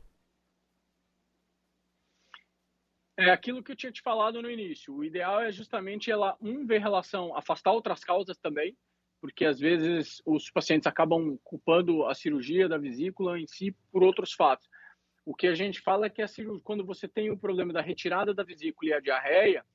É 3.18 3.30
aquilo 3.30 3.62
que 3.62 3.74
eu 3.74 3.76
tinha 3.76 3.92
te 3.92 4.02
falado 4.02 4.42
no 4.42 4.50
início. 4.50 4.94
O 4.94 5.04
ideal 5.04 5.42
é 5.42 5.52
justamente 5.52 6.10
ela, 6.10 6.38
um, 6.40 6.66
ver 6.66 6.80
relação, 6.80 7.36
afastar 7.36 7.74
outras 7.74 8.06
causas 8.06 8.38
também, 8.38 8.78
porque 9.20 9.44
às 9.44 9.60
vezes 9.60 10.22
os 10.26 10.50
pacientes 10.50 10.88
acabam 10.88 11.38
culpando 11.44 12.06
a 12.06 12.16
cirurgia 12.16 12.70
da 12.70 12.78
vesícula 12.78 13.38
em 13.38 13.48
si 13.48 13.76
por 13.92 14.02
outros 14.02 14.32
fatos. 14.32 14.70
O 15.28 15.36
que 15.36 15.46
a 15.46 15.54
gente 15.54 15.82
fala 15.82 16.06
é 16.06 16.10
que 16.10 16.22
a 16.22 16.28
cirurgia, 16.28 16.64
quando 16.64 16.86
você 16.86 17.06
tem 17.06 17.30
o 17.30 17.38
problema 17.38 17.74
da 17.74 17.82
retirada 17.82 18.34
da 18.34 18.44
vesícula 18.44 18.92
e 18.92 18.94
a 18.94 19.02
diarreia, 19.02 19.66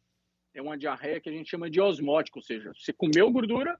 é 0.54 0.62
uma 0.62 0.78
diarreia 0.78 1.20
que 1.20 1.28
a 1.28 1.32
gente 1.32 1.50
chama 1.50 1.68
de 1.68 1.78
osmótica, 1.78 2.38
ou 2.38 2.42
seja, 2.42 2.72
você 2.74 2.90
comeu 2.90 3.30
gordura, 3.30 3.78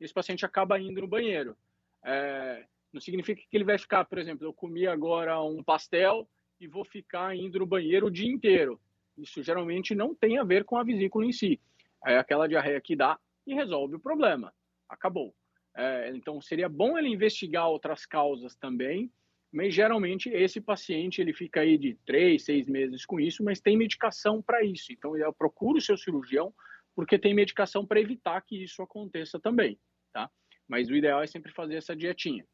esse 0.00 0.12
paciente 0.12 0.44
acaba 0.44 0.80
indo 0.80 1.00
no 1.00 1.06
banheiro. 1.06 1.56
É, 2.04 2.66
não 2.92 3.00
significa 3.00 3.40
que 3.40 3.56
ele 3.56 3.62
vai 3.62 3.78
ficar, 3.78 4.04
por 4.04 4.18
exemplo, 4.18 4.44
eu 4.44 4.52
comi 4.52 4.84
agora 4.84 5.40
um 5.40 5.62
pastel 5.62 6.28
e 6.58 6.66
vou 6.66 6.84
ficar 6.84 7.36
indo 7.36 7.60
no 7.60 7.66
banheiro 7.66 8.08
o 8.08 8.10
dia 8.10 8.28
inteiro. 8.28 8.80
Isso 9.16 9.44
geralmente 9.44 9.94
não 9.94 10.16
tem 10.16 10.38
a 10.38 10.44
ver 10.44 10.64
com 10.64 10.76
a 10.76 10.82
vesícula 10.82 11.24
em 11.24 11.32
si. 11.32 11.60
É 12.04 12.18
aquela 12.18 12.48
diarreia 12.48 12.80
que 12.80 12.96
dá 12.96 13.16
e 13.46 13.54
resolve 13.54 13.94
o 13.94 14.00
problema. 14.00 14.52
Acabou. 14.88 15.32
É, 15.72 16.10
então 16.16 16.40
seria 16.40 16.68
bom 16.68 16.98
ele 16.98 17.10
investigar 17.10 17.68
outras 17.68 18.04
causas 18.04 18.56
também, 18.56 19.08
mas 19.52 19.74
geralmente 19.74 20.30
esse 20.30 20.60
paciente 20.60 21.20
ele 21.20 21.34
fica 21.34 21.60
aí 21.60 21.76
de 21.76 21.94
três, 22.06 22.44
seis 22.44 22.66
meses 22.66 23.04
com 23.04 23.20
isso, 23.20 23.44
mas 23.44 23.60
tem 23.60 23.76
medicação 23.76 24.40
para 24.40 24.64
isso. 24.64 24.90
Então 24.92 25.14
eu 25.16 25.32
procuro 25.32 25.78
o 25.78 25.80
seu 25.80 25.96
cirurgião 25.96 26.54
porque 26.94 27.18
tem 27.18 27.34
medicação 27.34 27.86
para 27.86 28.00
evitar 28.00 28.40
que 28.40 28.62
isso 28.62 28.82
aconteça 28.82 29.38
também, 29.38 29.78
tá? 30.12 30.30
Mas 30.66 30.88
o 30.88 30.94
ideal 30.94 31.22
é 31.22 31.26
sempre 31.26 31.52
fazer 31.52 31.74
essa 31.76 31.94
dietinha. 31.94 32.46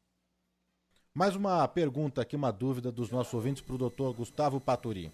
Mais 1.13 1.35
uma 1.35 1.67
pergunta 1.67 2.21
aqui, 2.21 2.35
uma 2.35 2.51
dúvida 2.51 2.91
dos 2.91 3.09
nossos 3.11 3.33
ouvintes 3.33 3.61
para 3.61 3.75
o 3.75 3.77
doutor 3.77 4.13
Gustavo 4.13 4.59
Paturi. 4.59 5.11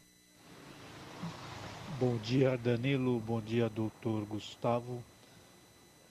Bom 2.00 2.18
dia, 2.18 2.58
Danilo. 2.58 3.20
Bom 3.20 3.40
dia, 3.40 3.70
doutor 3.70 4.26
Gustavo. 4.26 5.04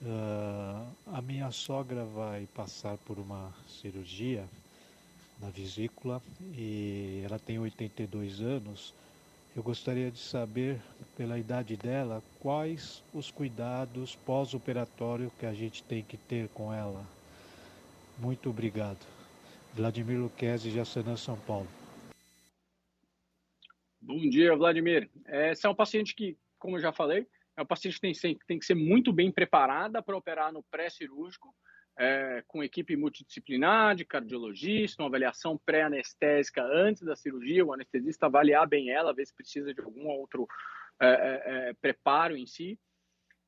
Uh, 0.01 0.87
a 1.07 1.21
minha 1.21 1.51
sogra 1.51 2.03
vai 2.05 2.47
passar 2.53 2.97
por 2.99 3.19
uma 3.19 3.53
cirurgia 3.67 4.45
na 5.39 5.49
vesícula 5.49 6.21
e 6.53 7.21
ela 7.25 7.39
tem 7.39 7.59
82 7.59 8.41
anos. 8.41 8.93
Eu 9.55 9.63
gostaria 9.63 10.11
de 10.11 10.19
saber, 10.19 10.81
pela 11.15 11.39
idade 11.39 11.77
dela, 11.77 12.21
quais 12.39 13.01
os 13.13 13.31
cuidados 13.31 14.15
pós-operatório 14.17 15.31
que 15.39 15.45
a 15.45 15.53
gente 15.53 15.81
tem 15.83 16.03
que 16.03 16.17
ter 16.17 16.49
com 16.49 16.73
ela. 16.73 17.05
Muito 18.17 18.49
obrigado. 18.49 18.99
Vladimir 19.73 20.19
Luquezzi, 20.19 20.71
Jaçanã, 20.71 21.15
São 21.15 21.37
Paulo. 21.37 21.67
Bom 24.01 24.29
dia, 24.29 24.55
Vladimir. 24.55 25.09
Essa 25.25 25.67
é 25.67 25.71
um 25.71 25.75
paciente 25.75 26.13
que, 26.13 26.37
como 26.59 26.77
eu 26.77 26.81
já 26.81 26.91
falei, 26.91 27.27
é 27.57 27.61
um 27.61 27.65
paciente 27.65 27.95
que 27.95 28.01
tem, 28.01 28.37
tem 28.47 28.59
que 28.59 28.65
ser 28.65 28.75
muito 28.75 29.11
bem 29.11 29.31
preparada 29.31 30.01
para 30.01 30.17
operar 30.17 30.51
no 30.51 30.63
pré-cirúrgico. 30.63 31.55
É, 31.97 32.43
com 32.47 32.63
equipe 32.63 32.95
multidisciplinar 32.95 33.95
de 33.95 34.03
cardiologista, 34.03 35.01
uma 35.01 35.07
avaliação 35.07 35.57
pré-anestésica 35.57 36.63
antes 36.63 37.03
da 37.03 37.15
cirurgia, 37.15 37.65
o 37.65 37.73
anestesista 37.73 38.25
avaliar 38.25 38.67
bem 38.67 38.89
ela, 38.89 39.13
ver 39.13 39.25
se 39.25 39.33
precisa 39.33 39.73
de 39.73 39.81
algum 39.81 40.07
outro 40.07 40.47
é, 40.99 41.07
é, 41.07 41.69
é 41.69 41.73
preparo 41.73 42.35
em 42.35 42.45
si. 42.45 42.77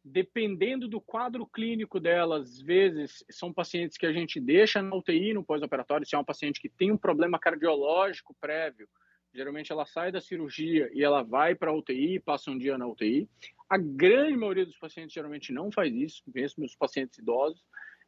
Dependendo 0.04 0.88
do 0.88 1.02
quadro 1.02 1.45
clínico 1.45 2.00
dela, 2.00 2.38
às 2.38 2.62
vezes 2.62 3.26
são 3.30 3.52
pacientes 3.52 3.98
que 3.98 4.06
a 4.06 4.14
gente 4.14 4.39
deixa 4.39 4.82
na 4.82 4.95
UTI 4.95 5.34
no 5.34 5.43
pós-operatório, 5.43 6.08
se 6.08 6.16
é 6.16 6.18
uma 6.18 6.24
paciente 6.24 6.62
que 6.62 6.70
tem 6.70 6.91
um 6.91 6.98
problema 6.98 7.38
cardiológico 7.38 8.34
prévio, 8.39 8.88
geralmente 9.34 9.72
ela 9.74 9.86
sai 9.86 10.10
da 10.10 10.22
cirurgia 10.22 10.89
e 10.93 11.04
ela 11.04 11.24
vai 11.24 11.54
para 11.54 11.72
a 11.72 11.76
UTI, 11.76 12.22
passa 12.22 12.50
um 12.50 12.58
dia 12.58 12.78
na 12.78 12.88
UTI. 12.88 13.30
A 13.70 13.78
grande 13.78 14.38
maioria 14.38 14.66
dos 14.66 14.78
pacientes 14.78 15.14
geralmente 15.14 15.52
não 15.52 15.70
faz 15.70 15.93
isso, 15.93 16.24
mesmo 16.34 16.64
os 16.64 16.76
pacientes 16.76 17.18
idosos. 17.18 17.62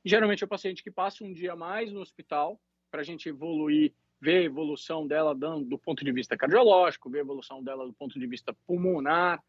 Geralmente 0.03 0.43
é 0.43 0.45
o 0.45 0.49
paciente 0.49 0.83
que 0.83 0.91
passa 0.91 1.23
um 1.23 1.33
dia 1.33 1.55
mais 1.55 1.91
no 1.91 1.99
hospital 1.99 2.59
para 2.89 3.01
a 3.01 3.03
gente 3.03 3.29
evoluir, 3.29 3.93
ver 4.19 4.37
a 4.37 4.43
evolução 4.43 5.05
dela 5.05 5.35
do 5.35 5.77
ponto 5.77 6.03
de 6.03 6.11
vista 6.11 6.37
cardiológico, 6.37 7.09
ver 7.09 7.19
a 7.19 7.21
evolução 7.21 7.63
dela 7.63 7.85
do 7.85 7.93
ponto 7.93 8.19
de 8.19 8.27
vista 8.27 8.53
pulmonar. 8.65 9.43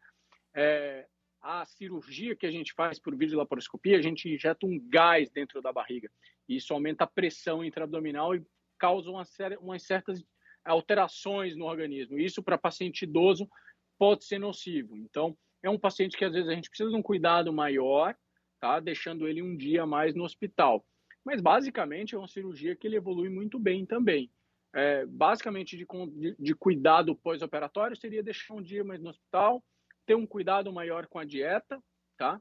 É, 0.53 1.07
a 1.41 1.65
cirurgia 1.65 2.35
que 2.35 2.45
a 2.45 2.51
gente 2.51 2.73
faz 2.73 2.99
por 2.99 3.15
videolaparoscopia, 3.15 3.97
a 3.97 4.01
gente 4.01 4.29
injeta 4.29 4.65
um 4.65 4.79
gás 4.89 5.29
dentro 5.31 5.61
da 5.61 5.73
barriga. 5.73 6.09
Isso 6.47 6.73
aumenta 6.73 7.03
a 7.03 7.07
pressão 7.07 7.63
intraabdominal 7.63 8.35
e 8.35 8.45
causa 8.77 9.09
uma 9.09 9.25
série, 9.25 9.57
umas 9.57 9.83
certas 9.83 10.23
alterações 10.63 11.55
no 11.55 11.65
organismo. 11.65 12.19
Isso 12.19 12.43
para 12.43 12.57
paciente 12.57 13.03
idoso 13.03 13.49
pode 13.97 14.25
ser 14.25 14.37
nocivo. 14.37 14.95
Então, 14.97 15.35
é 15.63 15.69
um 15.69 15.79
paciente 15.79 16.17
que 16.17 16.25
às 16.25 16.33
vezes 16.33 16.49
a 16.49 16.53
gente 16.53 16.69
precisa 16.69 16.89
de 16.89 16.95
um 16.95 17.01
cuidado 17.01 17.51
maior 17.51 18.15
tá? 18.61 18.79
Deixando 18.79 19.27
ele 19.27 19.41
um 19.41 19.57
dia 19.57 19.85
mais 19.85 20.15
no 20.15 20.23
hospital. 20.23 20.85
Mas 21.25 21.41
basicamente 21.41 22.15
é 22.15 22.17
uma 22.17 22.27
cirurgia 22.27 22.75
que 22.75 22.87
ele 22.87 22.95
evolui 22.95 23.27
muito 23.27 23.59
bem 23.59 23.85
também. 23.85 24.31
É, 24.73 25.05
basicamente 25.05 25.75
de, 25.75 25.85
de, 25.85 26.35
de 26.39 26.55
cuidado 26.55 27.13
pós-operatório 27.15 27.97
seria 27.97 28.23
deixar 28.23 28.53
um 28.53 28.61
dia 28.61 28.85
mais 28.85 29.01
no 29.01 29.09
hospital, 29.09 29.61
ter 30.05 30.15
um 30.15 30.25
cuidado 30.25 30.71
maior 30.71 31.07
com 31.07 31.19
a 31.19 31.25
dieta, 31.25 31.81
tá? 32.17 32.39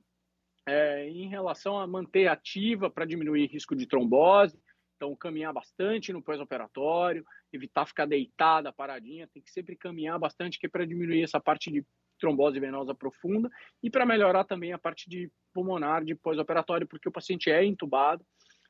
É, 0.68 1.08
em 1.08 1.28
relação 1.28 1.78
a 1.78 1.86
manter 1.86 2.28
ativa 2.28 2.88
para 2.88 3.06
diminuir 3.06 3.46
risco 3.46 3.74
de 3.74 3.86
trombose, 3.86 4.60
então 4.96 5.16
caminhar 5.16 5.52
bastante 5.52 6.12
no 6.12 6.22
pós-operatório, 6.22 7.24
evitar 7.52 7.86
ficar 7.86 8.06
deitada, 8.06 8.72
paradinha, 8.72 9.26
tem 9.32 9.42
que 9.42 9.50
sempre 9.50 9.74
caminhar 9.74 10.18
bastante 10.18 10.58
que 10.58 10.66
é 10.66 10.68
para 10.68 10.84
diminuir 10.84 11.22
essa 11.22 11.40
parte 11.40 11.72
de 11.72 11.84
trombose 12.20 12.60
venosa 12.60 12.94
profunda 12.94 13.50
e 13.82 13.90
para 13.90 14.06
melhorar 14.06 14.44
também 14.44 14.72
a 14.72 14.78
parte 14.78 15.08
de 15.08 15.30
pulmonar 15.52 16.04
de 16.04 16.14
pós-operatório, 16.14 16.86
porque 16.86 17.08
o 17.08 17.12
paciente 17.12 17.50
é 17.50 17.64
entubado. 17.64 18.24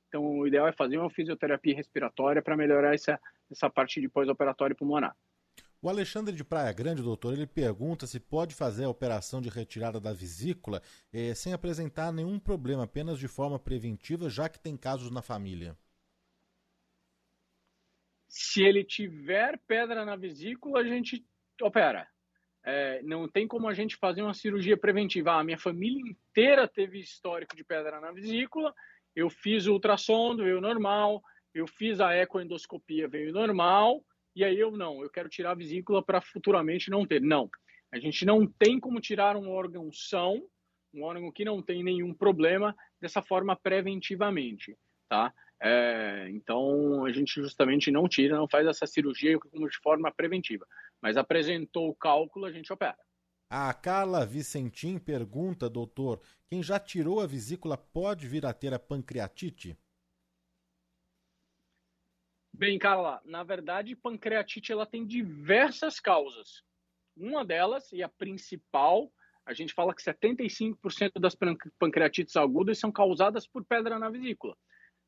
Então, 0.08 0.24
o 0.24 0.46
ideal 0.46 0.66
é 0.66 0.72
fazer 0.72 0.98
uma 0.98 1.10
fisioterapia 1.10 1.74
respiratória 1.74 2.40
para 2.42 2.56
melhorar 2.56 2.94
essa, 2.94 3.20
essa 3.50 3.68
parte 3.68 4.00
de 4.00 4.08
pós-operatório 4.08 4.74
pulmonar. 4.74 5.14
O 5.82 5.88
Alexandre 5.88 6.34
de 6.34 6.44
Praia 6.44 6.72
Grande, 6.72 7.02
doutor, 7.02 7.32
ele 7.32 7.46
pergunta 7.46 8.06
se 8.06 8.20
pode 8.20 8.54
fazer 8.54 8.84
a 8.84 8.88
operação 8.90 9.40
de 9.40 9.48
retirada 9.48 9.98
da 9.98 10.12
vesícula 10.12 10.82
eh, 11.10 11.34
sem 11.34 11.54
apresentar 11.54 12.12
nenhum 12.12 12.38
problema, 12.38 12.84
apenas 12.84 13.18
de 13.18 13.26
forma 13.26 13.58
preventiva, 13.58 14.28
já 14.28 14.46
que 14.46 14.60
tem 14.60 14.76
casos 14.76 15.10
na 15.10 15.22
família. 15.22 15.74
Se 18.28 18.62
ele 18.62 18.84
tiver 18.84 19.58
pedra 19.66 20.04
na 20.04 20.16
vesícula, 20.16 20.80
a 20.80 20.84
gente 20.84 21.26
opera. 21.62 22.06
É, 22.64 23.02
não 23.02 23.26
tem 23.28 23.46
como 23.48 23.68
a 23.68 23.74
gente 23.74 23.96
fazer 23.96 24.22
uma 24.22 24.34
cirurgia 24.34 24.76
preventiva. 24.76 25.32
A 25.32 25.44
minha 25.44 25.58
família 25.58 26.00
inteira 26.00 26.68
teve 26.68 26.98
histórico 26.98 27.56
de 27.56 27.64
pedra 27.64 28.00
na 28.00 28.12
vesícula, 28.12 28.74
eu 29.14 29.30
fiz 29.30 29.66
o 29.66 29.72
ultrassom, 29.72 30.36
veio 30.36 30.60
normal, 30.60 31.22
eu 31.54 31.66
fiz 31.66 32.00
a 32.00 32.14
ecoendoscopia, 32.14 33.08
veio 33.08 33.32
normal, 33.32 34.04
e 34.36 34.44
aí 34.44 34.58
eu 34.58 34.70
não, 34.70 35.02
eu 35.02 35.10
quero 35.10 35.28
tirar 35.28 35.52
a 35.52 35.54
vesícula 35.54 36.02
para 36.02 36.20
futuramente 36.20 36.90
não 36.90 37.06
ter. 37.06 37.20
Não, 37.20 37.50
a 37.92 37.98
gente 37.98 38.24
não 38.24 38.46
tem 38.46 38.78
como 38.78 39.00
tirar 39.00 39.36
um 39.36 39.50
órgão 39.50 39.90
são, 39.92 40.42
um 40.94 41.02
órgão 41.02 41.30
que 41.32 41.44
não 41.44 41.62
tem 41.62 41.82
nenhum 41.82 42.14
problema, 42.14 42.74
dessa 43.00 43.22
forma 43.22 43.56
preventivamente, 43.56 44.76
tá? 45.08 45.32
É, 45.62 46.26
então 46.30 47.04
a 47.04 47.12
gente 47.12 47.34
justamente 47.34 47.90
não 47.90 48.08
tira, 48.08 48.36
não 48.36 48.48
faz 48.48 48.66
essa 48.66 48.86
cirurgia 48.86 49.38
como 49.38 49.68
de 49.68 49.78
forma 49.78 50.10
preventiva. 50.10 50.66
Mas 51.02 51.16
apresentou 51.16 51.88
o 51.88 51.94
cálculo, 51.94 52.46
a 52.46 52.52
gente 52.52 52.72
opera. 52.72 52.98
A 53.48 53.74
Carla 53.74 54.24
Vicentim 54.24 54.98
pergunta, 54.98 55.68
doutor, 55.68 56.20
quem 56.46 56.62
já 56.62 56.78
tirou 56.78 57.20
a 57.20 57.26
vesícula 57.26 57.76
pode 57.76 58.28
vir 58.28 58.46
a 58.46 58.52
ter 58.52 58.72
a 58.72 58.78
pancreatite? 58.78 59.76
Bem, 62.52 62.78
Carla, 62.78 63.20
na 63.24 63.42
verdade, 63.42 63.96
pancreatite 63.96 64.70
ela 64.70 64.86
tem 64.86 65.06
diversas 65.06 65.98
causas. 65.98 66.62
Uma 67.16 67.44
delas, 67.44 67.90
e 67.92 68.02
a 68.02 68.08
principal, 68.08 69.12
a 69.44 69.52
gente 69.52 69.74
fala 69.74 69.94
que 69.94 70.02
75% 70.02 71.18
das 71.18 71.36
pancreatites 71.78 72.36
agudas 72.36 72.78
são 72.78 72.92
causadas 72.92 73.46
por 73.46 73.64
pedra 73.64 73.98
na 73.98 74.10
vesícula. 74.10 74.56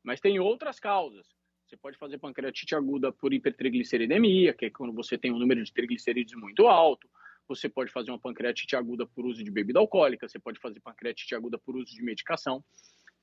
Mas 0.03 0.19
tem 0.19 0.39
outras 0.39 0.79
causas. 0.79 1.27
Você 1.73 1.77
pode 1.77 1.97
fazer 1.97 2.19
pancreatite 2.19 2.75
aguda 2.75 3.11
por 3.11 3.33
hipertrigliceridemia, 3.33 4.53
que 4.53 4.65
é 4.65 4.69
quando 4.69 4.93
você 4.93 5.17
tem 5.17 5.31
um 5.31 5.39
número 5.39 5.63
de 5.63 5.73
triglicerídeos 5.73 6.39
muito 6.39 6.67
alto. 6.67 7.09
Você 7.47 7.67
pode 7.67 7.91
fazer 7.91 8.11
uma 8.11 8.19
pancreatite 8.19 8.75
aguda 8.75 9.07
por 9.07 9.25
uso 9.25 9.43
de 9.43 9.49
bebida 9.49 9.79
alcoólica. 9.79 10.29
Você 10.29 10.37
pode 10.37 10.59
fazer 10.59 10.79
pancreatite 10.81 11.33
aguda 11.33 11.57
por 11.57 11.75
uso 11.75 11.91
de 11.91 12.03
medicação. 12.03 12.63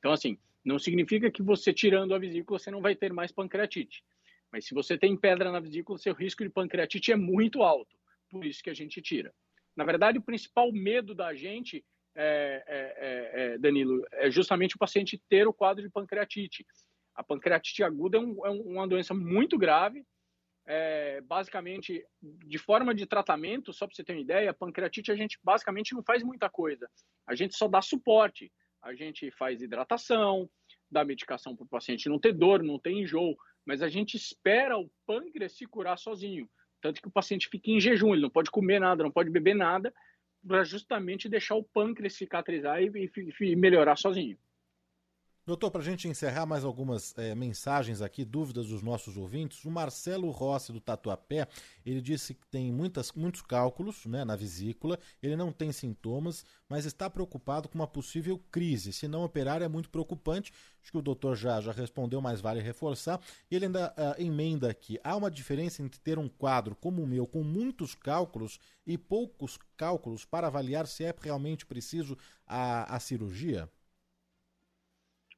Então, 0.00 0.10
assim, 0.10 0.36
não 0.64 0.80
significa 0.80 1.30
que 1.30 1.44
você 1.44 1.72
tirando 1.72 2.12
a 2.12 2.18
vesícula 2.18 2.58
você 2.58 2.72
não 2.72 2.80
vai 2.80 2.96
ter 2.96 3.12
mais 3.12 3.30
pancreatite. 3.30 4.02
Mas 4.50 4.64
se 4.64 4.74
você 4.74 4.98
tem 4.98 5.16
pedra 5.16 5.52
na 5.52 5.60
vesícula, 5.60 5.96
seu 5.96 6.12
risco 6.12 6.42
de 6.42 6.50
pancreatite 6.50 7.12
é 7.12 7.16
muito 7.16 7.62
alto. 7.62 7.96
Por 8.28 8.44
isso 8.44 8.64
que 8.64 8.70
a 8.70 8.74
gente 8.74 9.00
tira. 9.00 9.32
Na 9.76 9.84
verdade, 9.84 10.18
o 10.18 10.22
principal 10.22 10.72
medo 10.72 11.14
da 11.14 11.32
gente, 11.36 11.84
é, 12.16 12.64
é, 12.66 13.30
é, 13.54 13.58
Danilo, 13.58 14.04
é 14.10 14.28
justamente 14.28 14.74
o 14.74 14.78
paciente 14.78 15.22
ter 15.28 15.46
o 15.46 15.52
quadro 15.52 15.84
de 15.84 15.88
pancreatite. 15.88 16.66
A 17.14 17.22
pancreatite 17.22 17.82
aguda 17.82 18.18
é, 18.18 18.20
um, 18.20 18.46
é 18.46 18.50
uma 18.50 18.88
doença 18.88 19.14
muito 19.14 19.58
grave. 19.58 20.04
É, 20.66 21.20
basicamente, 21.22 22.04
de 22.22 22.58
forma 22.58 22.94
de 22.94 23.06
tratamento, 23.06 23.72
só 23.72 23.86
para 23.86 23.96
você 23.96 24.04
ter 24.04 24.12
uma 24.12 24.20
ideia, 24.20 24.50
a 24.50 24.54
pancreatite 24.54 25.10
a 25.10 25.16
gente 25.16 25.38
basicamente 25.42 25.94
não 25.94 26.02
faz 26.02 26.22
muita 26.22 26.48
coisa. 26.48 26.88
A 27.26 27.34
gente 27.34 27.56
só 27.56 27.66
dá 27.66 27.82
suporte. 27.82 28.52
A 28.82 28.94
gente 28.94 29.30
faz 29.32 29.60
hidratação, 29.60 30.48
dá 30.90 31.04
medicação 31.04 31.54
para 31.54 31.64
o 31.64 31.68
paciente 31.68 32.08
não 32.08 32.18
ter 32.18 32.32
dor, 32.32 32.62
não 32.62 32.78
ter 32.78 32.92
enjoo, 32.92 33.36
mas 33.64 33.82
a 33.82 33.88
gente 33.88 34.16
espera 34.16 34.78
o 34.78 34.90
pâncreas 35.06 35.52
se 35.52 35.66
curar 35.66 35.98
sozinho. 35.98 36.48
Tanto 36.80 37.00
que 37.00 37.08
o 37.08 37.12
paciente 37.12 37.48
fica 37.48 37.70
em 37.70 37.80
jejum, 37.80 38.12
ele 38.12 38.22
não 38.22 38.30
pode 38.30 38.50
comer 38.50 38.80
nada, 38.80 39.02
não 39.02 39.10
pode 39.10 39.28
beber 39.30 39.54
nada, 39.54 39.92
para 40.46 40.64
justamente 40.64 41.28
deixar 41.28 41.56
o 41.56 41.62
pâncreas 41.62 42.14
cicatrizar 42.14 42.82
e, 42.82 42.88
e, 42.88 43.52
e 43.52 43.56
melhorar 43.56 43.96
sozinho. 43.96 44.38
Doutor, 45.50 45.72
para 45.72 45.80
a 45.80 45.84
gente 45.84 46.06
encerrar 46.06 46.46
mais 46.46 46.62
algumas 46.62 47.12
é, 47.18 47.34
mensagens 47.34 48.00
aqui, 48.00 48.24
dúvidas 48.24 48.68
dos 48.68 48.82
nossos 48.82 49.16
ouvintes, 49.16 49.64
o 49.64 49.70
Marcelo 49.70 50.30
Rossi 50.30 50.70
do 50.70 50.80
Tatuapé, 50.80 51.48
ele 51.84 52.00
disse 52.00 52.34
que 52.34 52.46
tem 52.46 52.72
muitas, 52.72 53.10
muitos 53.10 53.42
cálculos 53.42 54.06
né, 54.06 54.24
na 54.24 54.36
vesícula, 54.36 54.96
ele 55.20 55.34
não 55.34 55.50
tem 55.50 55.72
sintomas, 55.72 56.44
mas 56.68 56.84
está 56.84 57.10
preocupado 57.10 57.68
com 57.68 57.74
uma 57.76 57.88
possível 57.88 58.40
crise. 58.52 58.92
Se 58.92 59.08
não 59.08 59.24
operar 59.24 59.60
é 59.60 59.66
muito 59.66 59.90
preocupante, 59.90 60.52
acho 60.80 60.92
que 60.92 60.98
o 60.98 61.02
doutor 61.02 61.34
já, 61.34 61.60
já 61.60 61.72
respondeu, 61.72 62.20
mas 62.20 62.40
vale 62.40 62.60
reforçar. 62.60 63.20
E 63.50 63.56
ele 63.56 63.64
ainda 63.64 63.92
uh, 63.98 64.22
emenda 64.22 64.70
aqui, 64.70 65.00
há 65.02 65.16
uma 65.16 65.32
diferença 65.32 65.82
entre 65.82 65.98
ter 65.98 66.16
um 66.16 66.28
quadro 66.28 66.76
como 66.76 67.02
o 67.02 67.06
meu, 67.08 67.26
com 67.26 67.42
muitos 67.42 67.92
cálculos 67.96 68.60
e 68.86 68.96
poucos 68.96 69.58
cálculos 69.76 70.24
para 70.24 70.46
avaliar 70.46 70.86
se 70.86 71.02
é 71.02 71.12
realmente 71.20 71.66
preciso 71.66 72.16
a, 72.46 72.94
a 72.94 73.00
cirurgia? 73.00 73.68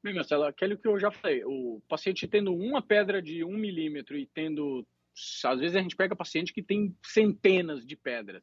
Bem, 0.02 0.14
Marcelo, 0.14 0.44
aquele 0.44 0.76
que 0.76 0.88
eu 0.88 0.98
já 0.98 1.12
falei, 1.12 1.44
o 1.44 1.80
paciente 1.88 2.26
tendo 2.26 2.52
uma 2.52 2.82
pedra 2.82 3.22
de 3.22 3.44
um 3.44 3.56
milímetro 3.56 4.18
e 4.18 4.26
tendo, 4.26 4.84
às 5.44 5.60
vezes 5.60 5.76
a 5.76 5.80
gente 5.80 5.94
pega 5.94 6.16
paciente 6.16 6.52
que 6.52 6.60
tem 6.60 6.96
centenas 7.04 7.86
de 7.86 7.94
pedras, 7.94 8.42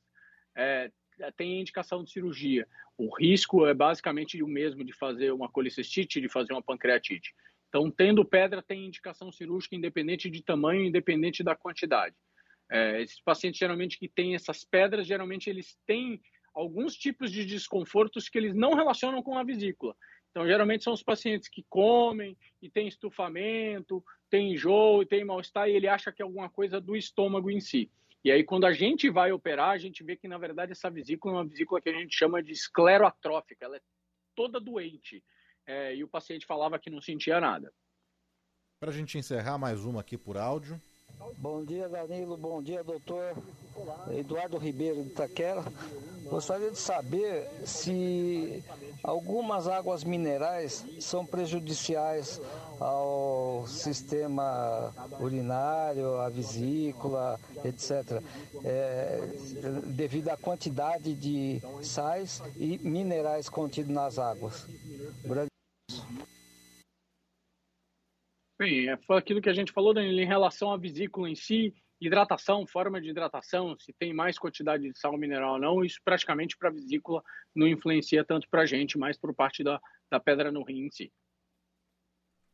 é, 0.56 0.90
tem 1.36 1.60
indicação 1.60 2.02
de 2.02 2.12
cirurgia. 2.12 2.66
O 2.98 3.14
risco 3.14 3.66
é 3.68 3.74
basicamente 3.74 4.42
o 4.42 4.48
mesmo 4.48 4.86
de 4.86 4.94
fazer 4.94 5.34
uma 5.34 5.50
colicistite, 5.50 6.22
de 6.22 6.30
fazer 6.30 6.54
uma 6.54 6.64
pancreatite. 6.64 7.36
Então, 7.68 7.92
tendo 7.92 8.24
pedra, 8.24 8.64
tem 8.64 8.86
indicação 8.86 9.30
cirúrgica 9.30 9.76
independente 9.76 10.30
de 10.30 10.42
tamanho, 10.42 10.86
independente 10.86 11.44
da 11.44 11.56
quantidade. 11.56 12.16
É, 12.72 13.02
esses 13.02 13.20
pacientes 13.20 13.60
geralmente 13.60 14.00
que 14.00 14.08
têm 14.08 14.34
essas 14.34 14.64
pedras, 14.64 15.06
geralmente 15.06 15.50
eles 15.50 15.78
têm 15.86 16.22
alguns 16.54 16.96
tipos 16.96 17.32
de 17.32 17.46
desconfortos 17.46 18.30
que 18.30 18.38
eles 18.38 18.56
não 18.56 18.74
relacionam 18.74 19.22
com 19.22 19.38
a 19.38 19.44
vesícula. 19.44 19.96
Então, 20.32 20.46
geralmente 20.46 20.84
são 20.84 20.94
os 20.94 21.04
pacientes 21.04 21.48
que 21.48 21.66
comem 21.70 22.38
e 22.62 22.70
tem 22.70 22.88
estufamento, 22.88 24.04
tem 24.30 24.54
enjoo 24.54 25.06
tem 25.06 25.26
mal-estar 25.26 25.68
e 25.68 25.76
ele 25.76 25.88
acha 25.88 26.12
que 26.12 26.22
é 26.22 26.26
alguma 26.26 26.50
coisa 26.50 26.80
do 26.80 26.96
estômago 26.96 27.50
em 27.50 27.60
si. 27.60 27.90
E 28.24 28.32
aí, 28.32 28.44
quando 28.44 28.66
a 28.66 28.74
gente 28.74 29.10
vai 29.10 29.32
operar, 29.32 29.70
a 29.70 29.78
gente 29.78 30.04
vê 30.04 30.16
que, 30.16 30.28
na 30.28 30.38
verdade, 30.38 30.74
essa 30.74 30.90
vesícula 30.90 31.34
é 31.34 31.38
uma 31.38 31.46
vesícula 31.46 31.82
que 31.82 31.90
a 31.90 31.94
gente 31.94 32.16
chama 32.16 32.44
de 32.44 32.52
escleroatrófica, 32.52 33.66
ela 33.66 33.78
é 33.78 33.82
toda 34.36 34.60
doente. 34.60 35.24
é, 35.66 35.96
e 35.96 36.04
o 36.04 36.08
paciente 36.08 36.46
falava 36.48 36.80
que 36.80 36.90
não 36.90 37.00
sentia 37.00 37.40
nada. 37.40 37.72
Para 38.80 38.90
a 38.90 38.94
gente 38.94 39.18
encerrar 39.18 39.58
mais 39.58 39.86
uma 39.86 40.02
aqui 40.02 40.18
por 40.18 40.36
áudio. 40.36 40.82
Bom 41.38 41.66
dia, 41.66 41.90
Danilo. 41.90 42.38
Bom 42.38 42.62
dia, 42.62 42.84
doutor. 42.84 43.36
Eduardo 44.12 44.58
Ribeiro 44.58 45.04
de 45.04 45.10
Itaquera. 45.10 45.64
Gostaria 46.30 46.72
de 46.72 46.78
saber 46.78 47.50
se 47.66 48.64
algumas 49.04 49.68
águas 49.68 50.04
minerais 50.04 50.86
são 51.00 51.26
prejudiciais 51.26 52.40
ao 52.80 53.66
sistema 53.68 54.94
urinário, 55.20 56.20
à 56.20 56.30
vesícula, 56.30 57.40
etc., 57.66 58.22
é, 58.64 59.20
devido 59.88 60.30
à 60.30 60.38
quantidade 60.38 61.14
de 61.14 61.62
sais 61.82 62.42
e 62.56 62.78
minerais 62.78 63.50
contidos 63.50 63.94
nas 63.94 64.18
águas. 64.18 64.66
Grande 65.26 65.50
Bem, 68.60 68.90
é, 68.90 68.98
foi 68.98 69.18
aquilo 69.18 69.42
que 69.42 69.48
a 69.48 69.54
gente 69.54 69.72
falou, 69.72 69.94
Danilo, 69.94 70.20
em 70.20 70.26
relação 70.26 70.74
à 70.74 70.78
vesícula 70.78 71.30
em 71.30 71.36
si, 71.36 71.74
hidratação, 72.02 72.68
forma 72.68 73.00
de 73.00 73.10
hidratação, 73.10 73.74
se 73.80 73.94
tem 73.94 74.14
mais 74.14 74.38
quantidade 74.38 74.84
de 74.84 75.00
sal 75.00 75.18
mineral 75.18 75.54
ou 75.54 75.60
não, 75.60 75.86
isso 75.86 75.98
praticamente 76.04 76.58
para 76.58 76.68
a 76.68 76.74
vesícula 76.74 77.24
não 77.56 77.66
influencia 77.66 78.22
tanto 78.26 78.50
para 78.50 78.64
a 78.64 78.66
gente, 78.66 78.98
mas 78.98 79.18
por 79.18 79.34
parte 79.34 79.64
da, 79.64 79.80
da 80.12 80.20
pedra 80.20 80.52
no 80.52 80.62
rim 80.62 80.88
em 80.88 80.92
si. 80.92 81.10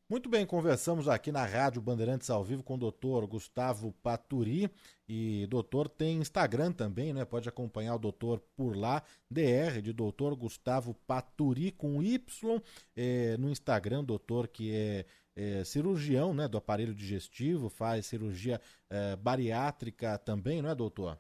Muito 0.08 0.30
bem, 0.30 0.46
conversamos 0.46 1.10
aqui 1.10 1.32
na 1.32 1.44
Rádio 1.44 1.82
Bandeirantes 1.82 2.30
ao 2.30 2.44
vivo 2.44 2.62
com 2.62 2.76
o 2.76 2.78
doutor 2.78 3.26
Gustavo 3.26 3.92
Paturi. 4.04 4.70
E 5.10 5.48
doutor 5.48 5.90
tem 5.90 6.20
Instagram 6.20 6.72
também, 6.72 7.12
né? 7.12 7.26
Pode 7.26 7.50
acompanhar 7.50 7.96
o 7.96 8.00
doutor 8.00 8.40
por 8.56 8.78
lá, 8.78 9.02
DR, 9.32 9.82
de 9.82 9.92
doutor 9.92 10.36
Gustavo 10.36 10.94
Paturi 11.08 11.72
com 11.72 12.04
Y. 12.04 12.62
É, 12.96 13.36
no 13.38 13.50
Instagram, 13.50 14.04
doutor 14.04 14.48
que 14.48 14.72
é, 14.76 15.06
é, 15.36 15.64
cirurgião 15.64 16.36
né, 16.36 16.48
do 16.48 16.60
aparelho 16.60 16.94
digestivo, 16.94 17.68
faz 17.68 18.06
cirurgia 18.06 18.62
é, 18.92 19.16
bariátrica 19.16 20.20
também, 20.20 20.62
não 20.62 20.70
é, 20.70 20.76
doutor? 20.76 21.20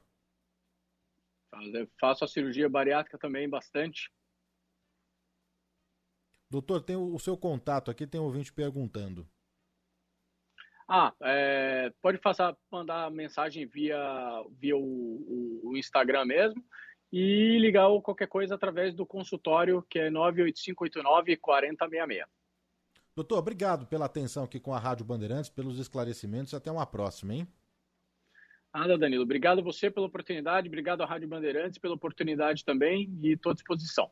Faço 2.00 2.24
a 2.24 2.28
cirurgia 2.28 2.70
bariátrica 2.70 3.18
também 3.18 3.50
bastante. 3.50 4.12
Doutor, 6.50 6.82
tem 6.82 6.96
o, 6.96 7.18
seu 7.20 7.36
contato 7.36 7.89
aqui, 7.89 8.06
tem 8.06 8.22
um 8.22 8.26
ouvinte 8.26 8.54
perguntando. 8.54 9.28
Ah, 10.88 11.12
é, 11.22 11.91
pode 12.02 12.20
passar, 12.20 12.56
mandar 12.72 13.10
mensagem 13.10 13.66
via, 13.66 13.98
via 14.52 14.78
o, 14.78 14.82
o, 14.82 15.72
o, 15.72 15.78
Instagram 15.78 16.26
mesmo 16.26 16.64
e 17.12 17.58
ligar 17.58 17.88
ou 17.88 18.04
qualquer 18.04 18.28
coisa 18.28 18.54
através 18.54 18.93
do 18.93 19.06
consultório 19.06 19.84
que 19.89 19.98
é 19.98 20.12
98589-4066. 20.12 22.26
Doutor, 23.16 23.39
obrigado 23.39 23.88
pela 23.88 24.06
atenção 24.06 24.43
aqui 24.43 24.60
com 24.60 24.74
a 24.74 24.80
Rádio 24.80 25.06
Bandeirantes, 25.06 25.50
pelos 25.50 25.80
esclarecimentos 25.80 26.54
até 26.54 26.70
uma 26.70 26.86
próxima, 26.86 27.34
hein? 27.34 27.48
Nada, 28.74 28.98
Danilo. 28.98 29.24
Obrigado 29.24 29.60
a 29.60 29.64
você 29.64 29.89
pela 29.89 30.06
oportunidade, 30.06 30.68
obrigado 30.68 31.02
à 31.02 31.06
Rádio 31.06 31.28
Bandeirantes 31.28 31.80
pela 31.80 31.96
oportunidade 31.96 32.64
também 32.64 33.10
e 33.24 33.32
estou 33.32 33.54
à 33.54 33.56
disposição. 33.56 34.12